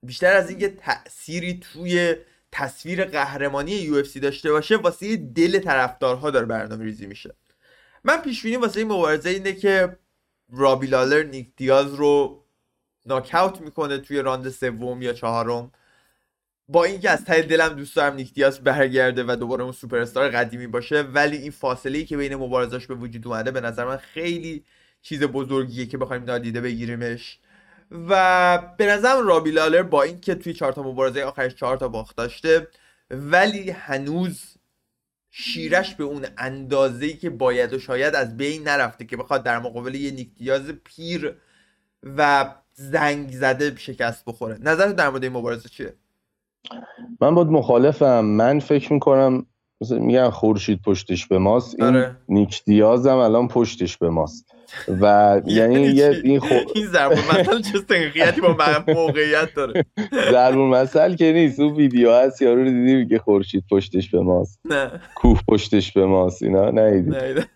بیشتر 0.03 0.33
از 0.33 0.49
اینکه 0.49 0.69
تأثیری 0.69 1.59
توی 1.59 2.15
تصویر 2.51 3.05
قهرمانی 3.05 3.71
یو 3.71 4.01
داشته 4.01 4.51
باشه 4.51 4.77
واسه 4.77 5.17
دل 5.17 5.59
طرفدارها 5.59 6.31
داره 6.31 6.45
برنامه 6.45 6.83
ریزی 6.83 7.07
میشه. 7.07 7.35
من 8.03 8.21
پیش 8.21 8.43
بینی 8.43 8.55
واسه 8.55 8.85
مبارزه 8.85 9.29
اینه 9.29 9.53
که 9.53 9.97
رابی 10.51 10.87
لالر 10.87 11.23
نیک 11.23 11.49
دیاز 11.55 11.93
رو 11.93 12.43
ناکاوت 13.05 13.61
می‌کنه 13.61 13.97
توی 13.97 14.21
راند 14.21 14.49
سوم 14.49 15.01
یا 15.01 15.13
چهارم. 15.13 15.71
با 16.67 16.83
اینکه 16.83 17.09
از 17.09 17.25
ته 17.25 17.41
دلم 17.41 17.69
دوست 17.69 17.95
دارم 17.95 18.15
نیک 18.15 18.33
دیاز 18.33 18.63
برگرده 18.63 19.23
و 19.27 19.35
دوباره 19.35 19.63
اون 19.63 19.71
سوپر 19.71 19.97
استار 19.97 20.29
قدیمی 20.29 20.67
باشه 20.67 21.01
ولی 21.01 21.37
این 21.37 21.51
فاصله 21.51 21.97
ای 21.97 22.05
که 22.05 22.17
بین 22.17 22.35
مبارزاش 22.35 22.87
به 22.87 22.95
وجود 22.95 23.27
اومده 23.27 23.51
به 23.51 23.61
نظر 23.61 23.85
من 23.85 23.97
خیلی 23.97 24.65
چیز 25.01 25.23
بزرگیه 25.23 25.85
که 25.85 25.97
بخوایم 25.97 26.23
نادیده 26.23 26.61
بگیریمش. 26.61 27.39
و 27.91 28.73
به 28.77 28.85
نظرم 28.85 29.27
رابی 29.27 29.51
لالر 29.51 29.83
با 29.83 30.03
اینکه 30.03 30.35
توی 30.35 30.53
چهار 30.53 30.73
تا 30.73 30.83
مبارزه 30.83 31.21
آخرش 31.23 31.55
چهار 31.55 31.77
تا 31.77 31.87
باخت 31.87 32.17
داشته 32.17 32.67
ولی 33.11 33.71
هنوز 33.71 34.41
شیرش 35.31 35.95
به 35.95 36.03
اون 36.03 36.25
اندازه‌ای 36.37 37.13
که 37.13 37.29
باید 37.29 37.73
و 37.73 37.79
شاید 37.79 38.15
از 38.15 38.37
بین 38.37 38.63
نرفته 38.63 39.05
که 39.05 39.17
بخواد 39.17 39.43
در 39.43 39.59
مقابل 39.59 39.95
یه 39.95 40.11
نیکتیاز 40.11 40.71
پیر 40.83 41.35
و 42.03 42.45
زنگ 42.73 43.31
زده 43.31 43.75
شکست 43.77 44.25
بخوره. 44.25 44.57
نظر 44.61 44.87
در 44.87 45.09
مورد 45.09 45.23
این 45.23 45.33
مبارزه 45.33 45.69
چیه؟ 45.69 45.93
من 47.21 47.35
باید 47.35 47.47
مخالفم. 47.47 48.25
من 48.25 48.59
فکر 48.59 48.93
می‌کنم 48.93 49.45
میگن 49.91 50.29
خورشید 50.29 50.81
پشتش 50.81 51.27
به 51.27 51.37
ماست. 51.37 51.75
این 51.79 51.95
آره. 51.95 52.15
نیک 52.29 52.63
هم 52.67 53.17
الان 53.17 53.47
پشتش 53.47 53.97
به 53.97 54.09
ماست. 54.09 54.45
و 55.01 55.35
یعنی 55.45 55.81
یه 55.81 56.21
این 56.23 56.39
خو... 56.39 56.53
این 56.75 56.85
ضرب 56.87 57.11
مثل 57.11 57.61
چه 57.61 57.79
سنخیتی 57.89 58.41
با 58.41 58.55
موقعیت 58.87 59.53
داره. 59.55 59.85
ضرب 60.31 60.55
مثل 60.55 61.15
که 61.15 61.31
نیست 61.31 61.59
اون 61.59 61.73
ویدیو 61.73 62.13
هست 62.13 62.41
یارو 62.41 62.63
رو 62.63 62.69
دیدی 62.69 63.07
که 63.07 63.19
خورشید 63.19 63.63
پشتش 63.71 64.09
به 64.09 64.19
ماست. 64.19 64.59
نه. 64.65 64.91
کوه 65.15 65.39
پشتش 65.47 65.91
به 65.91 66.05
ماست 66.05 66.43
اینا 66.43 66.71
نه 66.71 67.05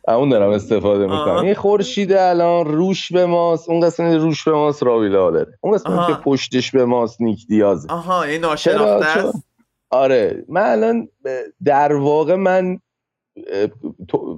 اون 0.07 0.29
دارم 0.29 0.49
استفاده 0.49 1.03
می‌کنم. 1.03 1.45
این 1.45 1.53
خورشید 1.53 2.11
الان 2.11 2.65
روش 2.65 3.11
به 3.11 3.25
ماست 3.25 3.69
اون 3.69 3.79
قسمت 3.79 4.13
روش 4.13 4.43
به 4.43 4.51
ماست 4.51 4.83
راویله 4.83 5.13
داره 5.13 5.57
اون 5.61 5.73
قسمت 5.73 6.07
که 6.07 6.13
پشتش 6.13 6.71
به 6.71 6.85
ماست 6.85 7.21
نیک 7.21 7.47
دیازه 7.47 7.91
آها 7.91 8.23
این 8.23 8.41
ناشناخته 8.41 9.05
است؟ 9.05 9.43
آره 9.89 10.45
من 10.49 10.61
الان 10.61 11.07
در 11.65 11.93
واقع 11.93 12.35
من 12.35 12.79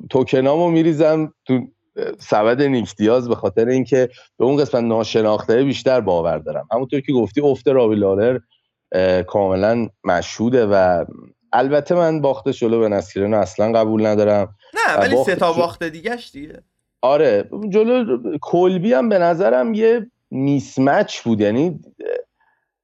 توکنامو 0.09 0.69
میریزم 0.69 1.34
تو 1.45 1.59
سبد 2.20 2.62
نیک 2.62 3.00
دیاز 3.00 3.30
به 3.30 3.36
خاطر 3.36 3.68
اینکه 3.68 4.10
به 4.38 4.46
اون 4.46 4.58
قسمت 4.58 4.84
ناشناخته 4.84 5.64
بیشتر 5.64 6.02
باور 6.02 6.38
دارم. 6.38 6.68
همونطور 6.72 7.00
که 7.00 7.14
گفتی 7.14 7.41
افت 7.41 7.68
رابی 7.68 7.95
لالر 7.96 8.39
کاملا 9.28 9.88
مشهوده 10.04 10.66
و 10.66 11.06
البته 11.54 11.96
من 11.96 12.22
باخت 12.22 12.50
جلو 12.50 12.80
بن 12.80 12.89
اسکرن 12.89 13.34
اصلا 13.34 13.72
قبول 13.80 14.06
ندارم. 14.06 14.56
نه 14.74 15.00
ولی 15.00 15.24
سه 15.24 15.36
تا 15.36 15.54
باخت 15.54 15.84
دیگهش 15.84 16.32
دیگه. 16.34 16.64
آره 17.02 17.50
جلو 17.70 18.20
کلبی 18.41 18.93
هم 18.93 19.10
به 19.10 19.18
نظرم 19.18 19.74
یه 19.74 20.12
mismatch 20.32 21.22
بود 21.22 21.41
یعنی 21.41 21.80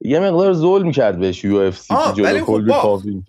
یه 0.01 0.19
مقدار 0.19 0.53
ظلم 0.53 0.91
کرد 0.91 1.19
بهش 1.19 1.43
UFC 1.43 1.93
جلو 2.15 2.39
خب 2.39 2.45
کلبی 2.45 3.23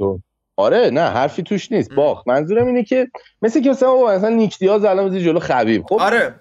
آره 0.56 0.90
نه 0.90 1.00
حرفی 1.00 1.42
توش 1.42 1.72
نیست. 1.72 1.94
باخ 1.94 2.22
منظورم 2.26 2.66
اینه 2.66 2.84
که 2.84 3.08
مثل 3.42 3.62
که 3.62 3.70
مثلا 3.70 4.06
مثلا 4.06 4.28
نیک 4.28 4.58
دیاز 4.58 4.84
الان 4.84 5.18
جلو 5.18 5.38
خبیب. 5.38 5.84
خب 5.88 6.00
آره. 6.00 6.34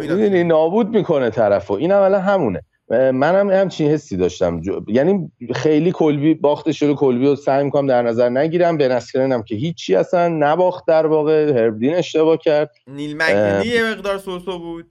می‌دونی 0.00 0.44
نابود 0.44 0.88
می‌کنه 0.88 1.30
طرفو 1.30 1.74
این 1.74 1.92
اولا 1.92 2.20
همونه. 2.20 2.62
منم 2.88 3.50
هم 3.50 3.50
همچین 3.50 3.90
حسی 3.90 4.16
داشتم. 4.16 4.60
یعنی 4.88 5.32
خیلی 5.54 5.92
کلبی 5.92 6.34
باخت 6.34 6.68
جلو 6.68 6.94
کلبی 6.94 7.26
رو 7.26 7.36
سعی 7.36 7.64
می‌کنم 7.64 7.86
در 7.86 8.02
نظر 8.02 8.28
نگیرم. 8.28 8.76
به 8.76 8.88
نسکرینم 8.88 9.42
که 9.42 9.54
هیچی 9.54 9.94
اصلا 9.94 10.28
نباخت 10.28 10.86
در 10.86 11.06
واقع. 11.06 11.52
هربدین 11.52 11.94
اشتباه 11.94 12.36
کرد. 12.36 12.70
نیل 12.86 13.16
مکنی 13.16 13.66
یه 13.66 13.90
مقدار 13.90 14.18
سوسو 14.18 14.58
بود. 14.58 14.86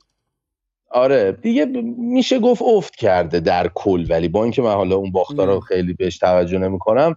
آره. 0.92 1.32
دیگه 1.32 1.66
میشه 1.98 2.40
گفت 2.40 2.62
افت 2.62 2.96
کرده 2.96 3.40
در 3.40 3.68
کل. 3.74 4.06
ولی 4.10 4.28
با 4.28 4.44
اینکه 4.44 4.62
من 4.62 4.74
حالا 4.74 4.96
اون 4.96 5.12
باختا 5.12 5.44
رو 5.44 5.60
خیلی 5.60 5.94
بهش 5.94 6.18
توجه 6.18 6.58
نمی‌کنم 6.58 7.16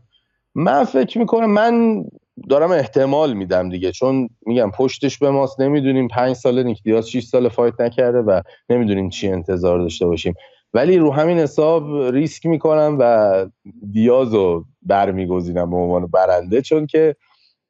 من 0.55 0.85
فکر 0.85 1.19
می‌کنم 1.19 1.51
من 1.51 2.05
دارم 2.49 2.71
احتمال 2.71 3.33
میدم 3.33 3.69
دیگه. 3.69 3.93
چون 3.93 4.29
میگم 4.47 4.71
پشتش 4.71 5.19
به 5.19 5.31
ماست. 5.31 5.61
نمی‌دونیم 5.61 6.09
پنج 6.09 6.37
سال 6.37 6.63
نیکدیاز 6.63 7.11
6 7.11 7.25
سال 7.25 7.49
فایت 7.49 7.81
نکرده 7.81 8.19
و 8.19 8.41
نمی‌دونیم 8.71 9.09
چی 9.09 9.29
انتظار 9.29 9.79
داشته 9.79 10.07
باشیم. 10.07 10.35
ولی 10.75 10.99
رو 10.99 11.13
همین 11.13 11.39
حساب 11.39 12.13
ریسک 12.13 12.47
می‌کنم 12.47 12.97
و 13.01 13.47
دیاز 13.93 14.35
رو 14.35 14.65
برمیگزینم 14.83 15.71
به 15.71 15.77
عنوان 15.77 16.07
برنده. 16.07 16.63
چون 16.63 16.87
که 16.87 17.17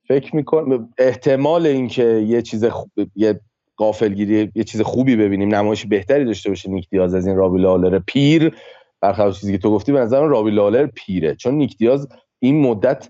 فکر 0.09 0.37
می‌کنم 0.37 0.89
احتمال 0.99 1.67
اینکه 1.67 2.05
یه 2.05 2.43
چیز 2.43 2.65
خوب 2.65 2.91
یه 3.17 3.41
قافلگیری 3.77 4.51
یه 4.55 4.65
چیز 4.65 4.81
خوبی 4.81 5.17
ببینیم 5.17 5.55
نمایش 5.55 5.87
بهتری 5.87 6.25
داشته 6.25 6.49
باشه 6.49 6.71
نیک 6.71 6.89
دیاز 6.91 7.15
از 7.15 7.27
این 7.27 7.37
رابی 7.37 7.59
لالر 7.59 7.99
پیر. 7.99 8.55
برخلاف 9.01 9.41
چیزی 9.41 9.53
که 9.53 9.59
تو 9.59 9.71
گفتی 9.71 9.93
به 9.93 10.01
نظرم 10.01 10.29
رابی 10.29 10.51
لالر 10.51 10.87
پیره. 10.87 11.35
چون 11.35 11.55
نیک 11.55 11.77
دیاز 11.77 12.09
این 12.45 12.61
مدت 12.61 13.09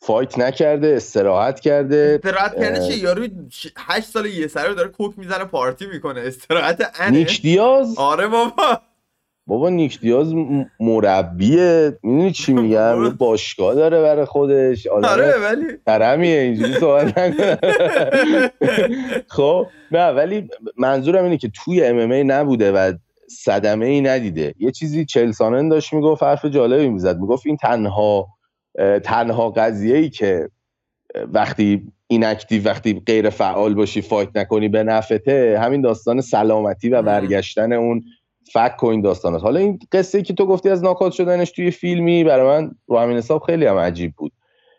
فایت 0.00 0.38
نکرده 0.38 0.94
استراحت 0.96 1.60
کرده. 1.60 2.20
استراحت 2.24 2.60
کرده 2.60 2.88
چه 2.88 2.98
یارو 2.98 3.26
8 3.76 4.06
سال 4.06 4.26
یه 4.26 4.46
سره 4.46 4.74
داره 4.74 4.88
کوک 4.88 5.18
می‌زنه 5.18 5.44
پارتی 5.44 5.86
می‌کنه. 5.86 6.20
استراحت 6.20 6.92
انه. 7.00 7.10
نیک 7.18 7.42
دیاز. 7.42 7.98
آره 7.98 8.26
بابا. 8.26 8.80
بابا 9.46 9.68
نیک 9.68 10.00
دیاز 10.00 10.32
مربیه. 10.80 11.98
می‌دونی 12.02 12.32
چی 12.32 12.52
میگم؟ 12.62 13.08
باشگاه 13.08 13.74
داره 13.74 14.02
برای 14.02 14.24
خودش. 14.24 14.86
آره 14.86 15.38
ولی. 15.38 15.66
ترمیه 15.86 16.38
اینجوری 16.40 16.74
صحبت 16.74 17.14
خب 19.36 19.66
نه 19.90 20.08
ولی 20.08 20.48
منظورم 20.76 21.24
اینه 21.24 21.36
که 21.38 21.50
توی 21.64 21.84
ام 21.84 22.32
نبوده 22.32 22.72
و 22.72 22.92
صدمه 23.30 23.86
ای 23.86 24.00
ندیده. 24.00 24.54
یه 24.58 24.70
چیزی 24.70 25.04
چلسانن 25.04 25.68
داشت 25.68 25.92
می‌گفت 25.92 26.22
حرف 26.22 26.44
جالبی 26.44 26.88
می‌زد. 26.88 27.18
می‌گفت 27.18 27.46
این 27.46 27.56
تنها 27.56 28.26
تنها 29.04 29.50
قضیه 29.50 29.96
ای 29.96 30.10
که 30.10 30.48
وقتی 31.32 31.92
این 32.06 32.24
اکتیو 32.24 32.64
وقتی 32.64 33.02
غیر 33.06 33.30
فعال 33.30 33.74
باشی 33.74 34.02
فایت 34.02 34.28
نکنی 34.34 34.68
به 34.68 34.82
نفته 34.82 35.60
همین 35.62 35.80
داستان 35.80 36.20
سلامتی 36.20 36.88
و 36.88 37.02
برگشتن 37.02 37.72
اون 37.72 38.04
فک 38.52 38.82
و 38.82 38.86
این 38.86 39.00
داستانات 39.00 39.42
حالا 39.42 39.60
این 39.60 39.78
قصه 39.92 40.22
که 40.22 40.34
تو 40.34 40.46
گفتی 40.46 40.68
از 40.68 40.82
ناکات 40.82 41.12
شدنش 41.12 41.50
توی 41.50 41.70
فیلمی 41.70 42.24
برای 42.24 42.46
من 42.46 42.70
رو 42.86 42.98
همین 42.98 43.16
حساب 43.16 43.42
خیلی 43.42 43.66
هم 43.66 43.76
عجیب 43.76 44.14
بود. 44.16 44.32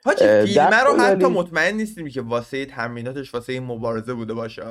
حاجی 0.06 0.26
فیلمه 0.26 0.84
رو 0.84 1.00
حتی 1.00 1.26
مطمئن 1.26 1.76
نیستیم 1.76 2.10
که 2.10 2.22
واسه 2.22 2.66
تمریناتش 2.66 3.34
واسه 3.34 3.54
این 3.54 3.64
مبارزه 3.64 4.14
بوده 4.14 4.34
باشه. 4.34 4.64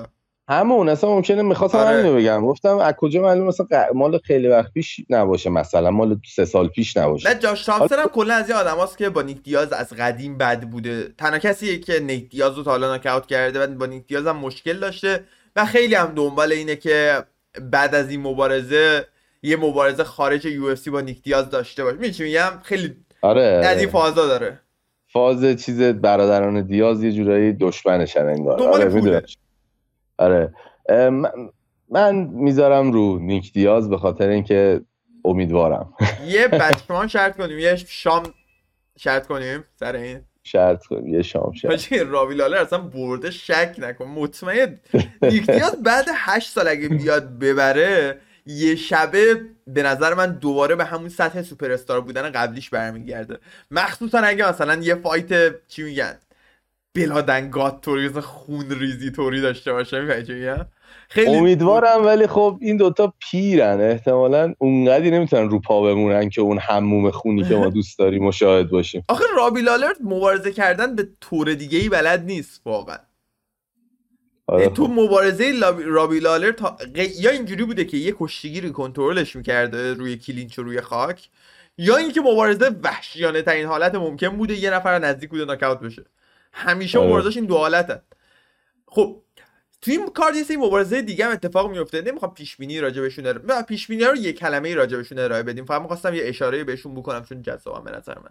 همون 0.49 0.89
اصلا 0.89 1.11
ممکنه 1.11 1.43
می‌خواستم 1.43 1.79
آره. 1.79 1.89
همینو 1.89 2.17
بگم. 2.17 2.47
گفتم 2.47 2.79
از 2.79 2.95
کجا 2.95 3.23
معلوم 3.23 3.47
مثلا 3.47 3.67
مال 3.95 4.19
خیلی 4.19 4.49
وقت 4.49 4.73
پیش 4.73 5.01
نباشه 5.11 5.51
مثلا 5.51 5.91
مال 5.91 6.21
سه 6.35 6.45
سال 6.45 6.69
پیش 6.69 6.97
نباشه. 6.97 7.29
نه 7.29 7.35
جاش 7.35 7.65
تامسون 7.65 7.99
هم 7.99 8.07
کلا 8.07 8.35
از 8.35 8.51
این 8.51 8.59
آدماست 8.59 8.99
که 8.99 9.11
با 9.11 9.23
نیک 9.23 9.43
دیاز 9.43 9.73
از 9.73 9.93
قدیم 9.93 10.39
بد 10.39 10.61
بوده. 10.61 11.09
تنها 11.19 11.39
کسیه 11.39 11.79
که 11.79 12.01
نیک 12.01 12.31
دیاز 12.31 12.57
رو 12.57 12.63
تا 12.63 12.71
حالا 12.71 12.89
ناکاوت 12.93 13.27
کرده 13.27 13.65
و 13.65 13.67
با 13.67 13.87
نیک 13.87 14.07
دیاز 14.07 14.27
هم 14.27 14.37
مشکل 14.37 14.79
داشته 14.79 15.25
و 15.57 15.65
خیلی 15.65 15.95
هم 15.95 16.13
دنبال 16.15 16.53
اینه 16.53 16.77
که 16.77 17.25
بعد 17.63 17.95
از 17.95 18.11
این 18.11 18.21
مبارزه 18.21 19.07
یه 19.43 19.57
مبارزه 19.57 20.05
خارج 20.05 20.45
یو 20.45 20.77
با 20.93 21.01
نیک 21.01 21.23
دیاز 21.23 21.51
داشته 21.51 21.85
باشه. 21.85 21.97
میگم 21.97 22.25
میگم؟ 22.25 22.61
خیلی 22.63 22.97
آره. 23.23 23.43
از 23.43 23.79
این 23.79 23.89
فازا 23.89 24.27
داره. 24.27 24.61
فاز 25.07 25.45
چیز 25.45 25.83
برادران 25.83 26.67
دیاز 26.67 27.05
یه 27.05 27.13
جورایی 27.13 27.53
دشمنشن 27.53 28.27
انگار. 28.27 28.63
آره 28.63 29.23
آره. 30.19 30.55
من 31.91 32.15
می‌ذارم 32.33 32.93
رو 32.93 33.19
نیک 33.19 33.53
دیاز 33.53 33.91
به 33.91 33.99
خاطر 33.99 34.29
اینکه 34.29 34.81
امیدوارم. 35.25 35.93
یه 36.27 36.49
بچمان 36.61 37.09
شرط 37.09 37.37
کنیم 37.37 37.59
یه 37.59 37.77
شام 37.77 38.23
شرط 38.99 39.27
کنیم 39.27 39.65
سر 39.81 39.97
این. 39.97 40.21
شرط 40.43 40.87
کنیم 40.87 41.15
یه 41.15 41.23
شام 41.23 41.53
شرط. 41.53 41.93
راوی 41.93 42.35
لالر 42.35 42.57
اصلا 42.57 42.79
برده 42.79 43.31
شک 43.31 43.75
نکن. 43.79 44.05
مطمئن 44.05 44.81
نیک 45.23 45.51
دیاز 45.51 45.83
بعد 45.83 46.05
هشت 46.15 46.51
سال 46.51 46.69
اگه 46.69 46.89
بیاد 46.89 47.39
ببره 47.39 48.19
یه 48.47 48.75
شبه 48.77 49.41
به 49.67 49.83
نظر 49.83 50.15
من 50.15 50.33
دوباره 50.33 50.75
به 50.77 50.85
همون 50.85 51.09
سطح 51.09 51.43
سوپر 51.43 51.71
استار 51.71 52.01
بودن 52.01 52.31
قبلیش 52.31 52.71
برمیگرده. 52.71 53.39
مخصوصا 53.71 54.19
اگه 54.19 54.49
مثلا 54.49 54.75
یه 54.75 54.95
fight 54.95 55.55
چی 55.69 55.83
میگن؟ 55.83 56.15
blood 56.95 57.31
and 57.31 57.52
guts 57.52 57.81
طوری 57.81 58.09
خون 58.09 58.71
ریزی 58.71 59.11
طوری 59.11 59.41
داشته 59.41 59.73
باشه 59.73 60.01
می‌فهمی 60.01 60.65
خیلی 61.09 61.37
امیدوارم 61.37 62.07
ولی 62.07 62.27
خب 62.27 62.59
این 62.61 62.77
دوتا 62.77 63.13
پیرن. 63.19 63.81
احتمالا 63.81 64.55
اونقدی 64.59 65.11
نمی‌تونن 65.11 65.51
رو 65.51 65.61
پا 65.61 65.83
بمونن 65.83 66.29
که 66.29 66.41
اون 66.41 66.59
حموم 66.59 67.11
خونی 67.11 67.45
که 67.45 67.57
ما 67.57 67.71
دوست 67.71 67.99
داریم 67.99 68.25
شاهد 68.25 68.71
باشیم. 68.71 69.05
آخه 69.09 69.25
رابی 69.37 69.63
لالر 69.63 69.97
مبارزه 70.01 70.53
کردن 70.53 70.97
به 70.97 71.09
طور 71.21 71.55
دیگه 71.55 71.79
ای 71.79 71.89
بلد 71.89 72.25
نیست 72.25 72.61
واقعا. 72.65 72.99
آره 74.47 74.69
تو 74.69 74.87
خب. 74.87 74.93
مبارزه 74.93 75.53
رابی 75.85 76.21
لالر 76.21 76.53
یا 76.95 77.31
اینجوری 77.31 77.65
بوده 77.65 77.85
که 77.85 77.97
یه 77.97 78.15
کشتیگیری 78.19 78.71
کنترلش 78.71 79.37
می‌کرده 79.37 79.95
روی 79.95 80.17
clinch 80.17 80.59
و 80.59 80.63
روی 80.63 80.81
خاک 80.81 81.29
یا 81.79 81.97
اینکه 81.97 82.21
مبارزه 82.21 82.71
وحشیانه 82.83 83.43
ترین 83.43 83.67
حالت 83.67 83.95
ممکن 83.95 84.29
بوده 84.29 84.55
یه 84.55 84.71
نفر 84.71 84.99
نزدیک 84.99 85.31
بوده 85.31 85.45
ناک‌اوت 85.45 85.81
بشه. 85.81 86.05
همیشه. 86.55 86.99
مبارزش 86.99 87.37
این 87.37 87.47
دو 87.47 87.57
حالتن 87.57 88.03
خب 88.87 89.21
تو 89.83 89.91
این 89.91 90.09
کار 90.09 90.35
یه 90.35 90.57
مبارزه 90.57 91.03
دیگه 91.03 91.25
هم 91.25 91.33
اتفاق 91.33 91.71
میفته 91.71 92.03
نمی‌خوام 92.03 92.35
پیش 92.35 92.57
بینی 92.57 92.81
راجع 92.81 93.03
بهشون 93.03 93.27
ارائه 93.27 93.63
پیش 93.63 93.87
بینی 93.87 94.05
رو 94.05 94.17
یه 94.17 94.33
کلمه 94.33 94.75
راجع 94.75 94.97
بهشون 94.97 95.19
ارائه 95.19 95.43
بدیم. 95.43 95.65
فقط 95.65 95.83
می‌خواستم 95.83 96.15
یه 96.15 96.23
اشاره 96.25 96.65
بهشون 96.65 96.95
بکنم 96.95 97.25
چون 97.25 97.43
جذابن 97.43 97.85
به 97.85 97.91
نظر 97.91 98.19
من. 98.19 98.31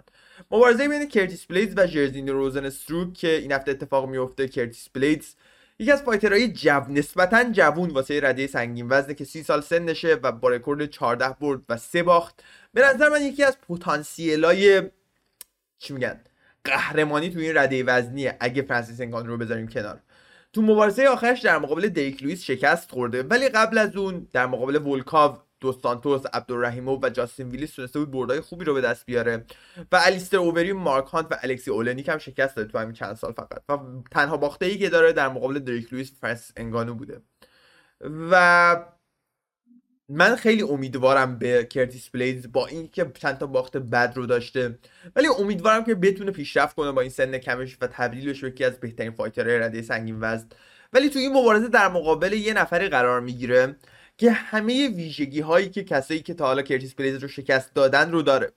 مبارزه 0.52 0.88
بین 0.88 1.08
کرتیس 1.08 1.46
بلیدز 1.46 1.74
و 1.78 1.88
ژرزینیو 1.88 2.30
روزنسترایک 2.30 3.14
که 3.14 3.38
این 3.38 3.52
هفته 3.52 3.72
اتفاق 3.72 4.10
میفته 4.10 4.48
کرتیس 4.48 4.90
بلیدز 4.94 5.36
یکی 5.80 5.92
از 5.92 6.04
fighter 6.04 6.38
های 6.38 6.48
جو 6.54 6.82
نسبتا 6.90 7.44
جوون 7.52 7.90
واسه 7.90 8.20
رده 8.24 8.48
سنگین 8.48 8.88
وزنه 8.90 9.14
که 9.14 9.26
سی 9.26 9.44
سال 9.44 9.62
سنشه 9.62 10.20
و 10.24 10.32
با 10.32 10.50
رکورد 10.50 10.86
14 10.86 11.30
برد 11.42 11.62
و 11.70 11.78
سه 11.78 12.04
باخت. 12.04 12.44
به 12.74 12.82
نظر 12.82 13.10
من 13.10 13.22
یکی 13.22 13.44
از 13.44 13.58
پتانسیلای 13.62 14.82
چی 15.78 15.94
میگن؟ 15.94 16.22
قهرمانی 16.64 17.30
تو 17.30 17.40
این 17.40 17.58
رده 17.58 17.84
وزنیه. 17.84 18.38
اگه 18.40 18.62
فرانسیس 18.62 19.02
انگانو 19.02 19.28
رو 19.28 19.38
بذاریم 19.38 19.68
کنار. 19.68 20.00
تو 20.54 20.62
مبارزه 20.62 21.06
آخرش 21.08 21.40
در 21.42 21.58
مقابل 21.58 21.88
دریک 21.88 22.24
لوئیس 22.24 22.44
شکست 22.44 22.92
خورده. 22.92 23.24
ولی 23.24 23.50
قبل 23.50 23.78
از 23.78 23.96
اون 23.96 24.28
در 24.34 24.46
مقابل 24.46 24.76
ولکوف 24.76 25.38
دو 25.60 25.72
سانتوس 25.72 26.22
عبدالرحیموف 26.34 27.00
و 27.04 27.10
جاستین 27.10 27.50
ویلیس 27.50 27.74
تونسته 27.76 28.00
بود 28.00 28.12
بردای 28.12 28.42
خوبی 28.42 28.66
رو 28.66 28.74
به 28.74 28.82
دست 28.82 29.06
بیاره. 29.06 29.46
و 29.92 30.02
الیستر 30.06 30.38
اووریم 30.38 30.74
مارک 30.74 31.06
هانت 31.06 31.28
و 31.32 31.36
الکسی 31.44 31.72
اولنیک 31.72 32.10
هم 32.10 32.18
شکست 32.18 32.56
داده 32.56 32.72
تو 32.72 32.78
همین 32.78 32.94
چند 32.94 33.16
سال 33.16 33.34
فقط. 33.34 33.64
و 33.70 33.80
تنها 34.12 34.38
باختی 34.38 34.78
که 34.78 34.90
داره 34.90 35.14
در 35.14 35.30
مقابل 35.30 35.60
دریک 35.60 35.94
لوئیس 35.94 36.12
فرانسیس 36.22 36.52
انگانو 36.58 36.94
بوده. 36.94 37.22
و 38.32 38.86
من 40.10 40.36
خیلی 40.36 40.62
امیدوارم 40.62 41.38
به 41.40 41.66
کرتیس 41.66 42.10
بلیدز 42.10 42.52
با 42.52 42.68
اینکه 42.68 43.12
چند 43.14 43.38
تا 43.38 43.48
باخت 43.48 43.78
بد 43.78 44.14
رو 44.16 44.26
داشته 44.26 44.80
ولی 45.16 45.28
امیدوارم 45.28 45.84
که 45.84 45.96
بتونه 45.96 46.32
پیشرفت 46.32 46.76
کنه 46.76 46.92
با 46.92 47.02
این 47.02 47.10
سن 47.10 47.38
کمش 47.38 47.78
و 47.82 47.88
تبدیل 47.88 48.30
بشه 48.30 48.48
یکی 48.48 48.64
از 48.64 48.80
بهترین 48.80 49.12
fighter 49.12 49.49
های 49.49 49.60
رده 49.60 49.82
سنگین 49.82 50.18
وزن 50.22 50.48
ولی 50.94 51.10
تو 51.10 51.20
این 51.20 51.34
مبارزه 51.34 51.68
در 51.68 51.88
مقابل 51.88 52.34
یه 52.34 52.54
نفری 52.54 52.88
قرار 52.88 53.22
می‌گیره 53.22 53.76
که 54.18 54.32
همه 54.32 54.90
ویژگی 54.90 55.40
هایی 55.40 55.70
که 55.70 55.84
کسایی 55.84 56.20
که 56.20 56.34
تا 56.34 56.46
حالا 56.46 56.62
کرتیس 56.62 56.94
بلیدز 56.94 57.16
رو 57.16 57.28
شکست 57.28 57.74
دادن 57.74 58.12
رو 58.12 58.22
داره. 58.22 58.52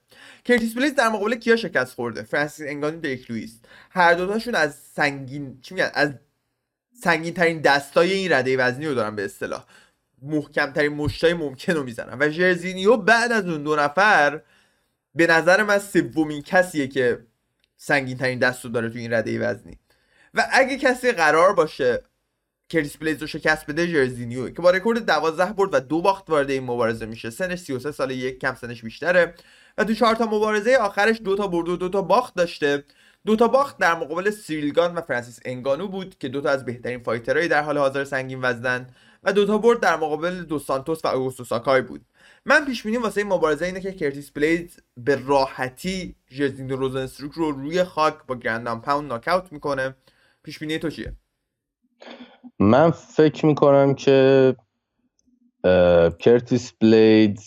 کرتیس 0.45 0.75
بلیدز 0.75 0.95
در 0.95 1.09
مقابل 1.09 1.35
کیا 1.35 1.55
شکست 1.55 1.93
خورده؟ 1.93 2.23
فرانسیس 2.23 2.65
انگانو 2.67 2.99
دریک 2.99 3.31
لوئیس. 3.31 3.59
هر 3.91 4.13
دوتاشون 4.13 4.55
از 4.55 4.75
سنگین 4.75 5.59
چی 5.61 5.73
میگن؟ 5.75 5.91
از 5.93 6.13
سنگین 7.03 7.33
ترین 7.33 7.61
دستای 7.61 8.13
این 8.13 8.31
رده 8.33 8.57
وزنی 8.57 8.87
رو 8.87 8.93
دارن 8.93 9.15
به 9.15 9.25
اصطلاح. 9.25 9.65
محکمترین 10.21 10.93
مشتای 10.93 11.33
ممکن 11.33 11.73
رو 11.73 11.83
می‌زنن. 11.83 12.17
و 12.19 12.29
ژرزینیو 12.29 12.97
بعد 12.97 13.31
از 13.31 13.45
اون 13.45 13.63
دو 13.63 13.75
نفر 13.75 14.41
به 15.15 15.27
نظر 15.27 15.63
من 15.63 15.79
سومین 15.79 16.41
کسیه 16.41 16.87
که 16.87 17.25
سنگین 17.77 18.17
ترین 18.17 18.39
دست 18.39 18.65
رو 18.65 18.71
داره 18.71 18.89
تو 18.89 18.97
این 18.97 19.13
رده 19.13 19.39
وزنی. 19.39 19.77
و 20.33 20.47
اگه 20.51 20.77
کسی 20.77 21.11
قرار 21.11 21.53
باشه 21.53 22.03
کرتیس 22.69 22.97
بلیدز 22.97 23.21
رو 23.21 23.27
شکست 23.27 23.67
بده 23.67 23.87
ژرزینیو. 23.87 24.49
که 24.49 24.61
با 24.61 24.71
رکورد 24.71 25.05
12 25.05 25.53
برد 25.53 25.73
و 25.73 25.79
دو 25.79 26.01
باخت 26.01 26.29
وارد 26.29 26.49
این 26.49 26.63
مبارزه 26.63 27.05
میشه. 27.05 27.29
سنش 27.29 27.59
33 27.59 27.91
سال 27.91 28.11
یک 28.11 28.39
کم 28.39 28.55
سنش 28.55 28.81
بیشتره. 28.81 29.33
و 29.77 29.83
تو 29.83 29.93
چهار 29.93 30.15
تا 30.15 30.25
مبارزه 30.25 30.75
آخرش 30.75 31.21
دو 31.21 31.35
تا 31.35 31.47
برد 31.47 31.69
و 31.69 31.77
دو 31.77 31.89
تا 31.89 32.01
باخت 32.01 32.35
داشته. 32.35 32.83
دو 33.25 33.35
تا 33.35 33.47
باخت 33.47 33.77
در 33.77 33.95
مقابل 33.95 34.29
سیریل 34.29 34.76
گان 34.76 34.95
و 34.95 35.01
فرانسیس 35.01 35.39
انگانو 35.45 35.87
بود 35.87 36.17
که 36.19 36.29
دو 36.29 36.41
تا 36.41 36.49
از 36.49 36.65
بهترین 36.65 36.99
fighter 36.99 37.36
های 37.36 37.47
در 37.47 37.61
حال 37.61 37.77
حاضر 37.77 38.03
سنگین 38.03 38.39
وزنن 38.41 38.87
و 39.23 39.33
دوتا 39.33 39.57
برد 39.57 39.79
در 39.79 39.95
مقابل 39.95 40.43
دو 40.43 40.59
سانتوس 40.59 41.05
و 41.05 41.07
اوگوستو 41.07 41.43
ساکای 41.43 41.81
بود. 41.81 42.01
من 42.45 42.65
پیش 42.65 42.83
بینی 42.83 42.97
واسه 42.97 43.21
این 43.21 43.33
مبارزه 43.33 43.65
اینه 43.65 43.79
که 43.79 43.91
کرتیس 43.91 44.31
بلیدز 44.31 44.83
به 44.97 45.19
راحتی 45.25 46.15
ژرزینیو 46.27 46.69
روزنسترایک 46.69 47.31
رو 47.31 47.51
روی 47.51 47.83
خاک 47.83 48.15
با 48.27 48.35
ground 48.35 48.66
and 48.66 48.81
pound 48.81 49.07
ناک‌اوت 49.07 49.53
می‌کنه. 49.53 49.95
پیش 50.43 50.59
بینی 50.59 50.79
تو 50.79 50.89
چیه؟ 50.89 51.13
من 52.59 52.91
فکر 52.91 53.45
می‌کنم 53.45 53.93
که 53.93 54.55
کرتیس 56.19 56.73
بلید 56.81 57.39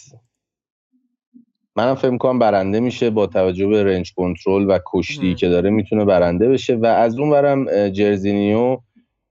منم 1.77 1.95
فکر 1.95 2.11
می‌کنم 2.11 2.39
برنده 2.39 2.81
میشه 2.81 3.11
با 3.11 3.27
توجه 3.27 3.67
به 3.67 3.85
رنج 3.85 4.13
کنترل 4.17 4.71
و 4.71 4.79
کشتی 4.87 5.35
که 5.35 5.49
داره 5.49 5.71
می‌تونه 5.71 6.05
برنده 6.05 6.49
بشه. 6.49 6.77
و 6.77 6.87
از 6.87 7.19
اون 7.19 7.31
برم 7.31 7.89
جرزینیو 7.89 8.79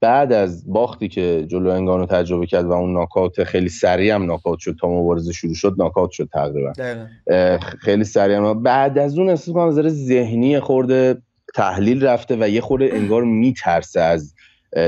بعد 0.01 0.33
از 0.33 0.73
باختی 0.73 1.07
که 1.07 1.45
جلو 1.47 1.69
انگانو 1.69 2.05
تجربه 2.05 2.45
کرد 2.45 2.65
و 2.65 2.71
اون 2.71 2.93
ناکاوت 2.93 3.43
خیلی 3.43 3.69
سریع 3.69 4.15
هم 4.15 4.25
ناکاوت 4.25 4.59
شد 4.59 4.75
تا 4.81 4.87
مبارزه 4.87 5.33
شروع 5.33 5.53
شد 5.53 5.75
ناکاوت 5.77 6.11
شد 6.11 6.29
تقریبا. 6.33 6.73
خیلی 7.79 8.03
سریع 8.03 8.37
هم. 8.37 8.63
بعد 8.63 8.97
از 8.97 9.17
اون 9.17 9.29
احساس 9.29 9.53
کنم 9.53 9.89
ذهنی 9.89 10.59
خورده 10.59 11.21
تحلیل 11.55 12.05
رفته 12.05 12.37
و 12.39 12.49
یه 12.49 12.61
خورده 12.61 12.89
انگار 12.93 13.23
میترسه 13.23 14.01
از 14.01 14.33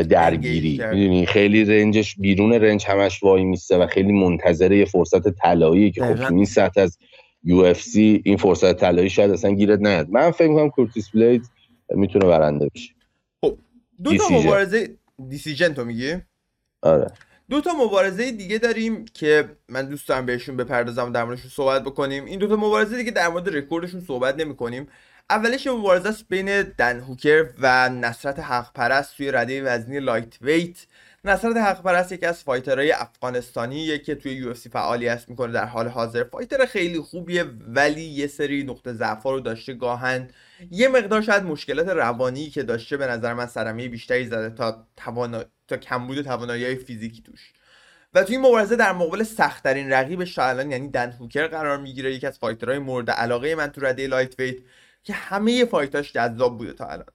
درگیری. 0.09 0.81
می‌دونی 0.91 1.25
خیلی 1.25 1.65
رنجش 1.65 2.15
بیرون 2.15 2.53
رنج 2.53 2.85
همش 2.87 3.23
وای 3.23 3.43
میسته 3.43 3.77
و 3.77 3.87
خیلی 3.87 4.11
منتظر 4.11 4.71
یه 4.71 4.85
فرصت 4.85 5.29
طلایی 5.29 5.91
که 5.91 6.03
خب 6.03 6.33
این 6.33 6.45
سطح 6.45 6.81
از 6.81 6.97
UFC 7.43 7.73
این 8.23 8.37
فرصت 8.37 8.73
طلایی 8.73 9.09
شاید 9.09 9.31
اصلا 9.31 9.51
گیرت 9.51 9.79
نیاد. 9.79 10.09
من 10.09 10.31
فکر 10.31 10.47
می‌کنم 10.47 10.69
کورتیس 10.69 11.09
بلید 11.09 11.43
می‌تونه 11.89 12.25
برنده 12.25 12.69
بشه. 12.75 12.93
خب 13.41 13.57
دو 14.03 14.17
تا 14.17 14.23
مبارزه 14.31 14.89
decision 15.29 15.73
تو 15.73 15.85
میگی؟ 15.85 16.15
آره. 16.81 17.07
دو 17.49 17.61
تا 17.61 17.73
مبارزه 17.73 18.31
دیگه 18.31 18.57
داریم 18.57 19.05
که 19.05 19.49
من 19.69 19.85
دوست 19.89 20.07
دارم 20.07 20.25
بهشون 20.25 20.57
بپردازم 20.57 21.11
در 21.11 21.23
موردشون 21.23 21.49
صحبت 21.49 21.83
بکنیم. 21.83 22.25
این 22.25 22.39
دو 22.39 22.47
تا 22.47 22.55
مبارزه 22.55 22.97
دیگه 22.97 23.11
در 23.11 23.27
مورد 23.27 23.55
رکوردشون 23.55 24.01
صحبت 24.01 24.35
نمی 24.35 24.55
کنیم 24.55 24.87
اولش 25.29 25.67
مبارزه 25.67 26.09
است 26.09 26.25
بین 26.29 26.61
دن 26.61 26.99
هوکر 26.99 27.49
و 27.59 27.89
نصرت 27.89 28.39
حق 28.39 28.73
پرست 28.73 29.17
توی 29.17 29.31
رده 29.31 29.63
وزنی 29.63 29.99
lightweight 29.99 30.77
نصرت 31.25 31.57
حق 31.57 31.83
پرست 31.83 32.11
یکی 32.11 32.25
از 32.25 32.43
fighter 32.43 32.80
های 32.80 32.91
افغانستانیه 32.91 33.99
که 33.99 34.15
توی 34.15 34.31
UFC 34.31 34.53
فعالیت 34.53 35.29
می‌کنه 35.29 35.51
در 35.51 35.65
حال 35.65 35.87
حاضر. 35.87 36.23
fighter 36.23 36.65
خیلی 36.65 36.99
خوبیه 36.99 37.45
ولی 37.67 38.01
یه 38.01 38.27
سری 38.27 38.63
نقطه 38.63 38.93
ضعف 38.93 39.23
رو 39.23 39.39
داشته 39.39 39.73
گاهن 39.73 40.29
یه 40.69 40.87
مقدار 40.87 41.21
شاید 41.21 41.43
مشکلات 41.43 41.87
روانی 41.87 42.49
که 42.49 42.63
داشته 42.63 42.97
به 42.97 43.07
نظر 43.07 43.33
من 43.33 43.45
صدمه 43.45 43.89
بیشتری 43.89 44.25
زده 44.25 44.49
تا 44.49 44.87
توانا... 44.97 45.43
تا 45.67 45.77
کمبود 45.77 46.21
توانایی 46.21 46.75
فیزیکی 46.75 47.21
توش. 47.21 47.53
و 48.13 48.23
توی 48.23 48.35
این 48.35 48.45
مبارزه 48.45 48.75
در 48.75 48.91
مقابل 48.93 49.23
سختترین 49.23 49.93
رقیبش 49.93 50.39
الان 50.39 50.71
یعنی 50.71 50.89
دن 50.89 51.11
هوکر 51.11 51.47
قرار 51.47 51.77
می‌گیره 51.77 52.13
یکی 52.13 52.27
از 52.27 52.39
fighter 52.39 52.70
های 52.70 52.79
مورد 52.79 53.11
علاقه 53.11 53.55
من 53.55 53.67
تو 53.67 53.85
رده 53.85 54.07
lightweight 54.07 54.55
که 55.03 55.13
همه 55.13 55.65
فایتاش 55.65 56.13
جذاب 56.13 56.57
بوده 56.57 56.73
تا 56.73 56.85
الان. 56.85 57.05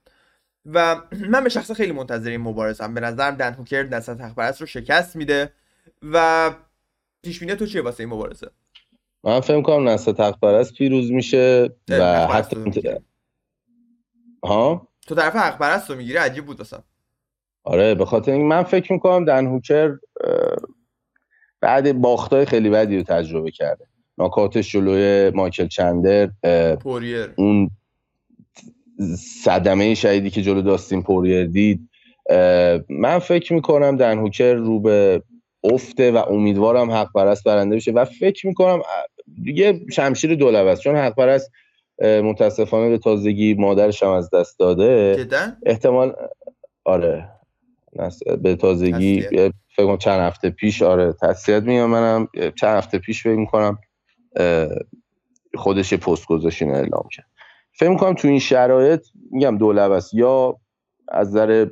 و 0.67 1.03
من 1.29 1.45
به 1.45 1.49
شخص 1.49 1.71
خیلی 1.71 1.93
منتظر 1.93 2.31
این 2.31 2.41
مبارزم. 2.41 2.95
به 2.95 3.01
نظرم 3.01 3.35
دن 3.35 3.53
هوکر 3.53 3.83
دست 3.83 4.11
تخبرست 4.11 4.61
رو 4.61 4.67
شکست 4.67 5.17
میده. 5.17 5.53
و 6.03 6.51
پیش 7.23 7.39
تو 7.39 7.67
چیه 7.67 7.83
واسه 7.83 8.01
این 8.01 8.09
مبارزه؟ 8.09 8.51
من 9.25 9.41
فکر 9.41 9.63
کنم 9.63 9.89
نسل 9.89 10.13
تخبرست 10.13 10.75
پیروز 10.75 11.11
میشه 11.11 11.71
و 11.89 12.27
حتی 12.27 12.57
ها؟ 14.47 14.89
تو 15.07 15.15
طرف 15.15 15.37
حق 15.37 15.59
پرست 15.59 15.91
رو 15.91 15.97
می‌گیری 15.97 16.19
عجیب 16.19 16.47
بود 16.47 16.61
اصلا. 16.61 16.79
آره 17.65 17.95
به 17.95 18.05
خاطر 18.05 18.33
این 18.33 18.47
من 18.47 18.63
فکر 18.63 18.93
می‌کنم 18.93 19.25
دن 19.25 19.47
هوکر 19.47 19.97
بعد 21.61 22.01
باختای 22.01 22.45
خیلی 22.45 22.71
بدی 22.71 22.97
رو 22.97 23.03
تجربه 23.03 23.51
کرده. 23.51 23.87
ناکاتش 24.19 24.73
جلوی 24.73 25.31
مایکل 25.31 25.67
چندر 25.67 26.31
پوریر. 26.77 27.33
اون 27.37 27.71
صدمه 29.45 29.95
شهیدی 29.95 30.31
که 30.31 30.43
جلو 30.43 30.63
داستین 30.63 31.03
پوریر 31.03 31.47
دید. 31.47 31.89
من 32.89 33.19
فکر 33.19 33.53
می‌کنم 33.53 33.97
دن 33.97 34.19
هوکر 34.19 34.55
رو 34.55 34.81
به 34.81 35.23
افته 35.65 36.13
و 36.13 36.17
امیدوارم 36.17 36.91
حق 36.91 37.13
پرست 37.13 37.45
برنده 37.45 37.77
بشه 37.77 37.93
و 37.93 38.05
فکر 38.05 38.47
می‌کنم 38.47 38.83
یه 39.45 39.81
شمشیر 39.93 40.35
دولب 40.35 40.67
است. 40.67 40.83
چون 40.83 40.97
حق 40.97 41.15
پرست 41.15 41.53
متاسفانه 41.99 42.89
به 42.89 42.99
تازگی 42.99 43.55
مادرش 43.55 44.03
هم 44.03 44.11
از 44.11 44.31
دست 44.31 44.59
داده. 44.59 45.17
احتمال 45.67 46.13
آره. 46.85 47.29
به 48.43 48.57
تازگی 48.57 49.23
فکر 49.77 49.97
چند 49.97 50.21
هفته 50.21 50.51
پیش 50.51 50.83
آره 50.83 51.13
تسلیت 51.23 51.63
میگم 51.63 51.91
منم. 51.91 52.29
چند 52.35 52.77
هفته 52.77 52.99
پیش 52.99 53.23
فکر 53.23 53.37
می‌کنم 53.37 53.79
خودش 55.55 55.95
پست 55.95 56.27
گذاشتین 56.27 56.71
اعلام 56.71 57.09
کرد. 57.13 57.27
فکر 57.73 57.89
می‌کنم 57.89 58.15
تو 58.15 58.29
این 58.29 58.39
شرایط 58.39 59.01
میگم 59.31 59.59
دولب 59.59 59.93
است. 59.93 60.15
یا 60.15 60.57
از 61.09 61.29
نظر 61.29 61.67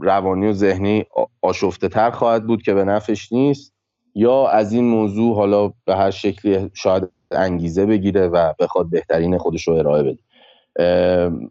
روانی 0.00 0.46
و 0.46 0.52
ذهنی 0.52 1.04
آشفته 1.42 1.88
تر 1.88 2.10
خواهد 2.10 2.46
بود 2.46 2.62
که 2.62 2.74
به 2.74 2.84
نفش 2.84 3.32
نیست 3.32 3.74
یا 4.14 4.48
از 4.48 4.72
این 4.72 4.84
موضوع 4.84 5.36
حالا 5.36 5.72
به 5.84 5.96
هر 5.96 6.10
شکلی 6.10 6.70
شاید 6.74 7.08
انگیزه 7.30 7.86
بگیره 7.86 8.28
و 8.28 8.52
بخواد 8.58 8.90
بهترین 8.90 9.38
خودش 9.38 9.68
رو 9.68 9.74
ارائه 9.74 10.02
بده. 10.02 10.18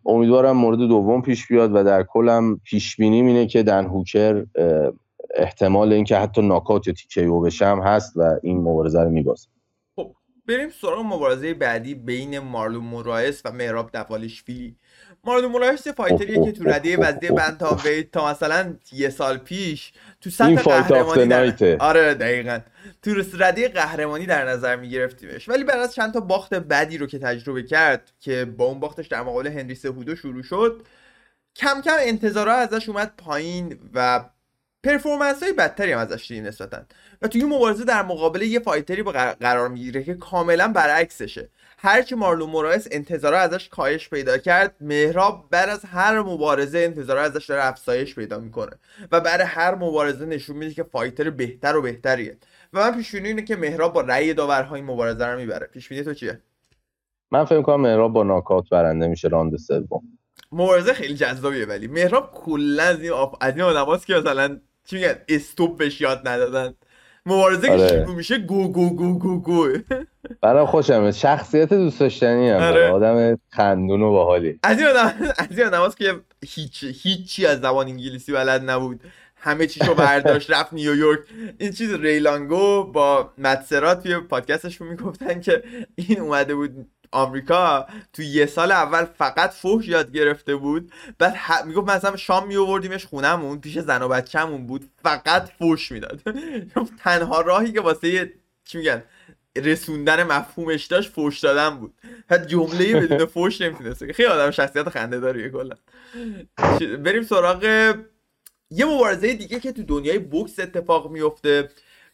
امیدوارم 0.06 0.58
مورد 0.58 0.78
دوم 0.78 1.22
پیش 1.22 1.48
بیاد 1.48 1.76
و 1.76 1.84
در 1.84 2.04
کلم 2.04 2.60
پیش 2.64 2.96
بینیم 2.96 3.26
اینه 3.26 3.46
که 3.46 3.64
دن 3.64 3.86
هوکر 3.86 4.46
احتمال 5.36 5.94
اینکه 5.94 6.18
حتی 6.18 6.42
ناکات 6.42 6.88
یا 6.88 6.94
تیکیو 6.94 7.40
بشم 7.40 7.82
هست 7.84 8.14
و 8.16 8.40
این 8.44 8.58
مبارزه 8.58 9.04
رو 9.04 9.10
میبازه. 9.10 9.48
بریم 10.48 10.70
سراغ 10.70 11.06
مبارزه 11.06 11.54
بعدی 11.54 11.96
بین 11.96 12.40
مارلون 12.40 12.84
مورایس 12.84 13.42
و 13.46 13.52
مهراب 13.52 13.92
دوالیشویلی 13.92 14.76
مارلون 15.26 15.52
مورایس 15.52 15.88
فایتریه 15.88 16.46
که 16.46 16.52
تو 16.52 16.64
رده 16.64 16.98
وزنی 16.98 17.30
بنتا 17.30 17.78
ویت 17.86 18.12
تا 18.12 18.32
مثلا 18.32 18.76
یه 18.92 19.10
سال 19.10 19.38
پیش 19.38 19.94
تو 20.22 20.30
سطح 20.30 20.56
قهرمانی 20.56 21.26
در... 21.26 21.78
آره 21.80 22.14
دقیقا. 22.14 22.60
تو 23.02 23.16
رده 23.40 23.68
قهرمانی 23.68 24.26
در 24.26 24.50
نظر 24.50 24.76
میگرفتیمش. 24.76 25.50
ولی 25.50 25.64
بعد 25.64 25.80
از 25.80 25.96
چند 25.96 26.14
تا 26.14 26.20
باخت 26.20 26.54
بدی 26.54 26.98
رو 26.98 27.08
که 27.08 27.20
تجربه 27.20 27.64
کرد 27.64 28.12
که 28.20 28.46
با 28.46 28.66
اون 28.66 28.80
باختش 28.80 29.08
در 29.08 29.22
مقابل 29.22 29.48
هنری 29.48 29.76
سهودو 29.76 30.16
شروع 30.16 30.44
شد 30.44 30.82
کم 31.56 31.82
کم 31.82 31.98
انتظارها 32.00 32.56
ازش 32.56 32.90
اومد 32.90 33.14
پایین 33.18 33.80
و 33.94 34.26
performance 34.84 35.44
های 35.44 35.54
بدتری 35.54 35.92
هم 35.92 36.00
ازش 36.00 36.28
دیدیم 36.28 36.46
نسبتا. 36.46 36.82
و 37.22 37.28
توی 37.28 37.42
این 37.42 37.50
مبارزه 37.50 37.84
در 37.84 38.04
مقابل 38.04 38.42
یه 38.42 38.60
fighter 38.60 38.98
ی 38.98 39.04
با 39.04 39.12
قرار 39.40 39.70
می‌گیره 39.70 40.04
که 40.04 40.14
کاملا 40.14 40.68
برعکسشه. 40.68 41.50
هرچی 41.78 42.16
مارلون 42.16 42.50
مورایس 42.50 42.88
انتظارا 42.92 43.40
ازش 43.40 43.70
کاهش 43.70 44.10
پیدا 44.10 44.38
کرد 44.38 44.76
مهراب 44.82 45.48
بعد 45.52 45.70
از 45.70 45.86
هر 45.86 46.22
مبارزه 46.22 46.80
انتظارا 46.80 47.22
ازش 47.22 47.46
داره 47.46 47.66
افزایش 47.66 48.16
پیدا 48.16 48.40
می‌کنه 48.40 48.72
و 49.12 49.20
بعد 49.20 49.42
هر 49.42 49.76
مبارزه 49.76 50.26
نشون 50.26 50.56
میده 50.58 50.74
که 50.74 50.84
fighter 50.84 51.30
بهتر 51.30 51.76
و 51.76 51.82
بهتریه. 51.82 52.38
و 52.74 52.80
من 52.80 52.98
پیش‌بینیم 52.98 53.16
اینه 53.16 53.42
که 53.42 53.56
مهراب 53.56 53.94
با 53.94 54.02
رأی 54.02 54.34
داورها 54.34 54.76
این 54.76 54.86
مبارزه 54.86 55.26
رو 55.26 55.38
می‌بره. 55.38 55.68
پیش‌بینی 55.68 55.88
تو 55.88 56.14
چیه؟ 56.14 56.42
من 57.32 57.46
فکر 57.46 57.62
کنم 57.62 57.82
مهراب 57.82 58.14
با 58.14 58.24
ناکات 58.24 58.70
برنده 58.70 59.08
میشه 59.08 59.28
راند 59.28 59.58
سوم. 59.58 60.02
مبارزه 60.52 60.94
خیلی 60.94 61.14
جذابیه 61.16 61.66
ولی 61.66 61.88
مهراب 61.88 62.32
کلا 62.34 62.84
از 62.84 63.02
این 63.02 63.14
از 63.42 63.58
این 63.58 63.98
که 64.06 64.14
مثلا 64.14 64.60
چی 64.86 64.96
میگن 64.96 65.16
استوب 65.28 65.78
بهش 65.78 66.02
یاد 66.02 66.28
ندادن. 66.28 66.74
مبارزه 67.26 67.72
آره. 67.72 67.82
که 67.82 67.88
شروع 67.88 68.16
میشه 68.16 68.38
گو 68.38 68.72
گو 68.72 68.96
گو 68.96 69.20
گو 69.20 69.40
گو. 69.42 69.78
برای 70.42 70.66
خوشم 70.66 71.12
شخصیت 71.12 71.74
دوست 71.74 72.00
داشتنی 72.00 72.50
هم 72.50 72.62
آره. 72.62 72.90
آدم 72.90 73.40
خندون 73.50 74.02
و 74.02 74.12
باحالی. 74.12 74.60
از 74.64 74.80
این 74.80 74.88
آدم 74.88 75.14
از 75.38 75.60
این 75.60 75.68
آدم 75.68 75.94
که 75.98 76.14
هیچ 76.46 76.84
هیچی 77.04 77.46
از 77.46 77.60
زبان 77.60 77.88
انگلیسی 77.88 78.32
بلد 78.32 78.70
نبود. 78.70 79.00
همه 79.36 79.68
چیشو 79.68 79.94
برداشت 79.94 80.52
رفت 80.52 80.74
نیویورک. 80.74 81.20
این 81.58 81.72
چیز 81.72 81.94
ریلانگو 81.94 82.84
با 82.84 83.34
متسرات 83.38 84.04
توی 84.04 84.20
پادکستش 84.20 84.82
می‌گفتن 84.82 85.42
که 85.42 85.64
این 85.96 86.20
اومده 86.20 86.56
بود 86.56 86.88
آمریکا 87.16 87.88
تو 88.14 88.22
یه 88.22 88.46
سال 88.46 88.72
اول 88.72 89.06
فقط 89.06 89.52
فحش 89.52 89.88
یاد 89.88 90.12
گرفته 90.12 90.56
بود. 90.56 90.92
بعد 91.20 91.34
ح... 91.36 91.64
می‌گفت 91.66 91.90
مثلا 91.90 92.16
شام 92.16 92.48
میووردیمش 92.48 93.06
خونمون 93.06 93.60
پیش 93.62 93.80
زن 93.80 94.02
و 94.02 94.08
بچه‌مون 94.08 94.68
بود. 94.68 94.90
فقط 95.04 95.50
فحش 95.60 95.92
می‌داد. 95.92 96.22
تنها 97.04 97.42
راهی 97.42 97.72
که 97.72 97.82
واسه 97.82 98.34
چی 98.66 98.78
میگن؟ 98.78 99.04
رسوندن 99.58 100.24
مفهومش 100.24 100.86
داشت 100.86 101.12
فوش 101.12 101.40
دادن 101.40 101.70
بود. 101.70 101.94
حتی 102.30 102.46
جمله 102.46 103.00
بدون 103.00 103.26
فوش 103.26 103.62
نمی‌تونست. 103.62 104.12
خیلی 104.12 104.30
آدم 104.30 104.52
شخصیت 104.52 104.90
خنده 104.90 105.20
داره 105.20 105.50
کلا. 105.50 105.76
بریم 107.04 107.24
سراغ 107.24 107.64
یه 108.72 108.86
مبارزه 108.86 109.34
دیگه 109.34 109.60
که 109.60 109.72
تو 109.72 109.84
دنیای 109.84 110.20
بوکس 110.20 110.60
اتفاق 110.60 111.12
میفته 111.12 111.70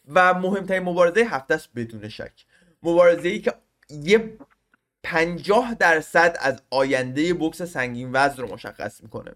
و 0.08 0.34
مهمترین 0.34 0.82
مبارزه 0.82 1.20
هفته 1.20 1.54
است 1.54 1.68
بدون 1.76 2.08
شک. 2.08 2.32
مبارزه 2.82 3.28
ای 3.28 3.38
که 3.40 3.54
یه 3.90 4.38
پنجاه 5.02 5.74
درصد 5.74 6.36
از 6.40 6.62
آینده 6.70 7.34
بوکس 7.34 7.62
سنگین 7.62 8.10
وزن 8.12 8.42
رو 8.42 8.54
مشخص 8.54 9.02
می‌کنه. 9.02 9.32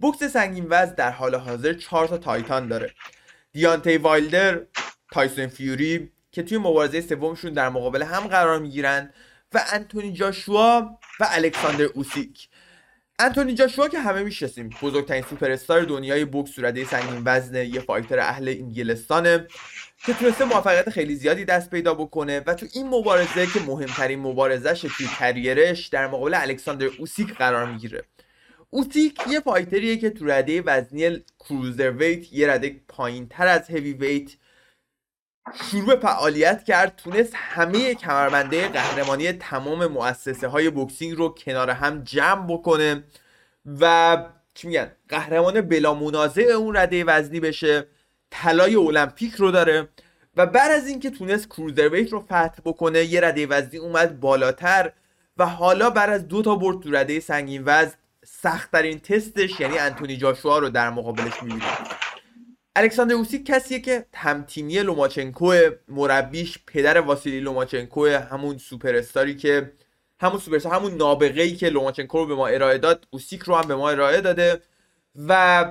بوکس 0.00 0.24
سنگین 0.24 0.66
وزن 0.70 0.94
در 0.94 1.10
حال 1.10 1.34
حاضر 1.34 1.72
چهار 1.72 2.08
تا 2.08 2.18
titan 2.18 2.68
داره. 2.68 2.94
دیانتی 3.52 3.96
وایلدر 3.96 4.60
تایسون 5.12 5.46
فیوری 5.46 6.12
که 6.32 6.42
توی 6.42 6.58
مبارزه 6.58 7.00
سومشون 7.00 7.52
در 7.52 7.68
مقابل 7.68 8.02
هم 8.02 8.28
قرار 8.28 8.58
می‌گیرن 8.58 9.12
و 9.54 9.64
انتونی 9.72 10.12
جاشوا 10.12 10.80
و 11.20 11.26
الکساندر 11.30 11.84
اوسیک. 11.84 12.48
انتونی 13.22 13.54
جاشوا 13.54 13.88
که 13.88 13.98
همه 13.98 14.22
می‌شناسیم 14.22 14.70
بزرگترین 14.82 15.24
سوپر 15.30 15.50
استار 15.50 15.82
دنیای 15.82 16.24
بوکس 16.24 16.50
صورته 16.50 16.84
سنگین 16.84 17.22
وزن 17.24 17.64
یه 17.64 17.80
fighter 17.80 18.18
اهل 18.18 18.48
انگلستانه 18.48 19.46
که 20.06 20.14
تونسته 20.14 20.44
موفقیت 20.44 20.90
خیلی 20.90 21.14
زیادی 21.14 21.44
دست 21.44 21.70
پیدا 21.70 21.94
بکنه 21.94 22.42
و 22.46 22.54
تو 22.54 22.66
این 22.74 22.88
مبارزه 22.88 23.46
که 23.46 23.60
مهمترین 23.66 24.18
مبارزهش 24.18 24.80
توی 24.80 25.06
کریرش 25.18 25.86
در 25.86 26.06
مقابل 26.06 26.34
الکساندر 26.34 26.88
اوسیک 26.98 27.34
قرار 27.34 27.66
می‌گیره. 27.66 28.04
اوسیک 28.70 29.20
یه 29.30 29.40
فایتریه 29.40 29.96
که 29.96 30.10
تو 30.10 30.30
رده 30.30 30.62
وزنی 30.62 31.24
کروزر 31.40 31.90
ویت 31.90 32.32
یه 32.32 32.50
رده 32.50 32.80
پایین 32.88 33.28
تر 33.28 33.46
از 33.46 33.70
هیوی 33.70 33.92
ویت 33.92 34.30
شروع 35.70 35.86
به 35.86 35.96
فعالیت 35.96 36.64
کرد 36.64 36.96
تونست 36.96 37.32
همه 37.36 37.94
کمربنده 37.94 38.68
قهرمانی 38.68 39.32
تمام 39.32 39.86
مؤسسه 39.86 40.48
های 40.48 40.70
بوکسینگ 40.70 41.16
رو 41.16 41.28
کنار 41.28 41.70
هم 41.70 42.02
جمع 42.04 42.46
بکنه 42.46 43.04
و 43.80 44.16
چی 44.54 44.68
میگن؟ 44.68 44.92
قهرمان 45.08 45.60
بلا 45.60 45.94
منازع 45.94 46.42
اون 46.42 46.76
رده 46.76 47.04
وزنی 47.04 47.40
بشه 47.40 47.86
طلای 48.30 48.76
المپیک 48.76 49.34
رو 49.34 49.50
داره 49.50 49.88
و 50.36 50.46
بعد 50.46 50.70
از 50.70 50.86
اینکه 50.86 51.10
تونست 51.10 51.48
cruiserweight 51.48 52.12
رو 52.12 52.20
فتح 52.20 52.60
بکنه 52.64 53.04
یه 53.04 53.20
رده 53.20 53.46
وزنی 53.46 53.78
اومد 53.78 54.20
بالاتر 54.20 54.92
و 55.36 55.46
حالا 55.46 55.90
بعد 55.90 56.10
از 56.10 56.28
دو 56.28 56.42
تا 56.42 56.54
برد 56.54 56.80
تو 56.80 56.90
رده 56.90 57.20
سنگین 57.20 57.62
وزن 57.66 57.94
سختترین 58.24 58.98
تستش 58.98 59.60
یعنی 59.60 59.78
انتونی 59.78 60.16
جاشوا 60.16 60.58
رو 60.58 60.68
در 60.68 60.90
مقابلش 60.90 61.42
می‌بینیم. 61.42 61.68
الکساندر 62.76 63.14
اوسیک 63.14 63.46
کسیه 63.46 63.80
که 63.80 64.06
همتیمی 64.14 64.78
لوماچنکو 64.78 65.54
مربیش 65.88 66.58
پدر 66.66 67.00
واسیلی 67.00 67.40
لوماچنکو 67.40 68.06
همون 68.06 68.58
سوپر 68.58 68.96
استاری 68.96 69.36
که 69.36 69.72
همون 70.20 70.38
سوپر 70.38 70.68
همون 70.68 70.94
نابغه 70.94 71.42
ای 71.42 71.56
که 71.56 71.68
لوماچنکو 71.68 72.18
رو 72.18 72.26
به 72.26 72.34
ما 72.34 72.46
ارائه 72.46 72.78
داد 72.78 73.06
اوسیک 73.10 73.40
رو 73.40 73.54
هم 73.54 73.68
به 73.68 73.74
ما 73.74 73.90
ارائه 73.90 74.20
داده 74.20 74.60
و 75.28 75.64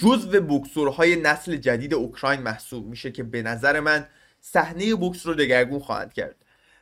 جزو 0.00 0.40
بکسورهای 0.40 1.16
نسل 1.16 1.56
جدید 1.56 1.94
اوکراین 1.94 2.40
محسوب 2.40 2.86
میشه 2.86 3.12
که 3.12 3.22
به 3.22 3.42
نظر 3.42 3.80
من 3.80 4.08
صحنه 4.40 4.94
بکس 4.94 5.26
رو 5.26 5.34
دگرگون 5.34 5.78
خواهند 5.78 6.12
کرد. 6.12 6.36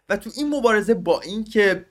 و 0.09 0.17
تو 0.17 0.31
این 0.37 0.55
مبارزه 0.57 0.95
با 0.95 1.21
اینکه 1.21 1.87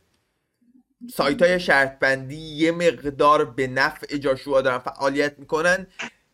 سایت 1.14 1.42
های 1.42 1.60
شرط 1.60 2.00
بندی 2.00 2.36
یه 2.36 2.72
مقدار 2.72 3.46
به 3.46 3.68
نفع 3.68 4.18
جاشوا 4.18 4.62
دارن 4.62 4.78
فعالیت 4.78 5.40
می‌کنن 5.40 5.88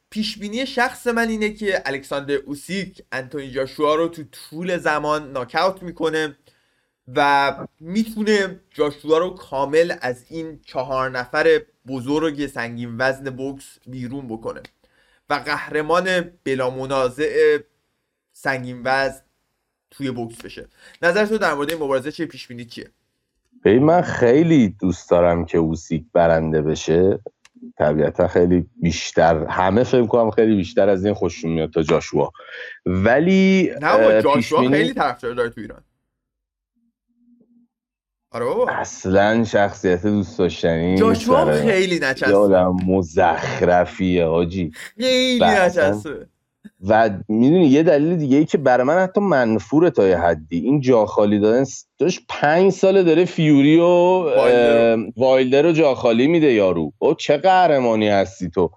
پیش 0.09 0.37
بینی 0.37 0.65
شخص 0.65 1.07
من 1.07 1.29
اینه 1.29 1.53
که 1.53 1.81
الکساندر 1.85 2.35
اوسیک 2.35 3.03
انتونی 3.11 3.51
جاشوا 3.51 3.95
رو 3.95 4.07
تو 4.07 4.23
طول 4.31 4.77
زمان 4.77 5.31
ناکاوت 5.31 5.83
می‌کنه 5.83 6.37
و 7.15 7.55
می‌تونه 7.79 8.59
جاشوا 8.73 9.17
رو 9.17 9.29
کامل 9.29 9.93
از 10.01 10.25
این 10.29 10.59
چهار 10.65 11.09
نفر 11.09 11.61
بزرگ 11.87 12.47
سنگین 12.47 12.95
وزن 12.97 13.29
بوکس 13.29 13.77
بیرون 13.87 14.27
بکنه 14.27 14.61
و 15.29 15.33
قهرمان 15.33 16.31
بلا 16.43 16.69
منازع 16.69 17.57
سنگین 18.31 18.81
وزن 18.85 19.21
توی 19.91 20.11
بوکس 20.11 20.41
بشه. 20.41 20.67
نظر 21.01 21.25
تو 21.25 21.37
در 21.37 21.53
مورد 21.53 21.71
این 21.71 21.83
مبارزه 21.83 22.11
چه؟ 22.11 22.25
پیش 22.25 22.47
بینی 22.47 22.65
چیه؟ 22.65 22.89
ببین 23.63 23.83
من 23.83 24.01
خیلی 24.01 24.69
دوست 24.69 25.09
دارم 25.09 25.45
که 25.45 25.57
اوسیک 25.57 26.05
برنده 26.13 26.61
بشه. 26.61 27.19
طبیعتا 27.77 28.27
خیلی 28.27 28.69
بیشتر 28.81 29.45
همه 29.45 29.83
فکر 29.83 30.05
کنم 30.05 30.31
خیلی 30.31 30.55
بیشتر 30.55 30.89
از 30.89 31.05
این 31.05 31.13
خوششون 31.13 31.51
میاد 31.51 31.69
تا 31.69 31.83
جاشوا. 31.83 32.31
ولی 32.85 33.71
نه 33.81 34.21
جاشوا 34.21 34.69
خیلی 34.69 34.93
طرفدار 34.93 35.33
داره 35.33 35.49
تو 35.49 35.61
ایران. 35.61 35.83
آره 38.31 38.45
بابا. 38.45 38.67
اصلا 38.69 39.43
شخصیت 39.43 40.03
دوست 40.03 40.39
داشتنی 40.39 40.97
جاشوا 40.97 41.53
خیلی 41.53 41.99
نچسبه. 41.99 42.35
آدم 42.35 42.75
مزخرفیه 42.85 44.25
حاجی 44.25 44.71
خیلی 44.97 45.45
نچسبه. 45.45 46.27
و 46.87 47.09
می‌دونی 47.27 47.65
یه 47.67 47.83
دلیل 47.83 48.15
دیگه 48.15 48.37
ای 48.37 48.45
که 48.45 48.57
برای 48.57 48.87
من 48.87 48.97
حتی 48.97 49.21
منفور 49.21 49.89
تا 49.89 50.07
یه 50.07 50.17
حدی. 50.17 50.59
این 50.59 50.81
جا 50.81 51.05
خالی 51.05 51.39
دادن 51.39 51.63
داشت 51.99 52.21
پنج 52.29 52.71
ساله 52.71 53.03
داره 53.03 53.25
فیوری 53.25 53.79
و 53.79 53.85
وایلدر 55.17 55.61
رو. 55.61 55.71
جا 55.71 55.95
خالی 55.95 56.27
میده 56.27 56.53
یارو. 56.53 56.91
او 56.99 57.13
چه 57.13 57.37
قهرمانی 57.37 58.09
هستی 58.09 58.49
تو. 58.49 58.69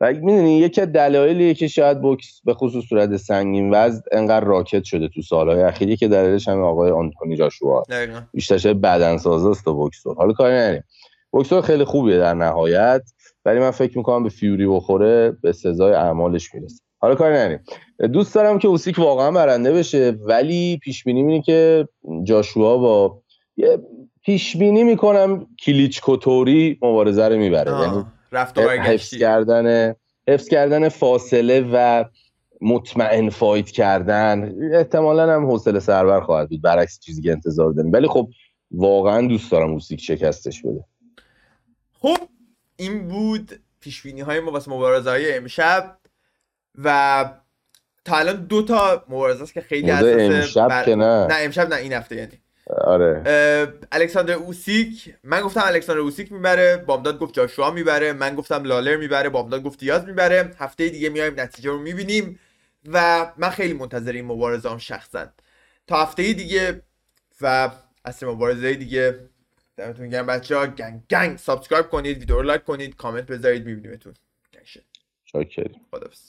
و 0.00 0.12
می‌دونی 0.12 0.58
یکی 0.58 0.80
از 0.80 0.92
دلایلیه 0.92 1.54
که 1.54 1.68
شاید 1.68 2.00
بوکس 2.00 2.40
به 2.44 2.54
خصوص 2.54 2.84
صورت 2.84 3.16
سنگین 3.16 3.74
وزن 3.74 4.00
انقدر 4.12 4.44
راکت 4.44 4.84
شده 4.84 5.08
تو 5.08 5.22
سالهای 5.22 5.62
اخیری 5.62 5.96
که 5.96 6.08
دلیلش 6.08 6.48
هم 6.48 6.62
آقای 6.62 6.90
آنتونی 6.90 7.36
جاشوا. 7.36 7.82
بیشتر 8.32 8.72
بدن 8.74 9.14
است 9.14 9.64
بوکسور. 9.64 10.16
حالا 10.16 10.32
کاری 10.32 10.54
نریم 10.54 10.82
بوکسور 11.30 11.60
خیلی 11.60 11.84
خوبیه 11.84 12.18
در 12.18 12.34
نهایت. 12.34 13.02
ولی 13.44 13.58
من 13.58 13.70
فکر 13.70 13.98
می‌کنم 13.98 14.22
به 14.22 14.28
فیوری 14.28 14.66
بخوره 14.66 15.30
به 15.42 15.52
سزای 15.52 15.92
اعمالش 15.92 16.54
می‌رسه. 16.54 16.83
حالا 17.04 17.14
کاری 17.14 17.34
نریم 17.34 17.60
دوست 18.12 18.34
دارم 18.34 18.58
که 18.58 18.68
اوسیک 18.68 18.98
واقعا 18.98 19.30
برنده 19.30 19.72
بشه 19.72 20.10
ولی 20.10 20.78
پیش 20.82 21.04
بینی 21.04 21.20
اینه 21.20 21.42
که 21.42 21.88
جاشوا 22.22 22.78
با 22.78 23.22
یه 23.56 23.78
پیش 24.22 24.56
بینی 24.56 24.84
می‌کنم 24.84 25.46
کلیچ 25.66 26.00
کوتوری 26.00 26.78
مبارزه 26.82 27.28
رو 27.28 27.36
می‌بره. 27.36 27.72
یعنی 27.80 28.04
حفظ 28.80 29.14
کردن 29.14 29.94
حفظ 30.28 30.48
کردن 30.48 30.88
فاصله 30.88 31.70
و 31.72 32.04
مطمئن 32.60 33.30
فایت 33.30 33.70
کردن. 33.70 34.54
احتمالا 34.72 35.34
هم 35.34 35.46
حوصله 35.46 35.80
سربر 35.80 36.20
خواهد 36.20 36.48
بود. 36.48 36.62
برعکس 36.62 37.00
چیزی 37.00 37.22
که 37.22 37.32
انتظار 37.32 37.72
داریم. 37.72 37.92
ولی 37.92 38.08
خب 38.08 38.28
واقعا 38.70 39.26
دوست 39.26 39.52
دارم 39.52 39.70
اوسیک 39.70 40.00
شکستش 40.00 40.62
بده. 40.62 40.84
خب 42.00 42.16
این 42.76 43.08
بود 43.08 43.60
پیش 43.80 44.02
بینی 44.02 44.20
های 44.20 44.40
ما 44.40 44.50
واسه 44.50 44.70
مبارزه 44.70 45.10
های 45.10 45.36
امشب. 45.36 45.96
و 46.84 47.24
تا 48.04 48.16
الان 48.16 48.46
دو 48.46 48.62
تا 48.62 49.04
مبارزه 49.08 49.42
است 49.42 49.54
که 49.54 49.60
خیلی 49.60 49.90
اساسه 49.90 50.34
امشب 50.34 50.68
بر... 50.68 50.84
که 50.84 50.94
نه. 50.94 51.26
نه 51.26 51.34
امشب 51.38 51.68
نه 51.68 51.76
این 51.76 51.92
هفته 51.92 52.16
یعنی. 52.16 52.40
آره. 52.66 53.22
الکساندر 53.92 54.34
اوسیک 54.34 55.14
من 55.24 55.40
گفتم 55.40 55.62
الکساندر 55.64 56.00
اوسیک 56.00 56.32
می‌بره 56.32 56.76
بامداد 56.76 57.18
گفت 57.18 57.34
جاشوا 57.34 57.70
می‌بره 57.70 58.12
من 58.12 58.34
گفتم 58.34 58.64
لالر 58.64 58.96
می‌بره 58.96 59.28
بامداد 59.28 59.62
گفت 59.62 59.78
دیاز 59.78 60.04
می‌بره. 60.04 60.54
هفته 60.58 60.88
دیگه 60.88 61.08
میایم 61.08 61.40
نتیجه 61.40 61.70
رو 61.70 61.78
می‌بینیم 61.78 62.40
و 62.92 63.26
من 63.36 63.50
خیلی 63.50 63.74
منتظر 63.74 64.12
این 64.12 64.24
مبارزه 64.24 64.70
هم 64.70 64.78
شخصا. 64.78 65.26
تا 65.86 66.02
هفته 66.02 66.32
دیگه 66.32 66.82
و 67.40 67.70
اصل 68.04 68.26
مبارزه 68.26 68.74
دیگه. 68.74 69.18
دمتون 69.76 70.08
گرم 70.08 70.26
بچه 70.26 70.56
ها 70.56 70.66
gang 70.66 71.02
gang. 71.10 71.38
subscribe 71.38 71.88
کنید 71.88 72.18
ویدیو 72.18 72.36
رو 72.36 72.42
like 72.42 72.64
کنید 72.64 72.96
کامنت 72.96 73.26
بذارید 73.26 73.66
میبینیمتون. 73.66 74.14
شاکریم 75.24 75.80
خدافظ 75.90 76.20